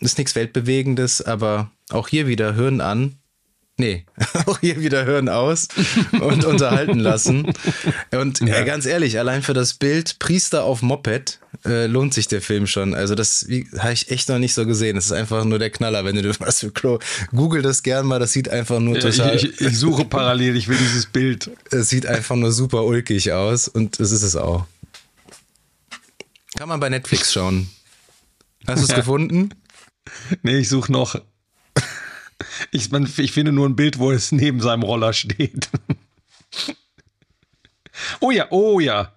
[0.01, 3.16] ist nichts Weltbewegendes, aber auch hier wieder Hirn an.
[3.78, 4.05] Nee,
[4.47, 5.69] auch hier wieder Hören aus
[6.12, 7.53] und unterhalten lassen.
[8.12, 8.61] Und ja.
[8.61, 12.66] äh, ganz ehrlich, allein für das Bild Priester auf Moped äh, lohnt sich der Film
[12.66, 12.94] schon.
[12.94, 13.47] Also das
[13.78, 14.97] habe ich echt noch nicht so gesehen.
[14.97, 16.99] Das ist einfach nur der Knaller, wenn du was für Klo.
[17.35, 19.36] Google das gern mal, das sieht einfach nur total.
[19.36, 21.51] Ich, ich, ich, suche parallel, ich will dieses Bild.
[21.70, 24.66] Es sieht einfach nur super ulkig aus und das ist es auch.
[26.57, 27.70] Kann man bei Netflix schauen.
[28.66, 28.97] Hast du es ja.
[28.97, 29.55] gefunden?
[30.43, 31.20] Nee, ich suche noch.
[32.70, 35.69] Ich, man, ich finde nur ein Bild, wo es neben seinem Roller steht.
[38.20, 39.12] oh ja, oh ja.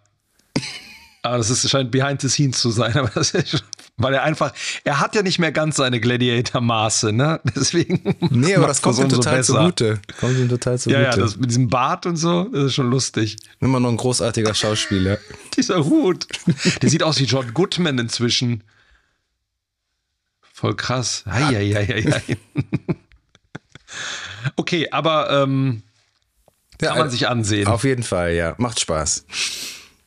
[1.22, 3.64] Aber das ist, scheint behind the scenes zu sein, aber das ist,
[3.98, 4.54] weil er einfach,
[4.84, 7.40] er hat ja nicht mehr ganz seine Gladiator-Maße, ne?
[7.56, 8.16] Deswegen.
[8.30, 9.54] Nee, aber das kommt ihm total besser.
[9.54, 10.02] zugute.
[10.20, 11.02] Kommt ihm total zugute.
[11.02, 13.38] Ja, ja, das mit diesem Bart und so, das ist schon lustig.
[13.60, 15.18] Immer noch ein großartiger Schauspieler.
[15.58, 16.28] Dieser Hut.
[16.82, 18.64] Der sieht aus wie John Goodman inzwischen.
[20.54, 21.24] Voll krass.
[21.26, 22.38] Eieieiei.
[24.56, 25.84] Okay, aber ähm,
[26.80, 27.68] kann ja, man sich ansehen.
[27.68, 28.56] Auf jeden Fall, ja.
[28.58, 29.26] Macht Spaß.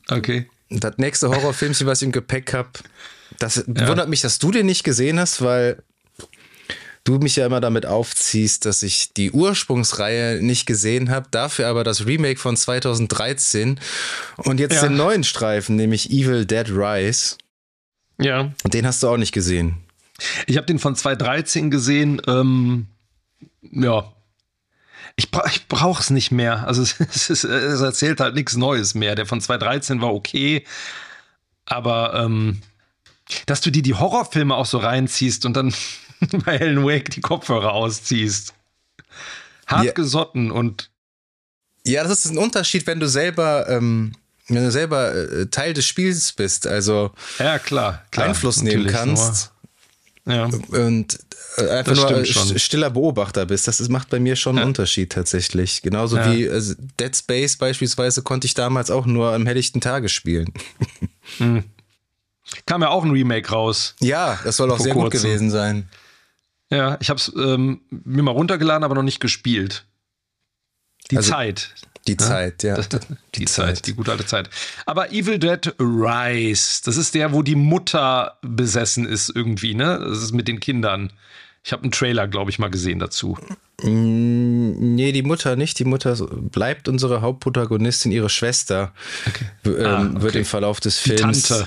[0.09, 0.48] Okay.
[0.70, 2.70] Das nächste Horrorfilmchen, was ich im Gepäck habe,
[3.39, 3.89] das ja.
[3.89, 5.82] wundert mich, dass du den nicht gesehen hast, weil
[7.05, 11.85] du mich ja immer damit aufziehst, dass ich die Ursprungsreihe nicht gesehen habe, dafür aber
[11.85, 13.81] das Remake von 2013
[14.36, 14.82] und jetzt ja.
[14.82, 17.36] den neuen Streifen, nämlich Evil Dead Rise.
[18.19, 18.52] Ja.
[18.62, 19.77] Und den hast du auch nicht gesehen.
[20.47, 22.20] Ich habe den von 2013 gesehen.
[22.27, 22.89] Ähm,
[23.62, 24.12] ja,
[25.19, 26.66] ich, bra ich brauche es nicht mehr.
[26.66, 29.16] Also es, es, ist, es, erzählt halt nichts Neues mehr.
[29.16, 30.65] Der von 2013 war okay,
[31.66, 32.62] aber ähm,
[33.47, 35.74] dass du dir die Horrorfilme auch so reinziehst und dann
[36.45, 38.55] bei Helen Wake die Kopfhörer ausziehst.
[39.66, 39.93] Hart ja.
[39.93, 40.90] gesotten und
[41.85, 44.12] ja, das ist ein Unterschied, wenn du selber ähm,
[44.47, 49.53] wenn du selber äh, Teil des Spiels bist, also ja klar, klar Einfluss nehmen kannst.
[50.29, 50.45] Ja.
[50.45, 51.19] Und
[51.57, 52.59] äh, einfach das nur schon.
[52.59, 53.67] stiller Beobachter bist.
[53.67, 54.67] Das macht bei mir schon einen ja.
[54.67, 55.83] Unterschied tatsächlich.
[55.83, 56.33] Genauso ja.
[56.33, 60.53] wie also Dead Space beispielsweise konnte ich damals auch nur am helllichten Tage spielen.
[61.37, 61.63] Hm.
[62.65, 63.95] Kam ja auch ein Remake raus.
[64.01, 65.11] Ja, das soll auch sehr kurzem.
[65.11, 65.91] gut gewesen sein.
[66.71, 69.85] Ja, ich habe es ähm, mir mal runtergeladen, aber noch nicht gespielt.
[71.11, 71.75] Die also, Zeit.
[72.07, 72.19] Die ja?
[72.19, 72.77] Zeit, ja.
[72.77, 73.77] Die, die Zeit.
[73.77, 74.51] Zeit, die gute alte Zeit.
[74.87, 79.99] Aber Evil Dead Rise, das ist der, wo die Mutter besessen ist irgendwie, ne?
[80.03, 81.12] Das ist mit den Kindern.
[81.65, 83.37] Ich habe einen Trailer, glaube ich, mal gesehen dazu.
[83.83, 85.79] Mm, nee, die Mutter nicht.
[85.79, 88.93] Die Mutter bleibt unsere Hauptprotagonistin, ihre Schwester.
[89.27, 89.45] Okay.
[89.66, 90.23] Ähm, ah, okay.
[90.23, 91.66] Wird im Verlauf des Films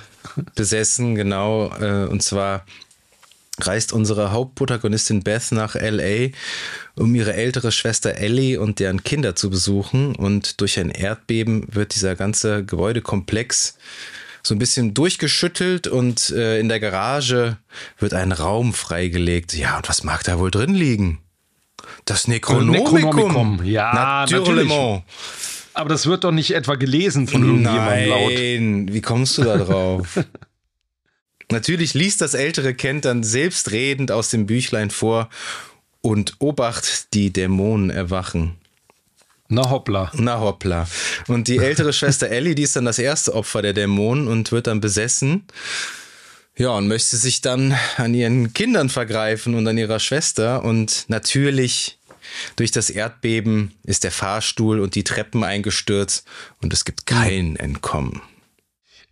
[0.56, 1.72] besessen, genau.
[1.80, 2.66] Äh, und zwar
[3.60, 6.30] reist unsere Hauptprotagonistin Beth nach LA,
[6.96, 10.16] um ihre ältere Schwester Ellie und deren Kinder zu besuchen.
[10.16, 13.78] Und durch ein Erdbeben wird dieser ganze Gebäudekomplex
[14.44, 17.58] so ein bisschen durchgeschüttelt und äh, in der Garage
[18.00, 19.54] wird ein Raum freigelegt.
[19.54, 21.20] Ja, und was mag da wohl drin liegen?
[22.06, 22.96] Das Necronomicum.
[22.96, 23.66] Necronomicum.
[23.66, 24.72] Ja, natürlich.
[25.74, 28.34] Aber das wird doch nicht etwa gelesen von irgendjemandem laut.
[28.34, 30.20] Nein, wie kommst du da drauf?
[31.52, 35.30] Natürlich liest das ältere Kind dann selbstredend aus dem Büchlein vor
[36.02, 38.58] und Obacht, die Dämonen erwachen.
[39.48, 40.12] Na hoppla.
[40.14, 40.88] Na hoppla.
[41.28, 44.68] Und die ältere Schwester Ellie, die ist dann das erste Opfer der Dämonen und wird
[44.68, 45.44] dann besessen.
[46.56, 50.64] Ja, und möchte sich dann an ihren Kindern vergreifen und an ihrer Schwester.
[50.64, 51.98] Und natürlich
[52.56, 56.26] durch das Erdbeben ist der Fahrstuhl und die Treppen eingestürzt
[56.62, 58.22] und es gibt kein Entkommen.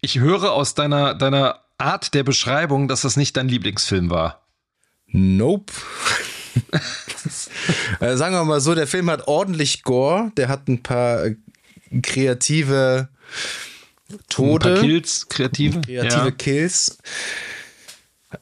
[0.01, 4.45] Ich höre aus deiner, deiner Art der Beschreibung, dass das nicht dein Lieblingsfilm war.
[5.07, 5.73] Nope.
[7.99, 11.29] äh, sagen wir mal so, der Film hat ordentlich Gore, der hat ein paar
[12.01, 13.09] kreative
[14.29, 14.69] Tode.
[14.69, 15.81] Ein paar Kills, kreative.
[15.81, 16.31] Kreative ja.
[16.31, 16.97] Kills.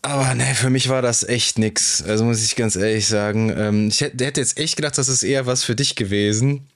[0.01, 2.03] Aber ne, für mich war das echt nix.
[2.03, 3.53] Also muss ich ganz ehrlich sagen.
[3.55, 6.67] Ähm, ich hätte, jetzt echt gedacht, das ist eher was für dich gewesen.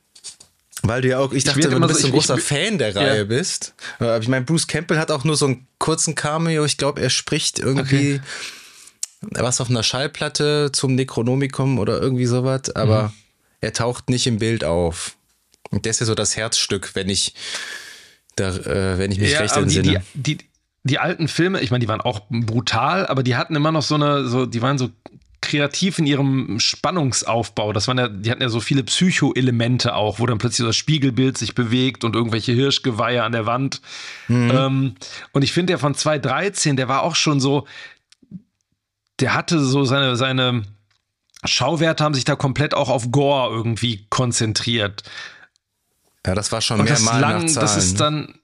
[0.83, 2.77] Weil du ja auch, ich dachte, ich wenn du bist so ein großer ich, Fan
[2.79, 3.23] der Reihe ja.
[3.25, 3.75] bist.
[4.19, 6.65] Ich meine, Bruce Campbell hat auch nur so einen kurzen Cameo.
[6.65, 8.21] Ich glaube, er spricht irgendwie okay.
[9.21, 13.13] Was auf einer Schallplatte zum Necronomicon oder irgendwie sowas, aber mhm.
[13.61, 15.15] er taucht nicht im Bild auf.
[15.69, 17.33] Und das ist ja so das Herzstück, wenn ich,
[18.35, 20.03] da, äh, wenn ich mich ja, recht entsinne.
[20.13, 20.45] Die, die,
[20.83, 23.95] die alten Filme, ich meine, die waren auch brutal, aber die hatten immer noch so
[23.95, 24.89] eine, so, die waren so
[25.41, 27.73] kreativ in ihrem Spannungsaufbau.
[27.73, 30.75] Das waren ja, die hatten ja so viele Psycho-Elemente auch, wo dann plötzlich so das
[30.75, 33.81] Spiegelbild sich bewegt und irgendwelche Hirschgeweihe an der Wand.
[34.27, 34.51] Mhm.
[34.53, 34.95] Ähm,
[35.31, 37.65] und ich finde, der von 2013, der war auch schon so,
[39.19, 40.63] der hatte so seine, seine
[41.43, 45.03] Schauwerte haben sich da komplett auch auf Gore irgendwie konzentriert.
[46.25, 48.35] Ja, das war schon und mehrmal das lang, Das ist dann,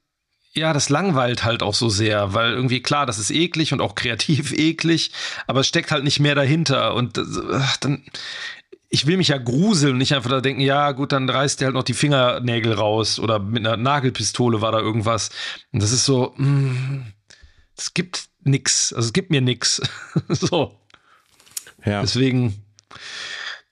[0.54, 3.96] ja, das langweilt halt auch so sehr, weil irgendwie klar, das ist eklig und auch
[3.96, 5.12] kreativ eklig,
[5.46, 7.20] aber es steckt halt nicht mehr dahinter und
[7.52, 8.04] ach, dann
[8.90, 11.68] ich will mich ja gruseln und nicht einfach da denken, ja, gut, dann reißt der
[11.68, 15.30] halt noch die Fingernägel raus oder mit einer Nagelpistole war da irgendwas.
[15.74, 17.02] Und das ist so, mm,
[17.76, 19.82] es gibt nix, also es gibt mir nix.
[20.30, 20.76] so.
[21.86, 22.02] Ja.
[22.02, 22.62] Deswegen,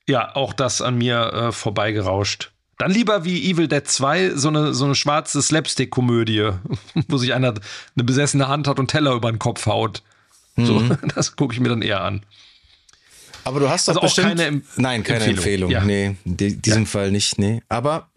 [0.08, 2.52] ja, auch das an mir äh, vorbeigerauscht.
[2.78, 6.52] Dann lieber wie Evil Dead 2 so eine, so eine schwarze Slapstick-Komödie,
[7.08, 7.54] wo sich einer
[7.96, 10.04] eine besessene Hand hat und Teller über den Kopf haut.
[10.56, 10.66] Mhm.
[10.66, 10.80] So,
[11.16, 12.26] das gucke ich mir dann eher an.
[13.44, 14.28] Aber du hast doch also bestimmt...
[14.28, 15.70] keine Em Nein, keine Empfehlung.
[15.70, 15.72] Empfehlung.
[15.72, 15.84] Ja.
[15.84, 16.90] Nee, in diesem ja.
[16.90, 17.62] Fall nicht, nee.
[17.70, 18.10] Aber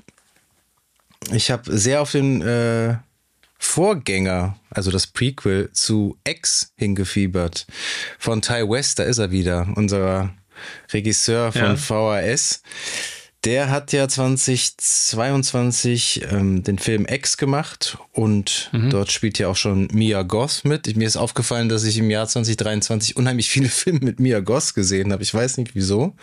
[1.33, 2.97] ich habe sehr auf den äh,
[3.59, 7.67] Vorgänger, also das Prequel zu X hingefiebert.
[8.19, 10.33] Von Ty West, da ist er wieder, unser
[10.93, 11.77] Regisseur von ja.
[11.77, 12.63] VHS.
[13.45, 18.91] Der hat ja 2022 ähm, den Film X gemacht und mhm.
[18.91, 20.97] dort spielt ja auch schon Mia Goth mit.
[20.97, 25.13] Mir ist aufgefallen, dass ich im Jahr 2023 unheimlich viele Filme mit Mia Goth gesehen
[25.13, 25.23] habe.
[25.23, 26.17] Ich weiß nicht wieso.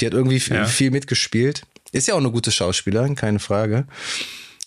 [0.00, 0.66] Die hat irgendwie ja.
[0.66, 1.62] viel mitgespielt.
[1.92, 3.86] Ist ja auch eine gute Schauspielerin, keine Frage.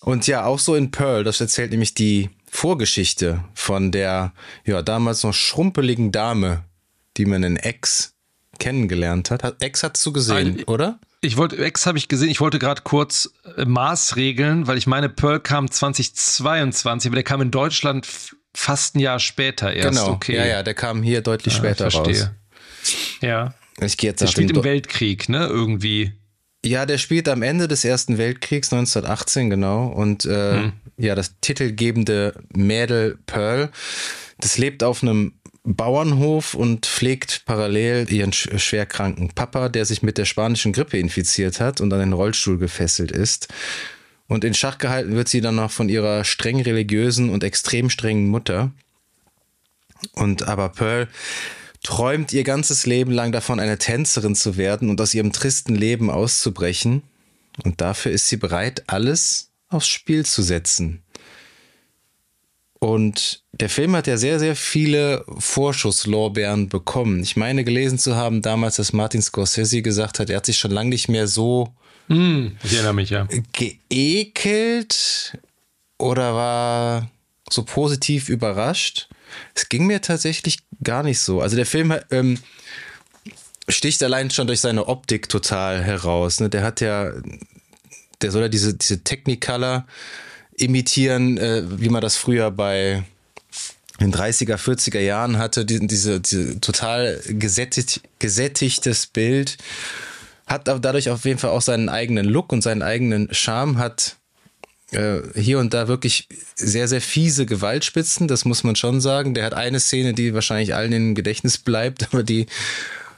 [0.02, 4.34] Und ja, auch so in Pearl, das erzählt nämlich die Vorgeschichte von der
[4.66, 6.66] ja damals noch schrumpeligen Dame,
[7.18, 8.14] die man in X
[8.60, 9.64] kennengelernt hat.
[9.64, 11.00] X hast du gesehen, Ein, oder?
[11.22, 15.08] Ich wollte, Ex habe ich gesehen, ich wollte gerade kurz äh, Maßregeln, weil ich meine,
[15.08, 18.08] Pearl kam 2022, aber der kam in Deutschland
[18.54, 20.00] fast ein Jahr später erst.
[20.00, 20.36] Genau, okay.
[20.36, 22.24] ja, ja, der kam hier deutlich ja, später verstehe.
[22.24, 22.32] raus.
[23.22, 23.54] Ja.
[23.80, 26.14] Ich gehe jetzt der spielt im Weltkrieg, ne, irgendwie.
[26.64, 29.88] Ja, der spielt am Ende des Ersten Weltkriegs 1918, genau.
[29.88, 30.74] Und äh, hm.
[30.98, 33.72] ja, das titelgebende Mädel Pearl,
[34.40, 35.34] das lebt auf einem
[35.64, 41.82] Bauernhof und pflegt parallel ihren schwerkranken Papa, der sich mit der spanischen Grippe infiziert hat
[41.82, 43.48] und an den Rollstuhl gefesselt ist.
[44.28, 48.30] Und in Schach gehalten wird sie dann noch von ihrer streng religiösen und extrem strengen
[48.30, 48.72] Mutter.
[50.14, 51.08] Und aber Pearl
[51.84, 56.10] träumt ihr ganzes Leben lang davon, eine Tänzerin zu werden und aus ihrem tristen Leben
[56.10, 57.04] auszubrechen.
[57.64, 61.02] Und dafür ist sie bereit, alles aufs Spiel zu setzen.
[62.80, 67.22] Und der Film hat ja sehr, sehr viele Vorschusslorbeeren bekommen.
[67.22, 70.72] Ich meine gelesen zu haben damals, dass Martin Scorsese gesagt hat, er hat sich schon
[70.72, 71.72] lange nicht mehr so
[72.08, 73.28] mm, ich erinnere mich, ja.
[73.54, 75.38] geekelt
[76.00, 77.12] oder war
[77.52, 79.10] so positiv überrascht.
[79.54, 81.42] Es ging mir tatsächlich gar nicht so.
[81.42, 82.38] Also der Film ähm,
[83.68, 86.40] sticht allein schon durch seine Optik total heraus.
[86.40, 86.50] Ne?
[86.50, 87.12] Der hat ja,
[88.22, 89.86] der soll ja diese, diese Technicolor
[90.56, 93.04] imitieren, äh, wie man das früher bei
[94.00, 99.58] den 30er, 40er Jahren hatte, die, diese, diese total gesättigt, gesättigtes Bild,
[100.48, 104.18] hat dadurch auf jeden Fall auch seinen eigenen Look und seinen eigenen Charme, hat
[104.92, 109.34] äh, hier und da wirklich sehr, sehr fiese Gewaltspitzen, das muss man schon sagen.
[109.34, 112.48] Der hat eine Szene, die wahrscheinlich allen im Gedächtnis bleibt, aber die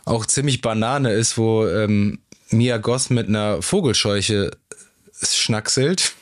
[0.06, 2.20] auch ziemlich Banane ist, wo ähm,
[2.50, 4.52] Mia Goth mit einer Vogelscheuche
[5.22, 6.14] schnackselt.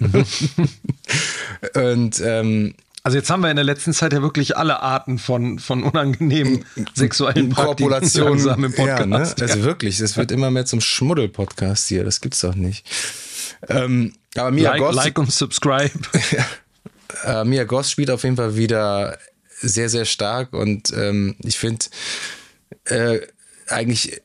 [1.74, 5.58] und ähm, also jetzt haben wir in der letzten Zeit ja wirklich alle Arten von,
[5.58, 6.64] von unangenehmen
[6.94, 9.00] sexuellen Korpulationen im Podcast.
[9.00, 9.34] Ja, ne?
[9.52, 12.86] Also wirklich, es wird immer mehr zum Schmuddel-Podcast hier, das gibt's doch nicht.
[13.68, 15.90] Ähm, aber Mia like, Goss, like und subscribe.
[17.24, 19.18] äh, Mia Goss spielt auf jeden Fall wieder
[19.60, 21.86] sehr, sehr stark und ähm, ich finde
[22.86, 23.20] äh,
[23.68, 24.20] eigentlich,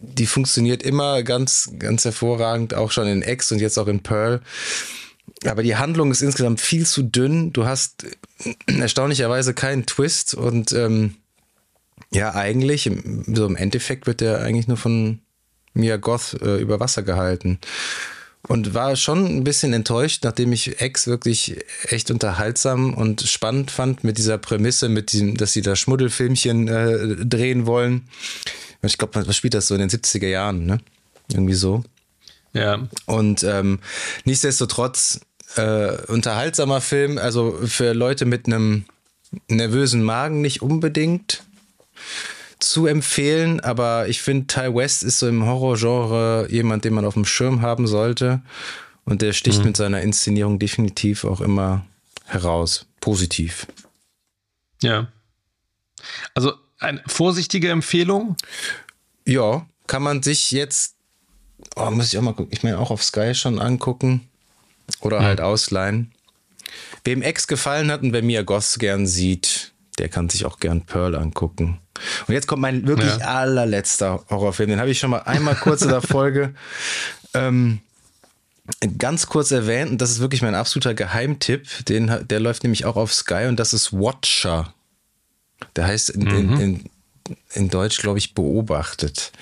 [0.00, 4.40] die funktioniert immer ganz, ganz hervorragend, auch schon in X und jetzt auch in Pearl.
[5.46, 7.52] Aber die Handlung ist insgesamt viel zu dünn.
[7.52, 8.04] Du hast
[8.66, 11.16] erstaunlicherweise keinen Twist und ähm,
[12.12, 12.90] ja, eigentlich,
[13.26, 15.20] so im Endeffekt wird der eigentlich nur von
[15.72, 17.60] Mia Goth äh, über Wasser gehalten.
[18.50, 24.02] Und war schon ein bisschen enttäuscht, nachdem ich Ex wirklich echt unterhaltsam und spannend fand
[24.02, 28.08] mit dieser Prämisse, mit diesem, dass sie da Schmuddelfilmchen äh, drehen wollen.
[28.82, 30.80] Ich glaube, was spielt das so in den 70er Jahren, ne?
[31.30, 31.84] Irgendwie so.
[32.52, 32.88] Ja.
[33.06, 33.78] Und ähm,
[34.24, 35.20] nichtsdestotrotz
[35.54, 38.84] äh, unterhaltsamer Film, also für Leute mit einem
[39.46, 41.44] nervösen Magen nicht unbedingt
[42.60, 47.14] zu empfehlen, aber ich finde, Ty West ist so im Horrorgenre jemand, den man auf
[47.14, 48.42] dem Schirm haben sollte.
[49.04, 49.66] Und der sticht mhm.
[49.66, 51.84] mit seiner Inszenierung definitiv auch immer
[52.26, 52.86] heraus.
[53.00, 53.66] Positiv.
[54.82, 55.08] Ja.
[56.34, 58.36] Also eine vorsichtige Empfehlung?
[59.26, 60.96] Ja, kann man sich jetzt,
[61.76, 64.28] oh, muss ich auch mal gucken, ich meine auch auf Sky schon angucken
[65.00, 65.24] oder mhm.
[65.24, 66.12] halt ausleihen.
[67.04, 70.86] Wem Ex gefallen hat und wer Mia Goss gern sieht, der kann sich auch gern
[70.86, 71.78] Pearl angucken.
[72.26, 73.26] Und jetzt kommt mein wirklich ja.
[73.26, 74.70] allerletzter Horrorfilm.
[74.70, 76.54] Den habe ich schon mal einmal kurz in der Folge
[77.34, 77.80] ähm,
[78.96, 79.90] ganz kurz erwähnt.
[79.90, 81.84] Und das ist wirklich mein absoluter Geheimtipp.
[81.84, 84.72] Den, der läuft nämlich auch auf Sky und das ist Watcher.
[85.76, 86.30] Der heißt in, mhm.
[86.30, 86.90] in, in,
[87.52, 89.32] in Deutsch, glaube ich, beobachtet.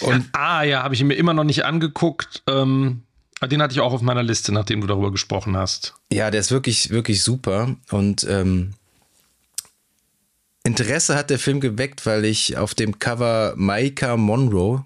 [0.00, 2.42] Und ah, ja, habe ich mir immer noch nicht angeguckt.
[2.46, 3.02] Ähm,
[3.42, 5.94] den hatte ich auch auf meiner Liste, nachdem du darüber gesprochen hast.
[6.10, 7.76] Ja, der ist wirklich, wirklich super.
[7.90, 8.72] Und ähm,
[10.64, 14.84] Interesse hat der Film geweckt, weil ich auf dem Cover Maika Monroe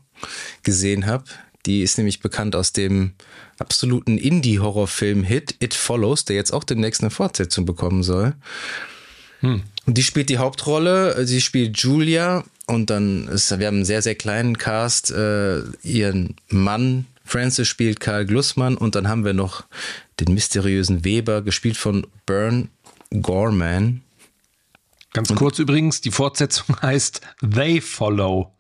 [0.62, 1.24] gesehen habe.
[1.66, 3.12] Die ist nämlich bekannt aus dem
[3.58, 8.34] absoluten Indie-Horrorfilm-Hit It Follows, der jetzt auch demnächst eine Fortsetzung bekommen soll.
[9.40, 9.62] Hm.
[9.84, 11.26] Und die spielt die Hauptrolle.
[11.26, 15.10] Sie spielt Julia und dann ist, wir haben einen sehr, sehr kleinen Cast.
[15.10, 19.64] Äh, ihren Mann Francis spielt Karl Glussmann und dann haben wir noch
[20.20, 22.68] den mysteriösen Weber, gespielt von Bern
[23.10, 24.02] Gorman.
[25.16, 28.52] Ganz kurz übrigens, die Fortsetzung heißt They Follow.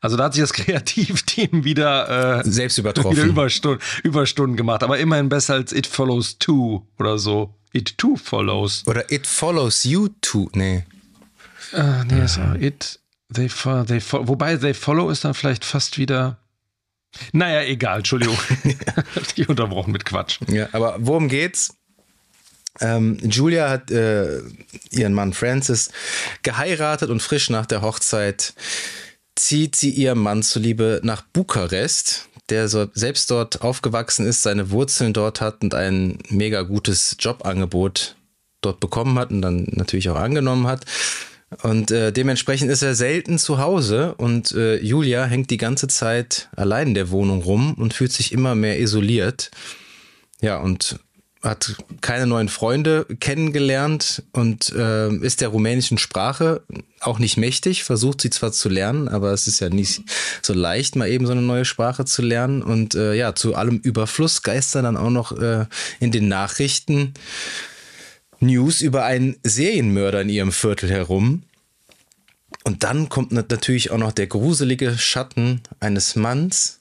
[0.00, 3.16] Also da hat sich das Kreativteam wieder äh, selbst übertroffen.
[3.18, 7.54] Wieder Überstunden, Überstunden gemacht, aber immerhin besser als It Follows 2 oder so.
[7.74, 8.84] It 2 Follows.
[8.86, 10.84] Oder It Follows You 2, nee.
[11.74, 12.98] Uh, nee, so It,
[13.30, 16.38] they, they, wobei They Follow ist dann vielleicht fast wieder
[17.32, 18.36] naja, egal, Entschuldigung.
[19.34, 20.40] ich unterbrochen mit Quatsch.
[20.48, 21.74] Ja, aber worum geht's?
[22.80, 24.40] Ähm, Julia hat äh,
[24.90, 25.90] ihren Mann Francis
[26.42, 28.54] geheiratet und frisch nach der Hochzeit
[29.36, 35.12] zieht sie ihrem Mann zuliebe nach Bukarest, der so selbst dort aufgewachsen ist, seine Wurzeln
[35.12, 38.16] dort hat und ein mega gutes Jobangebot
[38.60, 40.84] dort bekommen hat und dann natürlich auch angenommen hat.
[41.62, 46.50] Und äh, dementsprechend ist er selten zu Hause und äh, Julia hängt die ganze Zeit
[46.56, 49.50] allein in der Wohnung rum und fühlt sich immer mehr isoliert.
[50.40, 50.98] Ja, und
[51.42, 56.62] hat keine neuen Freunde kennengelernt und äh, ist der rumänischen Sprache
[57.00, 60.02] auch nicht mächtig, versucht sie zwar zu lernen, aber es ist ja nicht
[60.42, 62.62] so leicht, mal eben so eine neue Sprache zu lernen.
[62.62, 65.66] Und äh, ja, zu allem Überfluss geistern dann auch noch äh,
[66.00, 67.14] in den Nachrichten
[68.40, 71.42] News über einen Serienmörder in ihrem Viertel herum.
[72.64, 76.77] Und dann kommt natürlich auch noch der gruselige Schatten eines Manns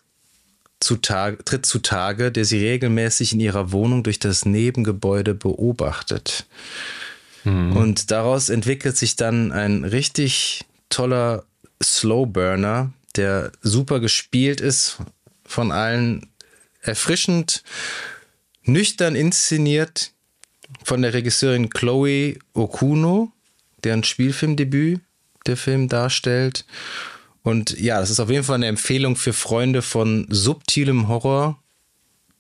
[0.80, 6.46] zutage, tritt zutage, der sie regelmäßig in ihrer Wohnung durch das Nebengebäude beobachtet.
[7.44, 7.76] Mhm.
[7.76, 11.44] Und daraus entwickelt sich dann ein richtig toller
[11.84, 14.98] Slowburner, der super gespielt ist,
[15.46, 16.28] von allen
[16.82, 17.64] erfrischend,
[18.64, 20.12] nüchtern inszeniert,
[20.84, 23.32] von der Regisseurin Chloe Okuno,
[23.84, 25.02] deren Spielfilmdebüt
[25.46, 26.66] der Film darstellt.
[27.48, 31.58] Und ja, das ist auf jeden Fall eine Empfehlung für Freunde von subtilem Horror.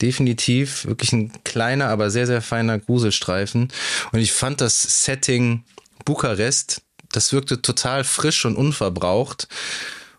[0.02, 3.70] Definitiv wirklich ein kleiner, aber sehr, sehr feiner Gruselstreifen.
[4.12, 5.64] Und ich fand das Setting
[6.04, 6.82] Bukarest,
[7.14, 9.48] das wirkte total frisch und unverbraucht.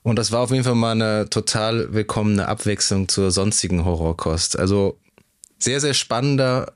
[0.03, 4.59] Und das war auf jeden Fall mal eine total willkommene Abwechslung zur sonstigen Horrorkost.
[4.59, 4.99] Also
[5.59, 6.73] sehr, sehr spannender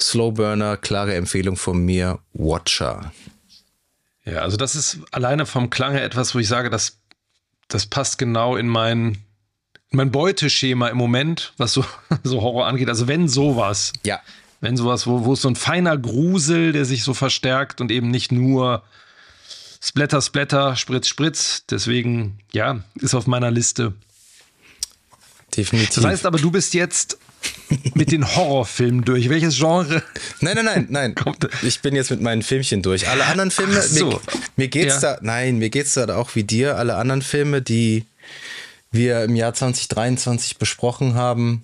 [0.00, 3.12] Slowburner, klare Empfehlung von mir, Watcher.
[4.24, 6.98] Ja, also das ist alleine vom Klang her etwas, wo ich sage, das,
[7.68, 9.18] das passt genau in mein,
[9.90, 11.84] mein Beuteschema im Moment, was so,
[12.24, 12.88] so Horror angeht.
[12.88, 13.92] Also wenn sowas.
[14.04, 14.20] Ja.
[14.60, 18.10] Wenn sowas, wo, wo es so ein feiner Grusel, der sich so verstärkt und eben
[18.10, 18.82] nicht nur
[19.80, 21.64] Splatter, Splatter, Spritz, Spritz.
[21.70, 23.94] Deswegen, ja, ist auf meiner Liste.
[25.56, 25.94] Definitiv.
[25.94, 27.18] Das heißt aber, du bist jetzt
[27.94, 29.28] mit den Horrorfilmen durch.
[29.28, 30.02] Welches Genre?
[30.40, 31.14] Nein, nein, nein, nein.
[31.14, 31.48] Kommt?
[31.62, 33.08] Ich bin jetzt mit meinen Filmchen durch.
[33.08, 34.06] Alle anderen Filme, so.
[34.06, 34.20] mir,
[34.56, 35.14] mir, geht's ja.
[35.14, 36.76] da, nein, mir geht's da auch wie dir.
[36.76, 38.04] Alle anderen Filme, die
[38.90, 41.62] wir im Jahr 2023 besprochen haben,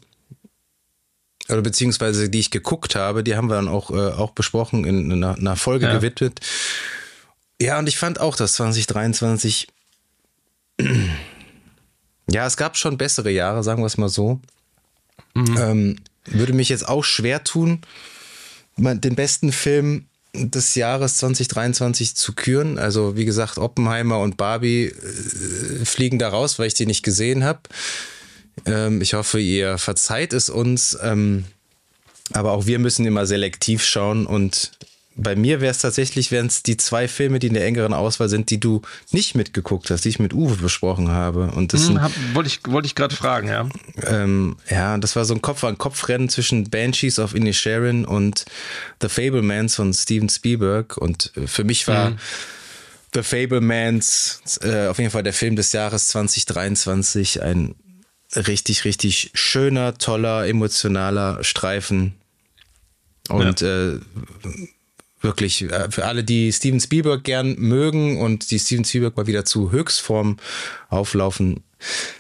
[1.49, 5.11] oder beziehungsweise die ich geguckt habe, die haben wir dann auch, äh, auch besprochen in,
[5.11, 5.95] in einer, einer, Folge ja.
[5.95, 6.41] gewidmet.
[7.61, 9.69] Ja, und ich fand auch, dass 2023
[12.31, 14.41] ja, es gab schon bessere Jahre, sagen wir es mal so.
[15.35, 15.57] Mhm.
[15.59, 15.97] Ähm,
[16.27, 17.81] würde mich jetzt auch schwer tun,
[18.77, 22.79] den besten Film des Jahres 2023 zu küren.
[22.79, 27.45] Also wie gesagt, Oppenheimer und Barbie äh, fliegen da raus, weil ich die nicht gesehen
[27.45, 27.61] habe.
[28.67, 30.99] Ähm, ich hoffe, ihr verzeiht es uns.
[31.01, 31.45] Ähm,
[32.33, 34.73] aber auch wir müssen immer selektiv schauen und
[35.17, 38.29] bei mir wäre es tatsächlich, wären es die zwei Filme, die in der engeren Auswahl
[38.29, 38.83] sind, die du
[39.13, 41.53] nicht mitgeguckt hast, die ich mit Uwe besprochen habe.
[41.53, 42.01] Und das hm,
[42.33, 43.69] wollte ich, wollte ich gerade fragen, ja.
[44.07, 48.45] Ähm, ja, das war so ein Kopf-an-Kopf-Rennen zwischen Banshees of Inisherin und
[49.01, 50.97] The Fablemans von Steven Spielberg.
[50.97, 52.19] Und äh, für mich war mhm.
[53.15, 57.77] The Fablemans äh, auf jeden Fall der Film des Jahres 2023 ein
[58.35, 62.15] richtig, richtig schöner, toller, emotionaler Streifen.
[63.29, 63.93] Und ja.
[63.93, 64.01] äh,
[65.25, 69.45] wirklich äh, für alle, die Steven Spielberg gern mögen und die Steven Spielberg mal wieder
[69.45, 70.37] zu Höchstform
[70.89, 71.65] auflaufen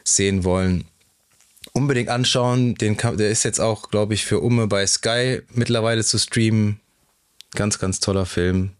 [0.02, 0.84] sehen wollen,
[1.72, 2.74] unbedingt anschauen.
[2.74, 6.80] Den kann, der ist jetzt auch, glaube ich, für Umme bei Sky mittlerweile zu streamen.
[7.52, 8.70] Ganz, ganz toller Film.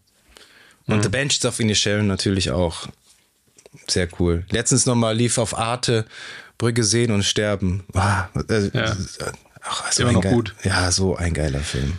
[0.87, 1.03] Und mhm.
[1.03, 2.87] The Bench of Inisherin natürlich auch.
[3.87, 4.45] Sehr cool.
[4.49, 6.05] Letztens nochmal lief auf Arte
[6.57, 7.83] Brücke sehen und sterben.
[7.93, 8.95] Ah, äh, ja.
[9.61, 10.55] ach, so Immer noch gut.
[10.63, 11.97] Ja, so ein geiler Film.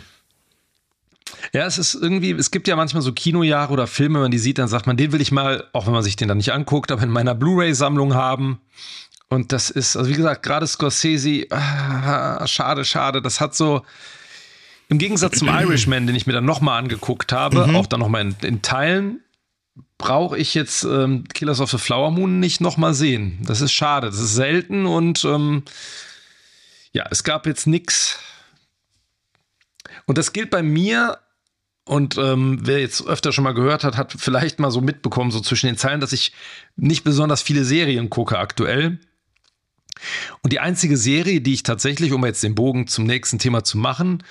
[1.53, 4.39] Ja, es ist irgendwie, es gibt ja manchmal so Kinojahre oder Filme, wenn man die
[4.39, 6.53] sieht, dann sagt man, den will ich mal, auch wenn man sich den dann nicht
[6.53, 8.59] anguckt, aber in meiner Blu-ray-Sammlung haben.
[9.29, 13.83] Und das ist, also wie gesagt, gerade Scorsese, ah, schade, schade, das hat so,
[14.89, 17.75] im Gegensatz zum Irishman, den ich mir dann nochmal angeguckt habe, mhm.
[17.75, 19.21] auch dann nochmal in, in Teilen,
[19.97, 23.39] brauche ich jetzt ähm, Killers of the Flower Moon nicht nochmal sehen.
[23.41, 25.63] Das ist schade, das ist selten und ähm,
[26.93, 28.19] ja, es gab jetzt nichts.
[30.07, 31.19] Und das gilt bei mir
[31.85, 35.39] und ähm, wer jetzt öfter schon mal gehört hat, hat vielleicht mal so mitbekommen, so
[35.39, 36.33] zwischen den Zeilen, dass ich
[36.75, 38.99] nicht besonders viele Serien gucke aktuell.
[40.41, 43.77] Und die einzige Serie, die ich tatsächlich, um jetzt den Bogen zum nächsten Thema zu
[43.77, 44.23] machen,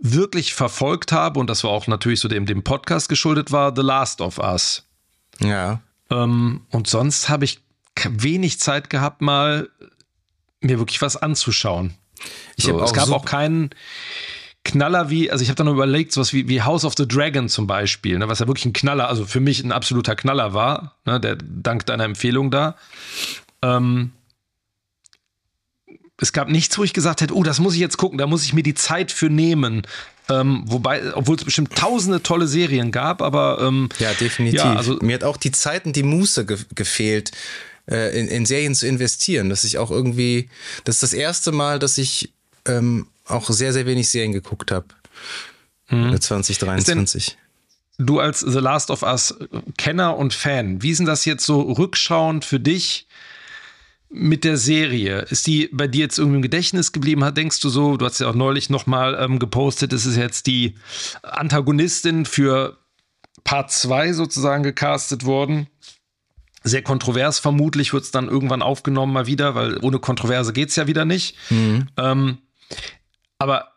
[0.00, 3.82] wirklich verfolgt habe, und das war auch natürlich so dem, dem Podcast geschuldet, war The
[3.82, 4.84] Last of Us.
[5.40, 5.80] Ja.
[6.10, 7.60] Ähm, und sonst habe ich
[8.10, 9.68] wenig Zeit gehabt, mal
[10.60, 11.94] mir wirklich was anzuschauen.
[12.56, 13.70] Ich so, es gab auch keinen
[14.68, 17.66] Knaller wie, also ich habe dann überlegt, sowas wie, wie House of the Dragon zum
[17.66, 21.18] Beispiel, ne, was ja wirklich ein Knaller, also für mich ein absoluter Knaller war, ne,
[21.18, 22.76] der dank deiner Empfehlung da.
[23.62, 24.12] Ähm,
[26.20, 28.44] es gab nichts, wo ich gesagt hätte, oh, das muss ich jetzt gucken, da muss
[28.44, 29.86] ich mir die Zeit für nehmen.
[30.28, 34.60] Ähm, wobei, obwohl es bestimmt tausende tolle Serien gab, aber ähm, ja, definitiv.
[34.60, 37.30] Ja, also, Mir hat auch die Zeit und die Muße ge gefehlt,
[37.90, 39.48] äh, in, in Serien zu investieren.
[39.48, 40.50] Dass ich auch irgendwie,
[40.84, 42.34] das ist das erste Mal, dass ich
[42.66, 44.86] ähm, auch sehr, sehr wenig Serien geguckt habe.
[45.90, 46.20] Mhm.
[46.20, 47.36] 2023.
[47.98, 49.36] Du als The Last of Us
[49.76, 53.08] Kenner und Fan, wie ist denn das jetzt so rückschauend für dich
[54.08, 55.22] mit der Serie?
[55.22, 57.24] Ist die bei dir jetzt irgendwie im Gedächtnis geblieben?
[57.34, 60.76] Denkst du so, du hast ja auch neulich nochmal ähm, gepostet, es ist jetzt die
[61.22, 62.78] Antagonistin für
[63.42, 65.66] Part 2 sozusagen gecastet worden.
[66.64, 70.76] Sehr kontrovers vermutlich wird es dann irgendwann aufgenommen mal wieder, weil ohne Kontroverse geht es
[70.76, 71.36] ja wieder nicht.
[71.50, 71.88] Mhm.
[71.96, 72.38] Ähm,
[73.38, 73.72] aber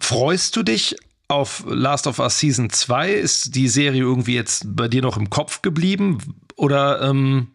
[0.00, 0.96] freust du dich
[1.28, 3.12] auf Last of Us Season 2?
[3.12, 6.18] Ist die Serie irgendwie jetzt bei dir noch im Kopf geblieben?
[6.56, 7.48] Oder ähm,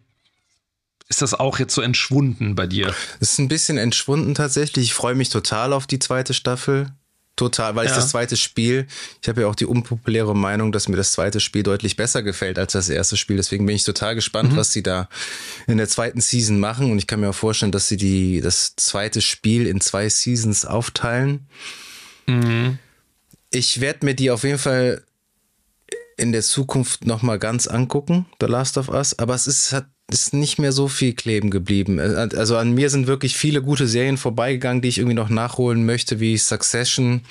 [1.09, 2.93] ist das auch jetzt so entschwunden bei dir?
[3.19, 4.85] Es ist ein bisschen entschwunden tatsächlich.
[4.85, 6.91] Ich freue mich total auf die zweite Staffel.
[7.37, 7.91] Total, weil ja.
[7.91, 8.87] ich das zweite Spiel,
[9.21, 12.57] ich habe ja auch die unpopuläre Meinung, dass mir das zweite Spiel deutlich besser gefällt
[12.57, 13.37] als das erste Spiel.
[13.37, 14.57] Deswegen bin ich total gespannt, mhm.
[14.57, 15.07] was sie da
[15.67, 16.91] in der zweiten Season machen.
[16.91, 20.65] Und ich kann mir auch vorstellen, dass sie die, das zweite Spiel in zwei Seasons
[20.65, 21.47] aufteilen.
[22.25, 22.79] Mhm.
[23.51, 25.03] Ich werde mir die auf jeden Fall
[26.17, 29.19] in der Zukunft nochmal ganz angucken, The Last of Us.
[29.19, 31.99] Aber es ist, hat ist nicht mehr so viel kleben geblieben.
[31.99, 35.85] Äh, also an mir sind wirklich viele gute Serien vorbeigegangen, die ich irgendwie noch nachholen
[35.85, 37.21] möchte, wie Succession,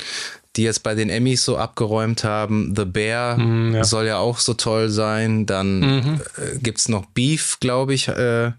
[0.57, 2.74] die jetzt bei den Emmys so abgeräumt haben.
[2.77, 3.85] The Bear mm, ja.
[3.85, 5.47] soll ja auch so toll sein.
[5.47, 6.20] Dann mhm.
[6.36, 8.09] äh, gibt's noch Beef, glaube ich.
[8.09, 8.53] Äh,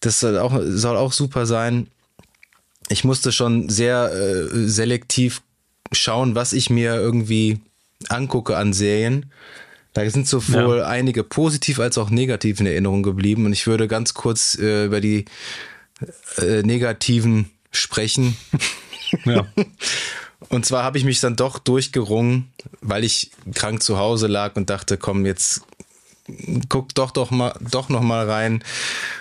[0.00, 1.88] das soll auch, soll auch super sein.
[2.88, 5.42] Ich musste schon sehr äh, selektiv
[5.92, 7.60] schauen, was ich mir irgendwie
[8.08, 9.30] angucke an Serien.
[9.92, 10.86] Da sind sowohl ja.
[10.86, 13.46] einige positiv als auch negativ in Erinnerung geblieben.
[13.46, 15.24] Und ich würde ganz kurz äh, über die
[16.38, 18.36] äh, negativen sprechen.
[19.24, 19.44] Ja.
[20.48, 24.70] Und zwar habe ich mich dann doch durchgerungen, weil ich krank zu Hause lag und
[24.70, 25.62] dachte, komm, jetzt
[26.68, 28.62] guck doch doch mal doch noch mal rein.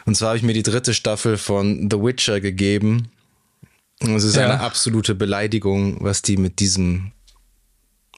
[0.06, 3.10] Und zwar habe ich mir die dritte Staffel von The Witcher gegeben.
[4.02, 4.46] Und es ist ja.
[4.46, 7.12] eine absolute Beleidigung, was die mit diesem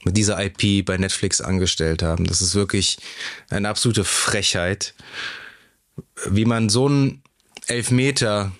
[0.04, 2.26] mit dieser IP bei Netflix angestellt haben.
[2.26, 2.98] Das ist wirklich
[3.50, 4.94] eine absolute Frechheit,
[6.28, 7.22] wie man so einen
[7.66, 8.52] Elfmeter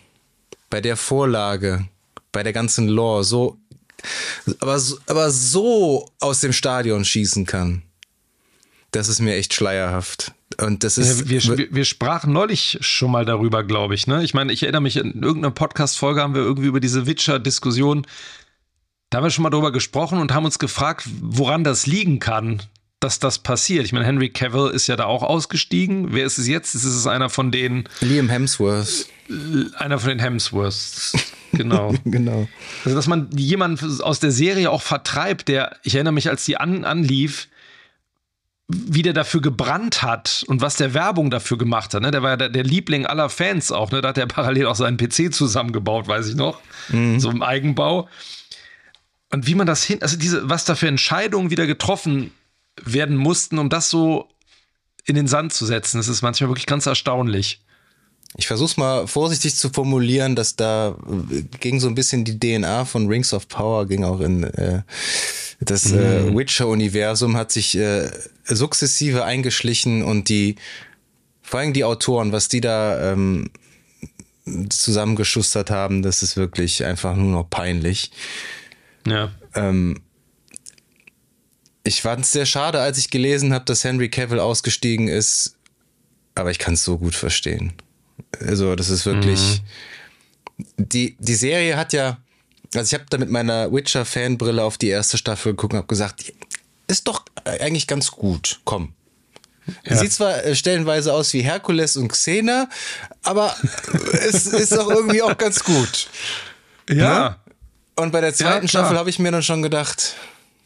[0.70, 1.86] bei der Vorlage,
[2.31, 3.59] bei der ganzen Lore so
[4.60, 7.82] aber, aber so aus dem Stadion schießen kann.
[8.90, 10.32] Das ist mir echt schleierhaft.
[10.60, 11.28] Und das ist.
[11.31, 14.06] Wir, wir, wir sprachen neulich schon mal darüber, glaube ich.
[14.06, 14.23] Ne?
[14.23, 18.06] Ich meine, ich erinnere mich, in irgendeiner Podcast-Folge haben wir irgendwie über diese Witcher-Diskussion,
[19.12, 22.62] da haben wir schon mal darüber gesprochen und haben uns gefragt, woran das liegen kann,
[22.98, 23.84] dass das passiert.
[23.84, 26.14] Ich meine, Henry Cavill ist ja da auch ausgestiegen.
[26.14, 26.74] Wer ist es jetzt?
[26.74, 27.84] Ist es einer von den.
[28.01, 29.06] Liam Hemsworth.
[29.76, 31.12] Einer von den Hemsworths.
[31.55, 31.94] Genau.
[32.06, 32.48] genau.
[32.82, 36.56] Also, dass man jemanden aus der Serie auch vertreibt, der, ich erinnere mich, als die
[36.56, 37.48] an, anlief,
[38.68, 42.01] wie der dafür gebrannt hat und was der Werbung dafür gemacht hat.
[42.01, 42.10] Ne?
[42.10, 43.90] Der war ja der, der, Liebling aller Fans auch.
[43.90, 44.01] Ne?
[44.01, 46.59] Da hat er parallel auch seinen PC zusammengebaut, weiß ich noch.
[46.89, 47.20] Mhm.
[47.20, 48.09] So im Eigenbau.
[49.32, 52.32] Und wie man das hin, also diese, was da für Entscheidungen wieder getroffen
[52.84, 54.28] werden mussten, um das so
[55.04, 57.60] in den Sand zu setzen, das ist manchmal wirklich ganz erstaunlich.
[58.36, 60.96] Ich versuche es mal vorsichtig zu formulieren, dass da
[61.30, 64.82] äh, ging so ein bisschen die DNA von Rings of Power, ging auch in äh,
[65.60, 66.36] das äh, mhm.
[66.36, 68.10] Witcher-Universum, hat sich äh,
[68.44, 70.56] sukzessive eingeschlichen und die,
[71.42, 73.50] vor allem die Autoren, was die da ähm,
[74.68, 78.10] zusammengeschustert haben, das ist wirklich einfach nur noch peinlich.
[79.07, 79.33] Ja.
[79.55, 80.01] Ähm,
[81.85, 85.57] ich fand es sehr schade, als ich gelesen habe, dass Henry Cavill ausgestiegen ist,
[86.35, 87.73] aber ich kann es so gut verstehen.
[88.41, 89.62] Also, das ist wirklich.
[90.59, 90.66] Mhm.
[90.77, 92.19] Die, die Serie hat ja.
[92.74, 96.33] Also, ich habe da mit meiner Witcher-Fanbrille auf die erste Staffel geguckt und habe gesagt,
[96.87, 98.61] ist doch eigentlich ganz gut.
[98.65, 98.95] Komm.
[99.85, 99.97] Ja.
[99.97, 102.69] Sieht zwar äh, stellenweise aus wie Herkules und Xena,
[103.23, 103.55] aber
[104.12, 106.09] es ist auch irgendwie auch ganz gut.
[106.89, 107.31] Ja.
[107.31, 107.37] Ne?
[107.97, 110.14] Und bei der zweiten ja, Staffel habe ich mir dann schon gedacht,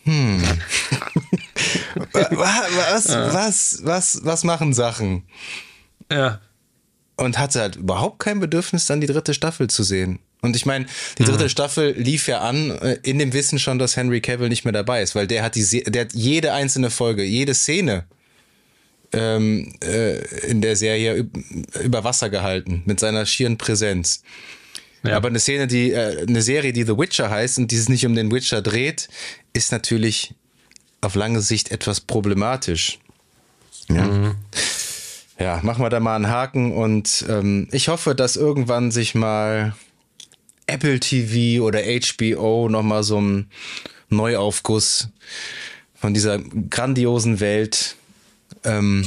[0.05, 0.43] hm.
[2.13, 3.35] was, ja.
[3.35, 5.25] was, was, was machen Sachen?
[6.11, 6.41] Ja
[7.17, 10.19] und hatte halt überhaupt kein Bedürfnis, dann die dritte Staffel zu sehen.
[10.43, 10.87] Und ich meine,
[11.19, 11.49] die dritte mhm.
[11.49, 15.03] Staffel lief ja an äh, in dem Wissen schon, dass Henry Cavill nicht mehr dabei
[15.03, 18.05] ist, weil der hat die, der hat jede einzelne Folge, jede Szene
[19.13, 21.27] ähm, äh, in der Serie
[21.83, 24.23] über Wasser gehalten mit seiner schieren Präsenz.
[25.03, 25.17] Ja.
[25.17, 28.07] Aber eine Szene, die äh, eine Serie, die The Witcher heißt und die sich nicht
[28.07, 29.09] um den Witcher dreht,
[29.53, 30.35] ist natürlich
[31.01, 32.99] auf lange Sicht etwas problematisch.
[33.89, 34.05] Ja.
[34.05, 34.35] Mhm
[35.39, 39.75] ja, machen wir da mal einen Haken und ähm, ich hoffe, dass irgendwann sich mal
[40.67, 43.51] Apple TV oder HBO nochmal so ein
[44.09, 45.09] Neuaufguss
[45.95, 47.97] von dieser grandiosen Welt
[48.65, 49.07] ähm,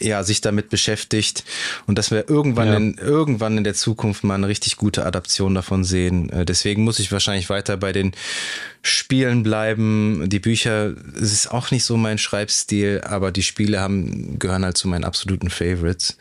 [0.00, 1.44] ja, sich damit beschäftigt
[1.86, 2.76] und dass wir irgendwann, ja.
[2.76, 6.30] in, irgendwann in der Zukunft mal eine richtig gute Adaption davon sehen.
[6.30, 8.12] Äh, deswegen muss ich wahrscheinlich weiter bei den
[8.82, 10.28] Spielen bleiben.
[10.28, 14.76] Die Bücher, es ist auch nicht so mein Schreibstil, aber die Spiele haben, gehören halt
[14.76, 16.16] zu meinen absoluten Favorites.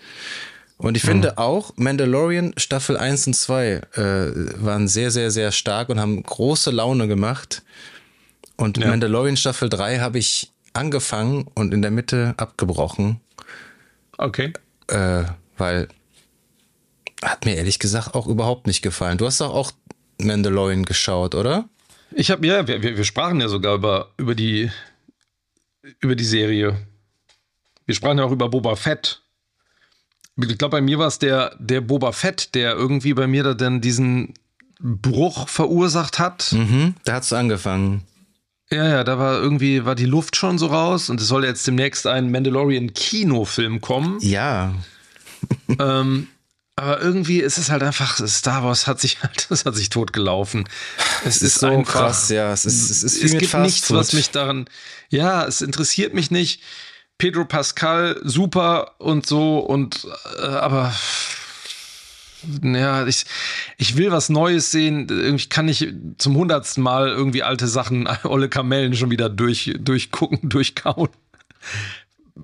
[0.78, 1.38] Und ich finde mhm.
[1.38, 3.82] auch, Mandalorian Staffel 1 und 2 äh,
[4.64, 7.64] waren sehr, sehr, sehr stark und haben große Laune gemacht.
[8.56, 8.88] Und ja.
[8.88, 13.20] Mandalorian Staffel 3 habe ich angefangen und in der Mitte abgebrochen.
[14.20, 14.52] Okay.
[14.88, 15.24] Äh,
[15.58, 15.88] weil
[17.24, 19.18] hat mir ehrlich gesagt auch überhaupt nicht gefallen.
[19.18, 19.72] Du hast doch auch
[20.22, 21.68] Mandalorian geschaut, oder?
[22.12, 24.70] Ich habe ja, wir, wir sprachen ja sogar über, über, die,
[26.00, 26.78] über die Serie.
[27.86, 29.22] Wir sprachen ja auch über Boba Fett.
[30.38, 33.54] Ich glaube, bei mir war es der, der Boba Fett, der irgendwie bei mir da
[33.54, 34.34] dann diesen
[34.80, 36.52] Bruch verursacht hat.
[36.54, 38.04] Mhm, da hat es angefangen.
[38.72, 41.66] Ja, ja, da war irgendwie, war die Luft schon so raus und es soll jetzt
[41.66, 44.20] demnächst ein Mandalorian-Kinofilm kommen.
[44.22, 44.76] Ja.
[45.80, 46.28] ähm,
[46.76, 50.70] aber irgendwie ist es halt einfach, Star Wars hat sich halt, das hat sich totgelaufen.
[51.26, 52.54] Es, es ist, ist, so einfach, krass, ja.
[52.54, 54.66] Es, ist, es, ist es gibt nichts, was mich daran,
[55.10, 56.62] ja, es interessiert mich nicht.
[57.18, 60.08] Pedro Pascal super und so und
[60.42, 60.94] äh, aber
[62.64, 63.26] ja, ich,
[63.78, 65.36] ich will was Neues sehen.
[65.36, 65.88] Ich kann nicht
[66.18, 71.10] zum hundertsten Mal irgendwie alte Sachen, olle Kamellen schon wieder durch, durchgucken, durchkauen.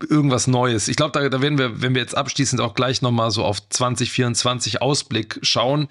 [0.09, 0.89] Irgendwas Neues.
[0.89, 3.67] Ich glaube, da, da werden wir, wenn wir jetzt abschließend auch gleich nochmal so auf
[3.69, 5.87] 2024 Ausblick schauen,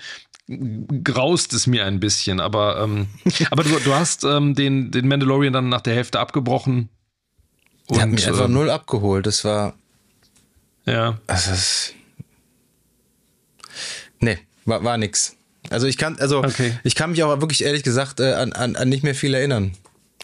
[1.02, 2.40] graust es mir ein bisschen.
[2.40, 3.08] Aber, ähm,
[3.50, 6.90] aber du, du hast ähm, den, den Mandalorian dann nach der Hälfte abgebrochen.
[7.86, 9.26] Und, hat mich einfach ähm, null abgeholt.
[9.26, 9.74] Das war.
[10.86, 11.18] Ja.
[11.26, 11.94] Also, das,
[14.24, 15.36] Nee, war, war nix.
[15.70, 16.72] Also ich kann, also okay.
[16.82, 19.72] ich kann mich auch wirklich ehrlich gesagt äh, an, an, an nicht mehr viel erinnern.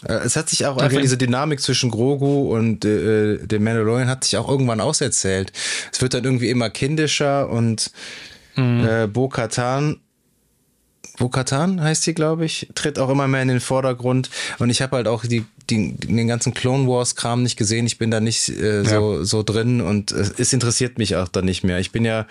[0.07, 0.85] Äh, es hat sich auch okay.
[0.85, 5.53] einfach diese Dynamik zwischen Grogu und äh, dem Mandalorian hat sich auch irgendwann auserzählt.
[5.93, 7.91] Es wird dann irgendwie immer kindischer und
[8.57, 8.87] mhm.
[8.87, 10.01] äh, Bo-Katan
[11.19, 14.31] Bo-Katan heißt sie, glaube ich, tritt auch immer mehr in den Vordergrund.
[14.59, 17.87] Und ich habe halt auch die, die, den ganzen Clone Wars-Kram nicht gesehen.
[17.87, 19.25] Ich bin da nicht äh, so, ja.
[19.25, 21.79] so drin und es interessiert mich auch dann nicht mehr.
[21.79, 22.27] Ich bin ja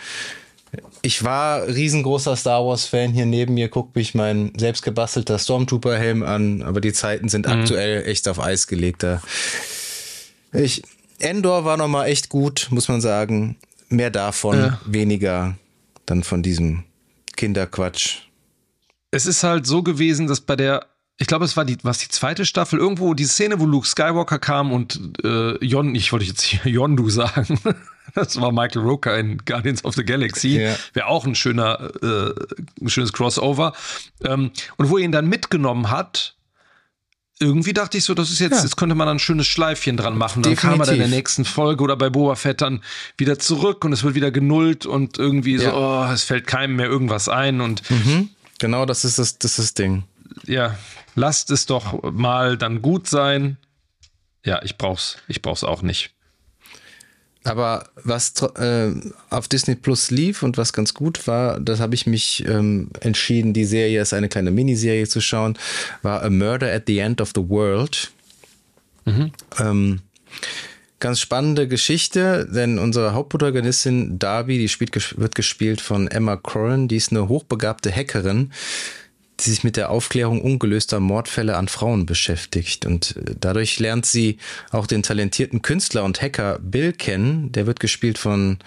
[1.02, 3.12] ich war riesengroßer Star Wars-Fan.
[3.12, 7.54] Hier neben mir guckt mich mein selbstgebastelter Stormtrooper-Helm an, aber die Zeiten sind mhm.
[7.54, 9.04] aktuell echt auf Eis gelegt.
[9.04, 9.22] Da.
[10.54, 10.84] Ich,
[11.20, 13.58] Endor war nochmal echt gut, muss man sagen.
[13.90, 14.82] Mehr davon, ja.
[14.86, 15.58] weniger
[16.06, 16.84] dann von diesem
[17.36, 18.20] Kinderquatsch.
[19.12, 20.86] Es ist halt so gewesen, dass bei der
[21.22, 24.40] ich glaube, es war die, was die zweite Staffel, irgendwo die Szene, wo Luke Skywalker
[24.40, 27.60] kam und äh, Jon, ich wollte jetzt hier Yondu sagen,
[28.16, 30.76] das war Michael Rooker in Guardians of the Galaxy, ja.
[30.94, 32.34] wäre auch ein schöner, äh,
[32.82, 33.74] ein schönes Crossover.
[34.24, 36.36] Ähm, und wo er ihn dann mitgenommen hat,
[37.42, 38.64] irgendwie dachte ich so, das ist jetzt, ja.
[38.64, 40.42] jetzt könnte man ein schönes Schleifchen dran machen.
[40.42, 40.72] Dann Definitiv.
[40.72, 42.82] kam er dann in der nächsten Folge oder bei Boba Fett dann
[43.18, 45.72] wieder zurück und es wird wieder genullt und irgendwie ja.
[45.72, 48.30] so, oh, es fällt keinem mehr irgendwas ein und mhm.
[48.58, 50.04] genau das ist das, das ist das Ding.
[50.46, 50.78] Ja,
[51.16, 53.58] lasst es doch mal dann gut sein.
[54.46, 56.12] Ja, ich brauch's, ich brauch's auch nicht.
[57.44, 58.92] Aber was äh,
[59.30, 63.54] auf Disney Plus lief und was ganz gut war, das habe ich mich ähm, entschieden,
[63.54, 65.58] die Serie ist eine kleine Miniserie zu schauen,
[66.02, 68.12] war A Murder at the End of the World.
[69.06, 69.32] Mhm.
[69.58, 70.02] Ähm,
[71.00, 76.98] ganz spannende Geschichte, denn unsere Hauptprotagonistin Darby, die spielt, wird gespielt von Emma Corrin, die
[76.98, 78.52] ist eine hochbegabte Hackerin,
[79.40, 82.86] die sich mit der Aufklärung ungelöster Mordfälle an Frauen beschäftigt.
[82.86, 84.38] Und äh, dadurch lernt sie
[84.72, 87.52] auch den talentierten Künstler und Hacker Bill kennen.
[87.52, 88.60] Der wird gespielt von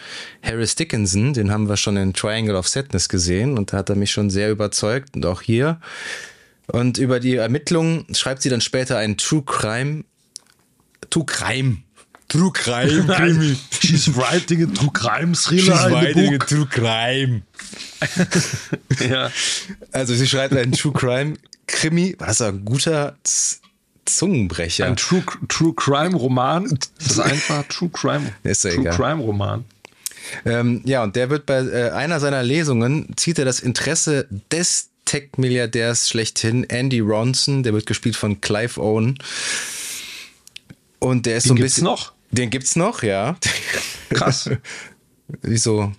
[0.42, 1.34] Harris Dickinson.
[1.34, 3.58] Den haben wir schon in Triangle of Sadness gesehen.
[3.58, 5.16] Und da hat er mich schon sehr überzeugt.
[5.16, 5.80] Und auch hier.
[6.66, 10.04] Und über die Ermittlungen schreibt sie dann später einen True Crime.
[11.10, 11.78] True Crime.
[12.32, 13.56] True Crime Krimi.
[13.80, 15.76] She's writing a True Crime Thriller.
[15.76, 17.42] She's writing a True Crime.
[19.06, 19.30] ja.
[19.92, 21.34] Also sie schreibt einen True Crime
[21.66, 23.18] Krimi, was ein guter
[24.06, 24.86] Zungenbrecher.
[24.86, 26.78] Ein True, True Crime Roman.
[26.98, 28.32] Das ist einfach True Crime.
[28.44, 28.96] Ist ja True egal.
[28.96, 29.64] Crime Roman.
[30.46, 34.88] Ähm, ja, und der wird bei äh, einer seiner Lesungen, zieht er das Interesse des
[35.04, 39.18] Tech-Milliardärs schlechthin, Andy Ronson, der wird gespielt von Clive Owen.
[40.98, 41.84] Und der ist Den so ein bisschen.
[41.84, 42.12] noch?
[42.32, 43.36] Den gibt's noch, ja.
[44.10, 44.50] Krass.
[45.42, 45.92] Wieso?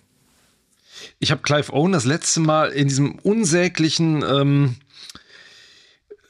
[1.19, 4.75] Ich habe Clive Owen das letzte Mal in diesem unsäglichen ähm,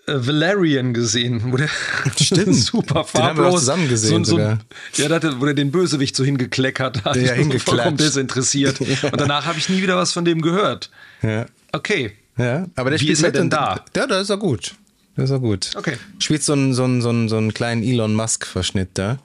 [0.05, 1.69] äh, Valerian gesehen, wo der
[2.19, 2.55] Stimmt.
[2.55, 4.59] super farblos den haben wir auch zusammen gesehen so, so, ja,
[5.07, 7.15] da hatte, wo der den Bösewicht so hingekleckert hat.
[7.15, 7.69] Ja, hingeklatscht.
[7.69, 8.79] vollkommen desinteressiert.
[8.79, 9.09] ja.
[9.09, 10.89] Und danach habe ich nie wieder was von dem gehört.
[11.21, 11.45] Ja.
[11.71, 12.11] Okay.
[12.37, 13.85] Ja, aber der Wie spielt ist er denn da?
[13.95, 14.75] Ja, da ist er gut.
[15.15, 15.71] Das ist er gut.
[15.75, 15.97] Okay.
[16.19, 19.19] Spielt so einen, so einen, so einen, so einen kleinen Elon Musk-Verschnitt da.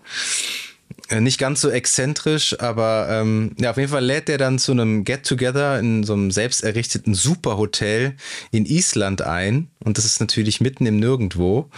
[1.09, 4.73] Äh, nicht ganz so exzentrisch, aber ähm, ja, auf jeden Fall lädt er dann zu
[4.73, 8.15] einem Get-Together in so einem selbst errichteten Superhotel
[8.51, 9.69] in Island ein.
[9.83, 11.71] Und das ist natürlich mitten im Nirgendwo.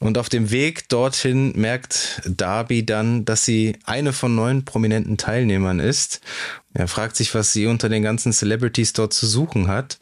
[0.00, 5.80] Und auf dem Weg dorthin merkt Darby dann, dass sie eine von neun prominenten Teilnehmern
[5.80, 6.20] ist.
[6.72, 9.98] Er fragt sich, was sie unter den ganzen Celebrities dort zu suchen hat.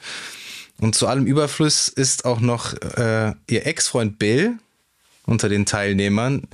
[0.78, 4.58] Und zu allem Überfluss ist auch noch äh, ihr Ex-Freund Bill
[5.26, 6.48] unter den Teilnehmern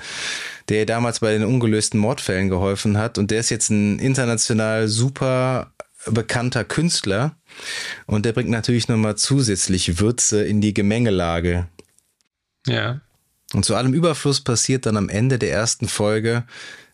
[0.68, 3.18] der damals bei den ungelösten Mordfällen geholfen hat.
[3.18, 5.72] Und der ist jetzt ein international super
[6.06, 7.36] bekannter Künstler.
[8.06, 11.68] Und der bringt natürlich nochmal zusätzlich Würze in die Gemengelage.
[12.66, 13.00] Ja.
[13.52, 16.44] Und zu allem Überfluss passiert dann am Ende der ersten Folge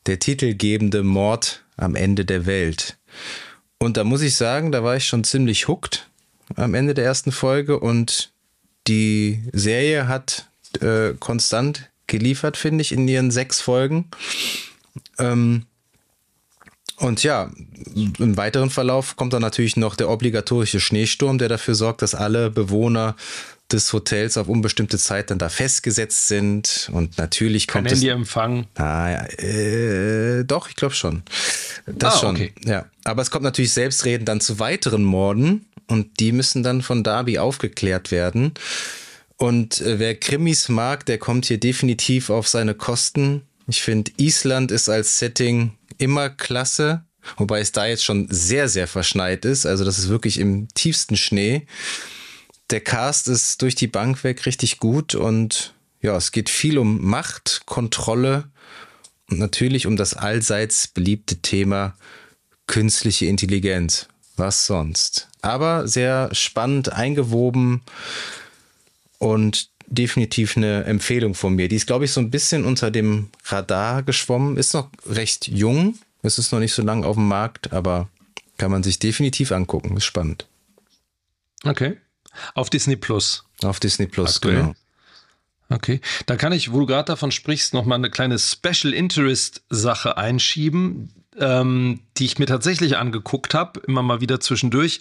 [0.06, 2.98] der titelgebende Mord am Ende der Welt.
[3.78, 6.09] Und da muss ich sagen, da war ich schon ziemlich hooked
[6.56, 8.32] am Ende der ersten Folge und
[8.88, 10.48] die Serie hat
[10.82, 14.08] äh, konstant geliefert, finde ich, in ihren sechs Folgen.
[15.18, 15.66] Ähm,
[16.96, 17.50] und ja,
[17.94, 22.50] im weiteren Verlauf kommt dann natürlich noch der obligatorische Schneesturm, der dafür sorgt, dass alle
[22.50, 23.14] Bewohner
[23.70, 28.66] des Hotels auf unbestimmte Zeit dann da festgesetzt sind und natürlich kommt Kein Handyempfang.
[28.76, 31.22] Ah, ja, äh, doch, ich glaube schon.
[31.86, 32.36] Das ah, schon.
[32.36, 32.52] Okay.
[32.64, 37.04] Ja, aber es kommt natürlich selbstredend dann zu weiteren Morden und die müssen dann von
[37.04, 38.54] Darby aufgeklärt werden.
[39.39, 43.43] Und äh, wer Krimis mag, der kommt hier definitiv auf seine Kosten.
[43.69, 47.05] Ich finde, Island ist als Setting immer klasse,
[47.36, 49.65] wobei es da jetzt schon sehr, sehr verschneit ist.
[49.65, 51.66] Also das ist wirklich im tiefsten Schnee.
[52.70, 57.05] Der Cast ist durch die Bank weg richtig gut und ja, es geht viel um
[57.05, 58.44] Macht, Kontrolle
[59.31, 61.97] und natürlich um das allseits beliebte Thema
[62.66, 64.09] künstliche Intelligenz.
[64.36, 65.28] Was sonst?
[65.43, 67.82] Aber sehr spannend eingewoben
[69.18, 71.68] und definitiv eine Empfehlung von mir.
[71.68, 74.56] Die ist, glaube ich, so ein bisschen unter dem Radar geschwommen.
[74.56, 75.98] Ist noch recht jung.
[76.22, 78.08] Es ist noch nicht so lang auf dem Markt, aber
[78.58, 79.96] kann man sich definitiv angucken.
[79.96, 80.46] Ist spannend.
[81.64, 81.96] Okay.
[82.54, 83.44] Auf Disney Plus.
[83.62, 84.56] Auf Disney Plus, Aktuell.
[84.56, 84.74] genau.
[85.70, 89.62] Okay, da kann ich, wo du gerade davon sprichst, noch mal eine kleine Special Interest
[89.68, 95.00] Sache einschieben, ähm, die ich mir tatsächlich angeguckt habe, immer mal wieder zwischendurch.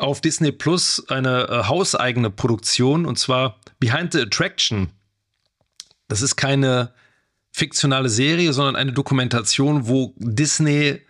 [0.00, 4.90] Auf Disney Plus eine äh, hauseigene Produktion und zwar Behind the Attraction.
[6.08, 6.92] Das ist keine
[7.52, 11.00] fiktionale Serie, sondern eine Dokumentation, wo Disney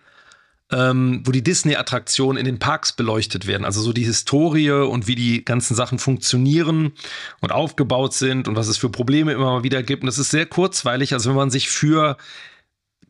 [0.71, 3.65] ähm, wo die Disney-Attraktionen in den Parks beleuchtet werden.
[3.65, 6.93] Also so die Historie und wie die ganzen Sachen funktionieren
[7.41, 10.03] und aufgebaut sind und was es für Probleme immer mal wieder gibt.
[10.03, 11.13] Und das ist sehr kurzweilig.
[11.13, 12.17] Also wenn man sich für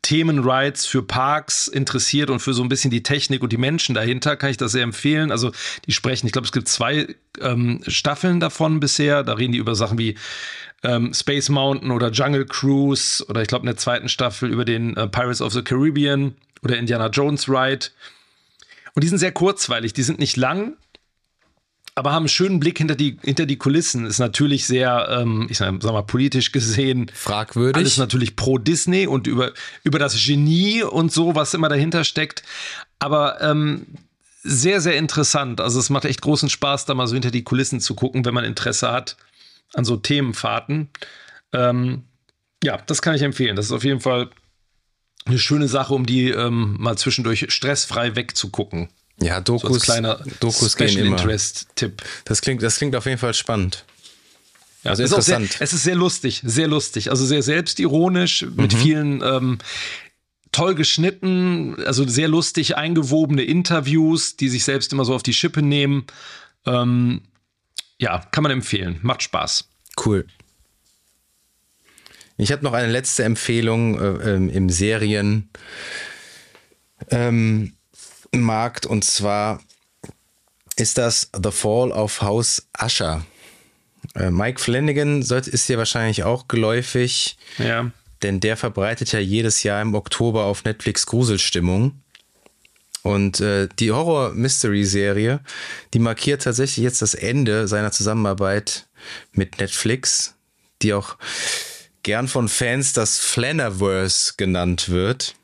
[0.02, 4.36] Themenrides für Parks interessiert und für so ein bisschen die Technik und die Menschen dahinter,
[4.36, 5.30] kann ich das sehr empfehlen.
[5.30, 5.52] Also
[5.86, 9.22] die sprechen, ich glaube, es gibt zwei ähm, Staffeln davon bisher.
[9.22, 10.16] Da reden die über Sachen wie
[10.82, 14.96] ähm, Space Mountain oder Jungle Cruise oder ich glaube in der zweiten Staffel über den
[14.96, 17.86] äh, Pirates of the Caribbean oder Indiana Jones Ride.
[18.94, 20.76] Und die sind sehr kurzweilig, die sind nicht lang,
[21.94, 24.06] aber haben einen schönen Blick hinter die, hinter die Kulissen.
[24.06, 27.10] Ist natürlich sehr, ähm, ich sag, mal, politisch gesehen.
[27.12, 27.76] Fragwürdig.
[27.76, 29.52] Alles natürlich pro Disney und über,
[29.84, 32.42] über das Genie und so, was immer dahinter steckt.
[32.98, 33.86] Aber ähm,
[34.42, 35.60] sehr, sehr interessant.
[35.60, 38.34] Also es macht echt großen Spaß, da mal so hinter die Kulissen zu gucken, wenn
[38.34, 39.16] man Interesse hat
[39.74, 40.88] an so Themenfahrten.
[41.52, 42.04] Ähm,
[42.64, 43.56] ja, das kann ich empfehlen.
[43.56, 44.30] Das ist auf jeden Fall
[45.24, 48.88] eine schöne Sache, um die ähm, mal zwischendurch stressfrei wegzugucken.
[49.20, 52.02] Ja, Dokus, so kleiner Dokus Special gehen Interest Tipp.
[52.24, 53.84] Das klingt, das klingt auf jeden Fall spannend.
[54.82, 55.52] Ja, also ist interessant.
[55.52, 57.10] Sehr, es ist sehr lustig, sehr lustig.
[57.10, 58.76] Also sehr selbstironisch mit mhm.
[58.76, 59.58] vielen ähm,
[60.50, 65.62] toll geschnitten, also sehr lustig eingewobene Interviews, die sich selbst immer so auf die Schippe
[65.62, 66.06] nehmen.
[66.66, 67.22] Ähm,
[67.98, 68.98] ja, kann man empfehlen.
[69.02, 69.68] Macht Spaß.
[70.04, 70.26] Cool.
[72.36, 75.48] Ich habe noch eine letzte Empfehlung äh, ähm, im Serienmarkt
[77.10, 77.74] ähm,
[78.86, 79.60] und zwar
[80.76, 83.24] ist das The Fall of House Usher.
[84.14, 87.90] Äh, Mike Flanagan sollte, ist dir wahrscheinlich auch geläufig, ja.
[88.22, 92.02] denn der verbreitet ja jedes Jahr im Oktober auf Netflix Gruselstimmung.
[93.02, 95.40] Und äh, die Horror-Mystery-Serie,
[95.92, 98.86] die markiert tatsächlich jetzt das Ende seiner Zusammenarbeit
[99.32, 100.36] mit Netflix,
[100.82, 101.16] die auch
[102.04, 105.34] gern von Fans das Flannerverse genannt wird.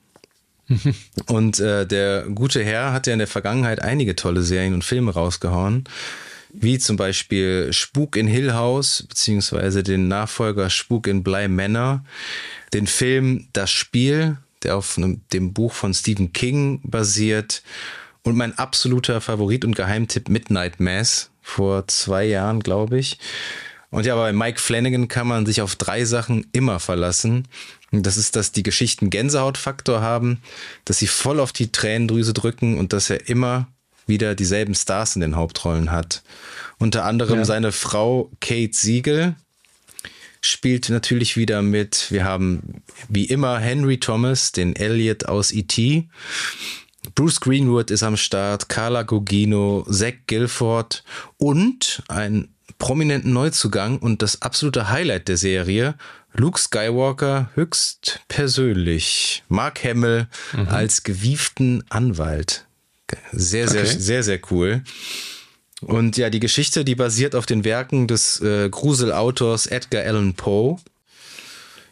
[1.26, 5.12] und äh, der gute Herr hat ja in der Vergangenheit einige tolle Serien und Filme
[5.12, 5.84] rausgehauen,
[6.52, 12.04] wie zum Beispiel Spuk in Hill House, beziehungsweise den Nachfolger Spuk in Bly Manor,
[12.72, 17.62] den Film Das Spiel, der auf einem, dem Buch von Stephen King basiert
[18.22, 23.18] und mein absoluter Favorit und Geheimtipp Midnight Mass vor zwei Jahren, glaube ich.
[23.90, 27.48] Und ja, bei Mike Flanagan kann man sich auf drei Sachen immer verlassen.
[27.90, 30.42] Und das ist, dass die Geschichten Gänsehautfaktor haben,
[30.84, 33.68] dass sie voll auf die Tränendrüse drücken und dass er immer
[34.06, 36.22] wieder dieselben Stars in den Hauptrollen hat.
[36.78, 37.44] Unter anderem ja.
[37.44, 39.36] seine Frau Kate Siegel
[40.40, 42.10] spielt natürlich wieder mit.
[42.10, 46.08] Wir haben wie immer Henry Thomas, den Elliot aus E.T.
[47.14, 51.04] Bruce Greenwood ist am Start, Carla Gugino, Zach Guilford
[51.38, 52.48] und ein
[52.78, 55.94] prominenten Neuzugang und das absolute Highlight der Serie,
[56.34, 59.42] Luke Skywalker höchst persönlich.
[59.48, 60.68] Mark Hamill mhm.
[60.68, 62.66] als gewieften Anwalt.
[63.32, 63.96] Sehr, sehr, okay.
[63.98, 64.82] sehr, sehr cool.
[65.80, 70.76] Und ja, die Geschichte, die basiert auf den Werken des äh, Gruselautors Edgar Allan Poe.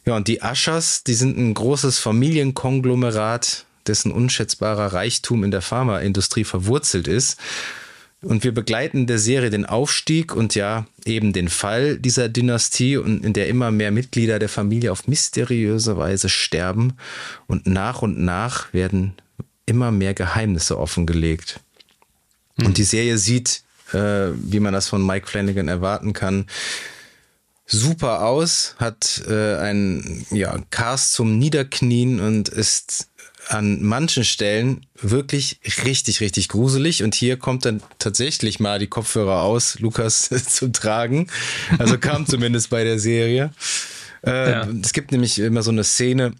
[0.05, 6.45] Ja, und die Ushers, die sind ein großes Familienkonglomerat, dessen unschätzbarer Reichtum in der Pharmaindustrie
[6.45, 7.39] verwurzelt ist.
[8.27, 12.97] Und wir begleiten in der Serie den Aufstieg und ja eben den Fall dieser Dynastie
[12.97, 16.95] und in der immer mehr Mitglieder der Familie auf mysteriöse Weise sterben
[17.47, 19.15] und nach und nach werden
[19.65, 21.61] immer mehr Geheimnisse offengelegt.
[22.57, 22.67] Mhm.
[22.67, 23.63] Und die Serie sieht
[23.93, 26.47] äh, wie man das von Mike Flanagan erwarten kann.
[27.67, 33.09] Super aus, hat äh, einen ja, Cast zum Niederknien und ist
[33.49, 37.03] an manchen Stellen wirklich richtig, richtig gruselig.
[37.03, 41.29] Und hier kommt dann tatsächlich mal die Kopfhörer aus, Lukas zu tragen.
[41.79, 43.53] Also kam zumindest bei der Serie.
[44.25, 44.69] Äh, ja.
[44.83, 46.35] Es gibt nämlich immer so eine Szene,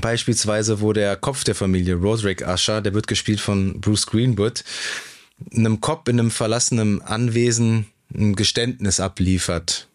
[0.00, 4.64] beispielsweise, wo der Kopf der Familie, Roderick Usher, der wird gespielt von Bruce Greenwood,
[5.54, 9.88] einem Kopf in einem verlassenen Anwesen ein Geständnis abliefert,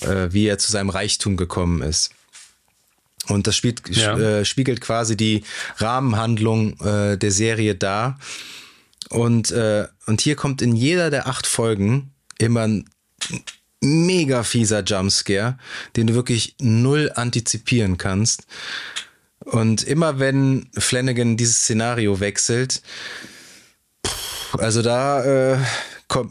[0.00, 2.10] äh, wie er zu seinem Reichtum gekommen ist.
[3.28, 4.18] Und das spielt, ja.
[4.18, 5.44] äh, spiegelt quasi die
[5.76, 8.18] Rahmenhandlung äh, der Serie dar.
[9.10, 12.90] Und, äh, und hier kommt in jeder der acht Folgen immer ein
[13.80, 15.58] mega fieser Jumpscare,
[15.96, 18.46] den du wirklich null antizipieren kannst.
[19.44, 22.82] Und immer wenn Flanagan dieses Szenario wechselt,
[24.58, 25.58] also da äh,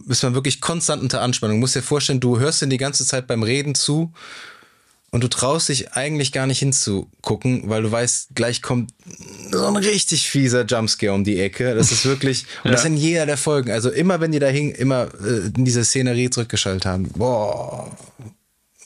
[0.08, 1.58] ist man wirklich konstant unter Anspannung.
[1.58, 4.14] Du musst dir vorstellen, du hörst ihn die ganze Zeit beim Reden zu
[5.14, 8.96] und du traust dich eigentlich gar nicht hinzugucken, weil du weißt, gleich kommt
[9.52, 11.76] so ein richtig fieser Jumpscare um die Ecke.
[11.76, 12.72] Das ist wirklich, und ja.
[12.72, 13.70] das in jeder der Folgen.
[13.70, 17.10] Also immer, wenn die da hing, immer äh, in diese Szenerie zurückgeschaltet haben.
[17.10, 17.96] Boah.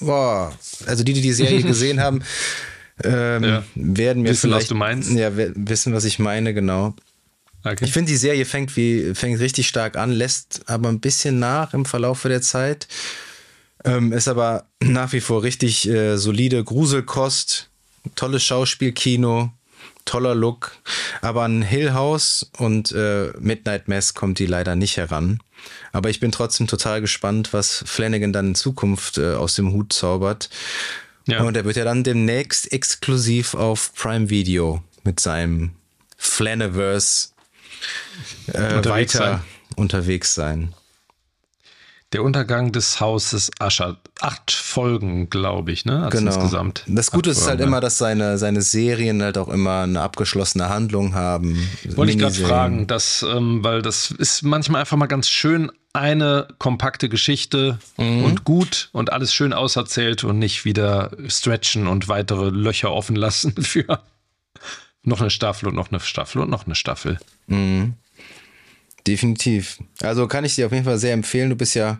[0.01, 0.51] Boah.
[0.85, 2.21] Also die, die die Serie gesehen haben,
[3.05, 3.63] ähm, ja.
[3.75, 5.11] werden mir wissen, vielleicht was du meinst.
[5.11, 6.93] Ja, wissen, was ich meine, genau.
[7.63, 7.85] Okay.
[7.85, 11.73] Ich finde, die Serie fängt wie fängt richtig stark an, lässt aber ein bisschen nach
[11.73, 12.89] im Verlauf der Zeit.
[13.87, 17.69] Ähm, ist aber nach wie vor richtig äh, solide Gruselkost,
[18.15, 19.51] tolles Schauspielkino,
[20.05, 20.77] toller Look.
[21.21, 25.39] Aber an Hill House und äh, Midnight Mass kommt die leider nicht heran.
[25.91, 29.93] Aber ich bin trotzdem total gespannt, was Flanagan dann in Zukunft äh, aus dem Hut
[29.93, 30.49] zaubert.
[31.25, 31.43] Ja.
[31.43, 35.71] Und er wird ja dann demnächst exklusiv auf Prime Video mit seinem
[36.17, 37.29] Flaniverse
[38.53, 39.39] äh, weiter sein.
[39.75, 40.73] unterwegs sein.
[42.13, 43.97] Der Untergang des Hauses Ascher.
[44.21, 46.05] Acht Folgen, glaube ich, ne?
[46.05, 46.33] Also genau.
[46.33, 46.83] Insgesamt.
[46.87, 51.15] Das Gute ist halt immer, dass seine, seine Serien halt auch immer eine abgeschlossene Handlung
[51.15, 51.67] haben.
[51.95, 56.47] Wollte ich gerade fragen, dass, ähm, weil das ist manchmal einfach mal ganz schön, eine
[56.59, 58.23] kompakte Geschichte mhm.
[58.23, 63.51] und gut und alles schön auserzählt und nicht wieder stretchen und weitere Löcher offen lassen
[63.61, 63.99] für
[65.03, 67.17] noch eine Staffel und noch eine Staffel und noch eine Staffel.
[67.47, 67.95] Mhm.
[69.07, 69.79] Definitiv.
[70.01, 71.49] Also kann ich dir auf jeden Fall sehr empfehlen.
[71.49, 71.99] Du bist ja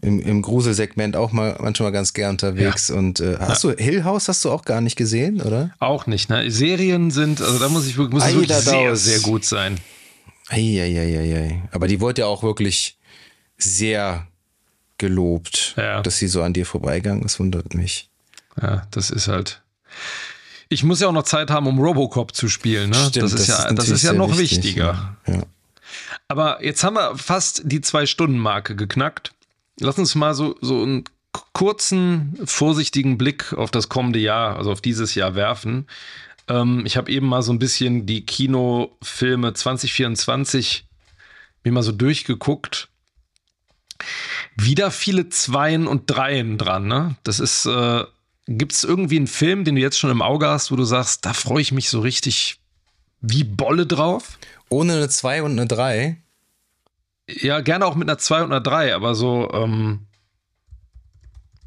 [0.00, 2.88] im, im Gruselsegment auch mal manchmal ganz gern unterwegs.
[2.88, 2.96] Ja.
[2.96, 3.72] Und äh, hast ja.
[3.72, 5.70] du Hill House hast du auch gar nicht gesehen, oder?
[5.78, 6.30] Auch nicht.
[6.30, 6.50] Ne?
[6.50, 9.78] Serien sind, also da muss ich muss wirklich sehr, sehr gut sein.
[10.48, 11.62] Eieieiei.
[11.72, 12.98] Aber die wurde ja auch wirklich
[13.56, 14.26] sehr
[14.98, 16.02] gelobt, ja.
[16.02, 18.10] dass sie so an dir vorbeigegangen ist, wundert mich.
[18.60, 19.62] Ja, das ist halt.
[20.68, 22.90] Ich muss ja auch noch Zeit haben, um Robocop zu spielen.
[22.90, 22.96] Ne?
[22.96, 25.16] Stimmt, das ist das ja, ist das ist ja noch wichtig, wichtiger.
[25.26, 25.42] Ja.
[26.28, 29.32] Aber jetzt haben wir fast die Zwei-Stunden-Marke geknackt.
[29.80, 31.04] Lass uns mal so, so einen
[31.52, 35.86] kurzen, vorsichtigen Blick auf das kommende Jahr, also auf dieses Jahr werfen.
[36.48, 40.86] Ähm, ich habe eben mal so ein bisschen die Kinofilme 2024
[41.64, 42.88] mir mal so durchgeguckt.
[44.56, 47.16] Wieder viele Zweien und Dreien dran, ne?
[47.24, 48.04] Das ist, äh,
[48.46, 51.24] gibt es irgendwie einen Film, den du jetzt schon im Auge hast, wo du sagst,
[51.24, 52.58] da freue ich mich so richtig
[53.20, 54.38] wie Bolle drauf?
[54.68, 56.16] Ohne eine 2 und eine 3?
[57.28, 60.06] Ja, gerne auch mit einer 2 und einer 3, aber so, ähm,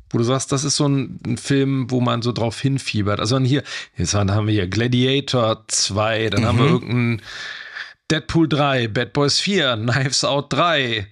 [0.10, 3.20] wo du sagst, das ist so ein, ein, Film, wo man so drauf hinfiebert.
[3.20, 3.64] Also hier,
[3.96, 6.46] jetzt haben wir hier Gladiator 2, dann mhm.
[6.46, 6.74] haben wir mhm.
[6.74, 7.22] irgendeinen
[8.12, 11.08] Deadpool 3, Bad Boys 4, Knives Out 3,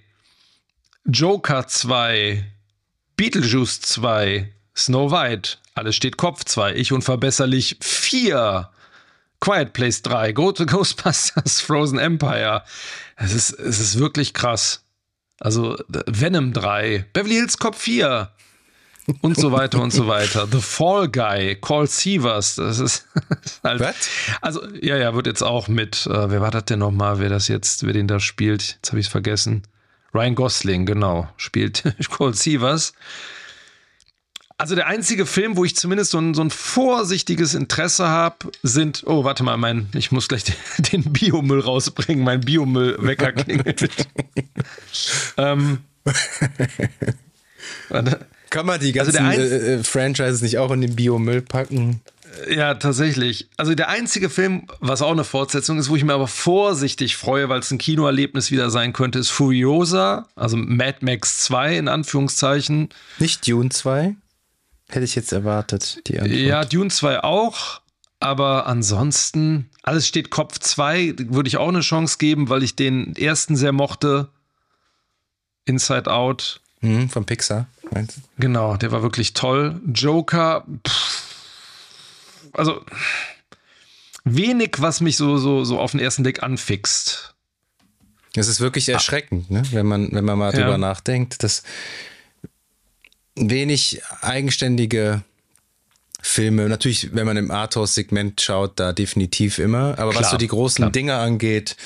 [1.04, 2.44] Joker 2,
[3.16, 8.70] Beetlejuice 2, Snow White, alles steht Kopf 2, ich unverbesserlich 4.
[9.40, 12.62] Quiet Place 3, Go to Ghostbusters, Frozen Empire.
[13.16, 14.84] Es ist, es ist wirklich krass.
[15.38, 15.76] Also
[16.06, 18.30] Venom 3, Beverly Hills Cop 4
[19.20, 20.46] und so weiter und so weiter.
[20.50, 23.06] The Fall Guy, Call Sievers, das ist,
[23.64, 23.80] halt.
[23.80, 23.94] What?
[24.40, 27.48] Also, ja, ja, wird jetzt auch mit, äh, wer war das denn nochmal, wer das
[27.48, 28.76] jetzt, wer den da spielt?
[28.76, 29.62] Jetzt habe ich es vergessen.
[30.14, 31.84] Ryan Gosling, genau, spielt
[32.16, 32.94] Call Sievers.
[34.58, 39.02] Also der einzige Film, wo ich zumindest so ein, so ein vorsichtiges Interesse habe, sind,
[39.06, 40.44] oh, warte mal, mein, ich muss gleich
[40.92, 43.88] den, Biomüll rausbringen, mein Biomüllwecker klingelt.
[45.36, 45.78] ähm,
[48.48, 52.00] Kann man die also ganzen also äh, äh, Franchises nicht auch in den Biomüll packen?
[52.48, 53.48] Ja, tatsächlich.
[53.58, 57.50] Also der einzige Film, was auch eine Fortsetzung ist, wo ich mir aber vorsichtig freue,
[57.50, 62.88] weil es ein Kinoerlebnis wieder sein könnte, ist Furiosa, also Mad Max 2 in Anführungszeichen.
[63.18, 64.16] Nicht Dune 2?
[64.88, 66.38] Hätte ich jetzt erwartet, die Antwort.
[66.38, 67.80] Ja, Dune 2 auch.
[68.18, 73.14] Aber ansonsten, alles steht Kopf 2, würde ich auch eine Chance geben, weil ich den
[73.14, 74.28] ersten sehr mochte.
[75.66, 76.60] Inside Out.
[76.80, 78.20] Mhm, von Pixar, meinst du?
[78.38, 79.80] Genau, der war wirklich toll.
[79.92, 81.26] Joker, pff,
[82.52, 82.84] also
[84.24, 87.34] wenig, was mich so, so, so auf den ersten Blick anfixt.
[88.34, 89.62] Es ist wirklich erschreckend, ne?
[89.72, 90.60] wenn, man, wenn man mal ja.
[90.60, 91.62] drüber nachdenkt, dass
[93.36, 95.22] wenig eigenständige
[96.20, 100.48] Filme, natürlich, wenn man im Arthouse-Segment schaut, da definitiv immer, aber klar, was so die
[100.48, 100.90] großen klar.
[100.90, 101.76] Dinge angeht,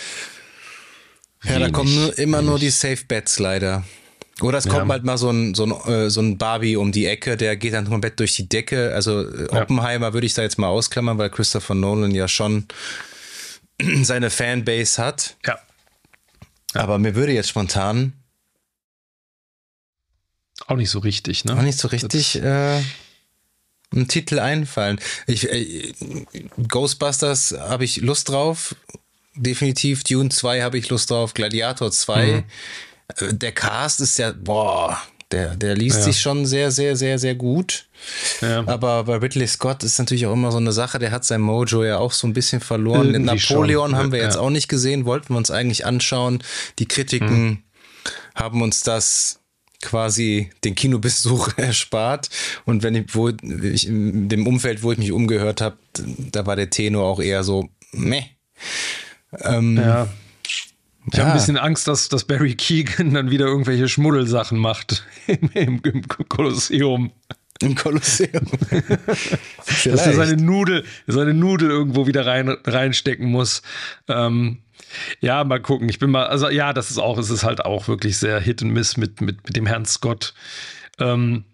[1.44, 2.50] ja, da kommen nur, immer wenig.
[2.50, 3.84] nur die Safe Bets leider.
[4.40, 4.88] Oder es kommt ja.
[4.88, 7.74] halt mal so ein, so, ein, äh, so ein Barbie um die Ecke, der geht
[7.74, 8.94] dann komplett durch die Decke.
[8.94, 10.12] Also äh, Oppenheimer ja.
[10.14, 12.66] würde ich da jetzt mal ausklammern, weil Christopher Nolan ja schon
[14.02, 15.36] seine Fanbase hat.
[15.46, 15.58] Ja.
[16.74, 16.80] ja.
[16.80, 18.14] Aber mir würde jetzt spontan
[20.70, 21.56] auch nicht so richtig, ne?
[21.56, 22.80] Auch nicht so richtig äh,
[23.92, 25.00] ein Titel einfallen.
[25.26, 25.92] Ich, äh,
[26.68, 28.74] Ghostbusters habe ich Lust drauf.
[29.34, 30.04] Definitiv.
[30.04, 31.34] Dune 2 habe ich Lust drauf.
[31.34, 32.26] Gladiator 2.
[32.26, 32.44] Mhm
[33.30, 34.98] der Cast ist ja, boah,
[35.30, 36.04] der, der liest ja.
[36.04, 37.86] sich schon sehr, sehr, sehr, sehr gut.
[38.40, 38.66] Ja.
[38.66, 41.84] Aber bei Ridley Scott ist natürlich auch immer so eine Sache, der hat sein Mojo
[41.84, 43.14] ja auch so ein bisschen verloren.
[43.14, 43.98] Irgendwie Napoleon schon.
[43.98, 44.24] haben wir ja.
[44.24, 46.42] jetzt auch nicht gesehen, wollten wir uns eigentlich anschauen.
[46.78, 47.58] Die Kritiken hm.
[48.34, 49.39] haben uns das
[49.80, 52.28] quasi den Kinobesuch erspart.
[52.64, 55.76] Und wenn ich, wo ich, in dem Umfeld, wo ich mich umgehört habe,
[56.32, 58.24] da war der Tenor auch eher so, meh.
[59.42, 60.08] Ähm, ja.
[61.06, 61.20] Ich ja.
[61.20, 65.80] habe ein bisschen Angst, dass, dass Barry Keegan dann wieder irgendwelche Schmuddelsachen macht im, im,
[65.82, 67.10] im Kolosseum.
[67.62, 68.46] Im Kolosseum.
[69.66, 73.62] dass er seine Nudel, seine Nudel irgendwo wieder rein, reinstecken muss.
[74.08, 74.58] Ähm,
[75.20, 75.88] ja, mal gucken.
[75.88, 78.62] Ich bin mal, also ja, das ist auch, es ist halt auch wirklich sehr Hit
[78.62, 80.34] und Miss mit, mit, mit dem Herrn Scott.
[80.98, 81.44] Ähm,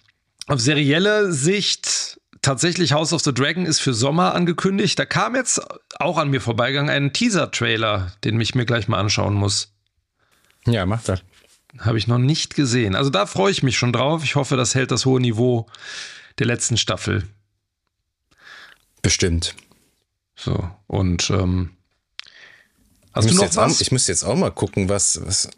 [0.46, 4.98] auf serielle Sicht tatsächlich House of the Dragon ist für Sommer angekündigt.
[4.98, 5.60] Da kam jetzt
[5.98, 9.72] auch an mir vorbeigegangen ein Teaser-Trailer, den ich mir gleich mal anschauen muss.
[10.66, 11.22] Ja, mach das.
[11.80, 12.94] Habe ich noch nicht gesehen.
[12.94, 14.22] Also da freue ich mich schon drauf.
[14.24, 15.66] Ich hoffe, das hält das hohe Niveau
[16.38, 17.24] der letzten Staffel.
[19.02, 19.54] Bestimmt.
[20.36, 21.75] So, und ähm,
[23.16, 23.76] hast ich du noch was?
[23.76, 25.48] Auch, ich müsste jetzt auch mal gucken, was, was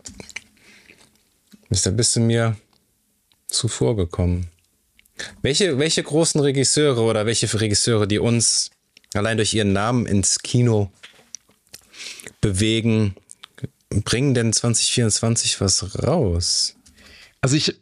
[1.71, 2.57] ist da bist du mir
[3.49, 4.49] zuvor gekommen.
[5.43, 8.71] Welche, welche großen Regisseure oder welche Regisseure, die uns
[9.15, 10.93] allein durch ihren Namen ins Kino
[12.41, 13.17] bewegen,
[13.91, 16.77] bringen denn 2024 was raus?
[17.41, 17.81] Also ich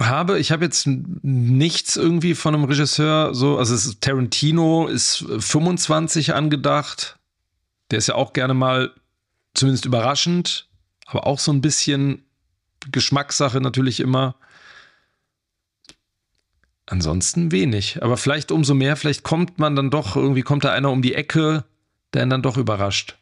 [0.00, 7.18] habe, ich habe jetzt nichts irgendwie von einem Regisseur so, also Tarantino ist 25 angedacht.
[7.92, 8.90] Der ist ja auch gerne mal
[9.54, 10.66] zumindest überraschend,
[11.06, 12.24] aber auch so ein bisschen
[12.90, 14.34] Geschmackssache natürlich immer.
[16.86, 18.02] Ansonsten wenig.
[18.02, 21.14] Aber vielleicht umso mehr, vielleicht kommt man dann doch, irgendwie kommt da einer um die
[21.14, 21.64] Ecke,
[22.12, 23.16] der ihn dann doch überrascht.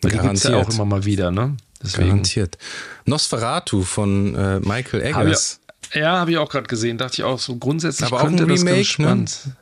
[0.00, 0.44] Weil Garantiert.
[0.44, 1.56] Die ja auch immer mal wieder, ne?
[1.82, 2.08] Deswegen.
[2.08, 2.58] Garantiert.
[3.04, 5.60] Nosferatu von äh, Michael Eggers.
[5.90, 6.98] Hab ja, habe ich auch gerade gesehen.
[6.98, 9.40] Dachte ich auch so grundsätzlich aber könnte auch ein Remake, das ganz spannend.
[9.46, 9.56] Ne?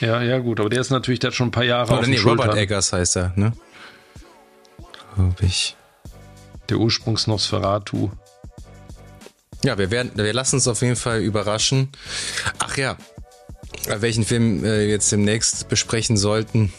[0.00, 0.60] Ja, ja, gut.
[0.60, 2.92] Aber der ist natürlich, der hat schon ein paar Jahre Oder auf nee, Robert Eggers
[2.92, 3.52] heißt er, ne?
[5.18, 5.74] Glaube ich.
[6.68, 8.10] Der Ursprungs Nosferatu.
[9.64, 11.88] Ja, wir werden, wir lassen uns auf jeden Fall überraschen.
[12.60, 12.96] Ach ja,
[13.88, 16.72] welchen Film äh, jetzt demnächst besprechen sollten,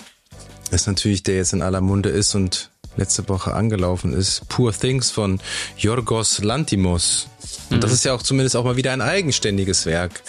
[0.72, 4.48] ist natürlich der jetzt in aller Munde ist und letzte Woche angelaufen ist.
[4.48, 5.41] Poor Things von
[5.78, 7.28] Yorgos Lantimos.
[7.70, 7.82] Und mhm.
[7.82, 10.24] das ist ja auch zumindest auch mal wieder ein eigenständiges Werk.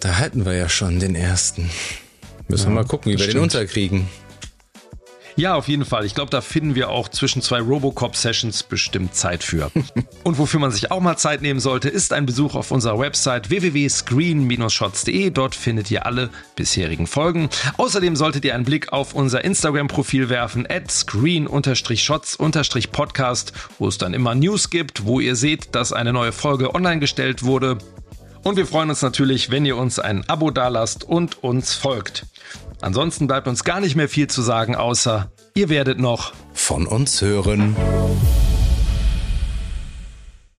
[0.00, 1.70] Da hatten wir ja schon den ersten.
[2.48, 3.34] Müssen ja, wir mal gucken, wie wir stimmt.
[3.34, 4.08] den unterkriegen.
[5.36, 6.04] Ja, auf jeden Fall.
[6.04, 9.70] Ich glaube, da finden wir auch zwischen zwei Robocop-Sessions bestimmt Zeit für.
[10.24, 13.48] Und wofür man sich auch mal Zeit nehmen sollte, ist ein Besuch auf unserer Website
[13.48, 15.30] www.screen-shots.de.
[15.30, 17.48] Dort findet ihr alle bisherigen Folgen.
[17.78, 24.34] Außerdem solltet ihr einen Blick auf unser Instagram-Profil werfen, at screen-shots-podcast, wo es dann immer
[24.34, 27.78] News gibt, wo ihr seht, dass eine neue Folge online gestellt wurde.
[28.44, 32.26] Und wir freuen uns natürlich, wenn ihr uns ein Abo dalasst und uns folgt.
[32.82, 37.22] Ansonsten bleibt uns gar nicht mehr viel zu sagen, außer ihr werdet noch von uns
[37.22, 37.76] hören.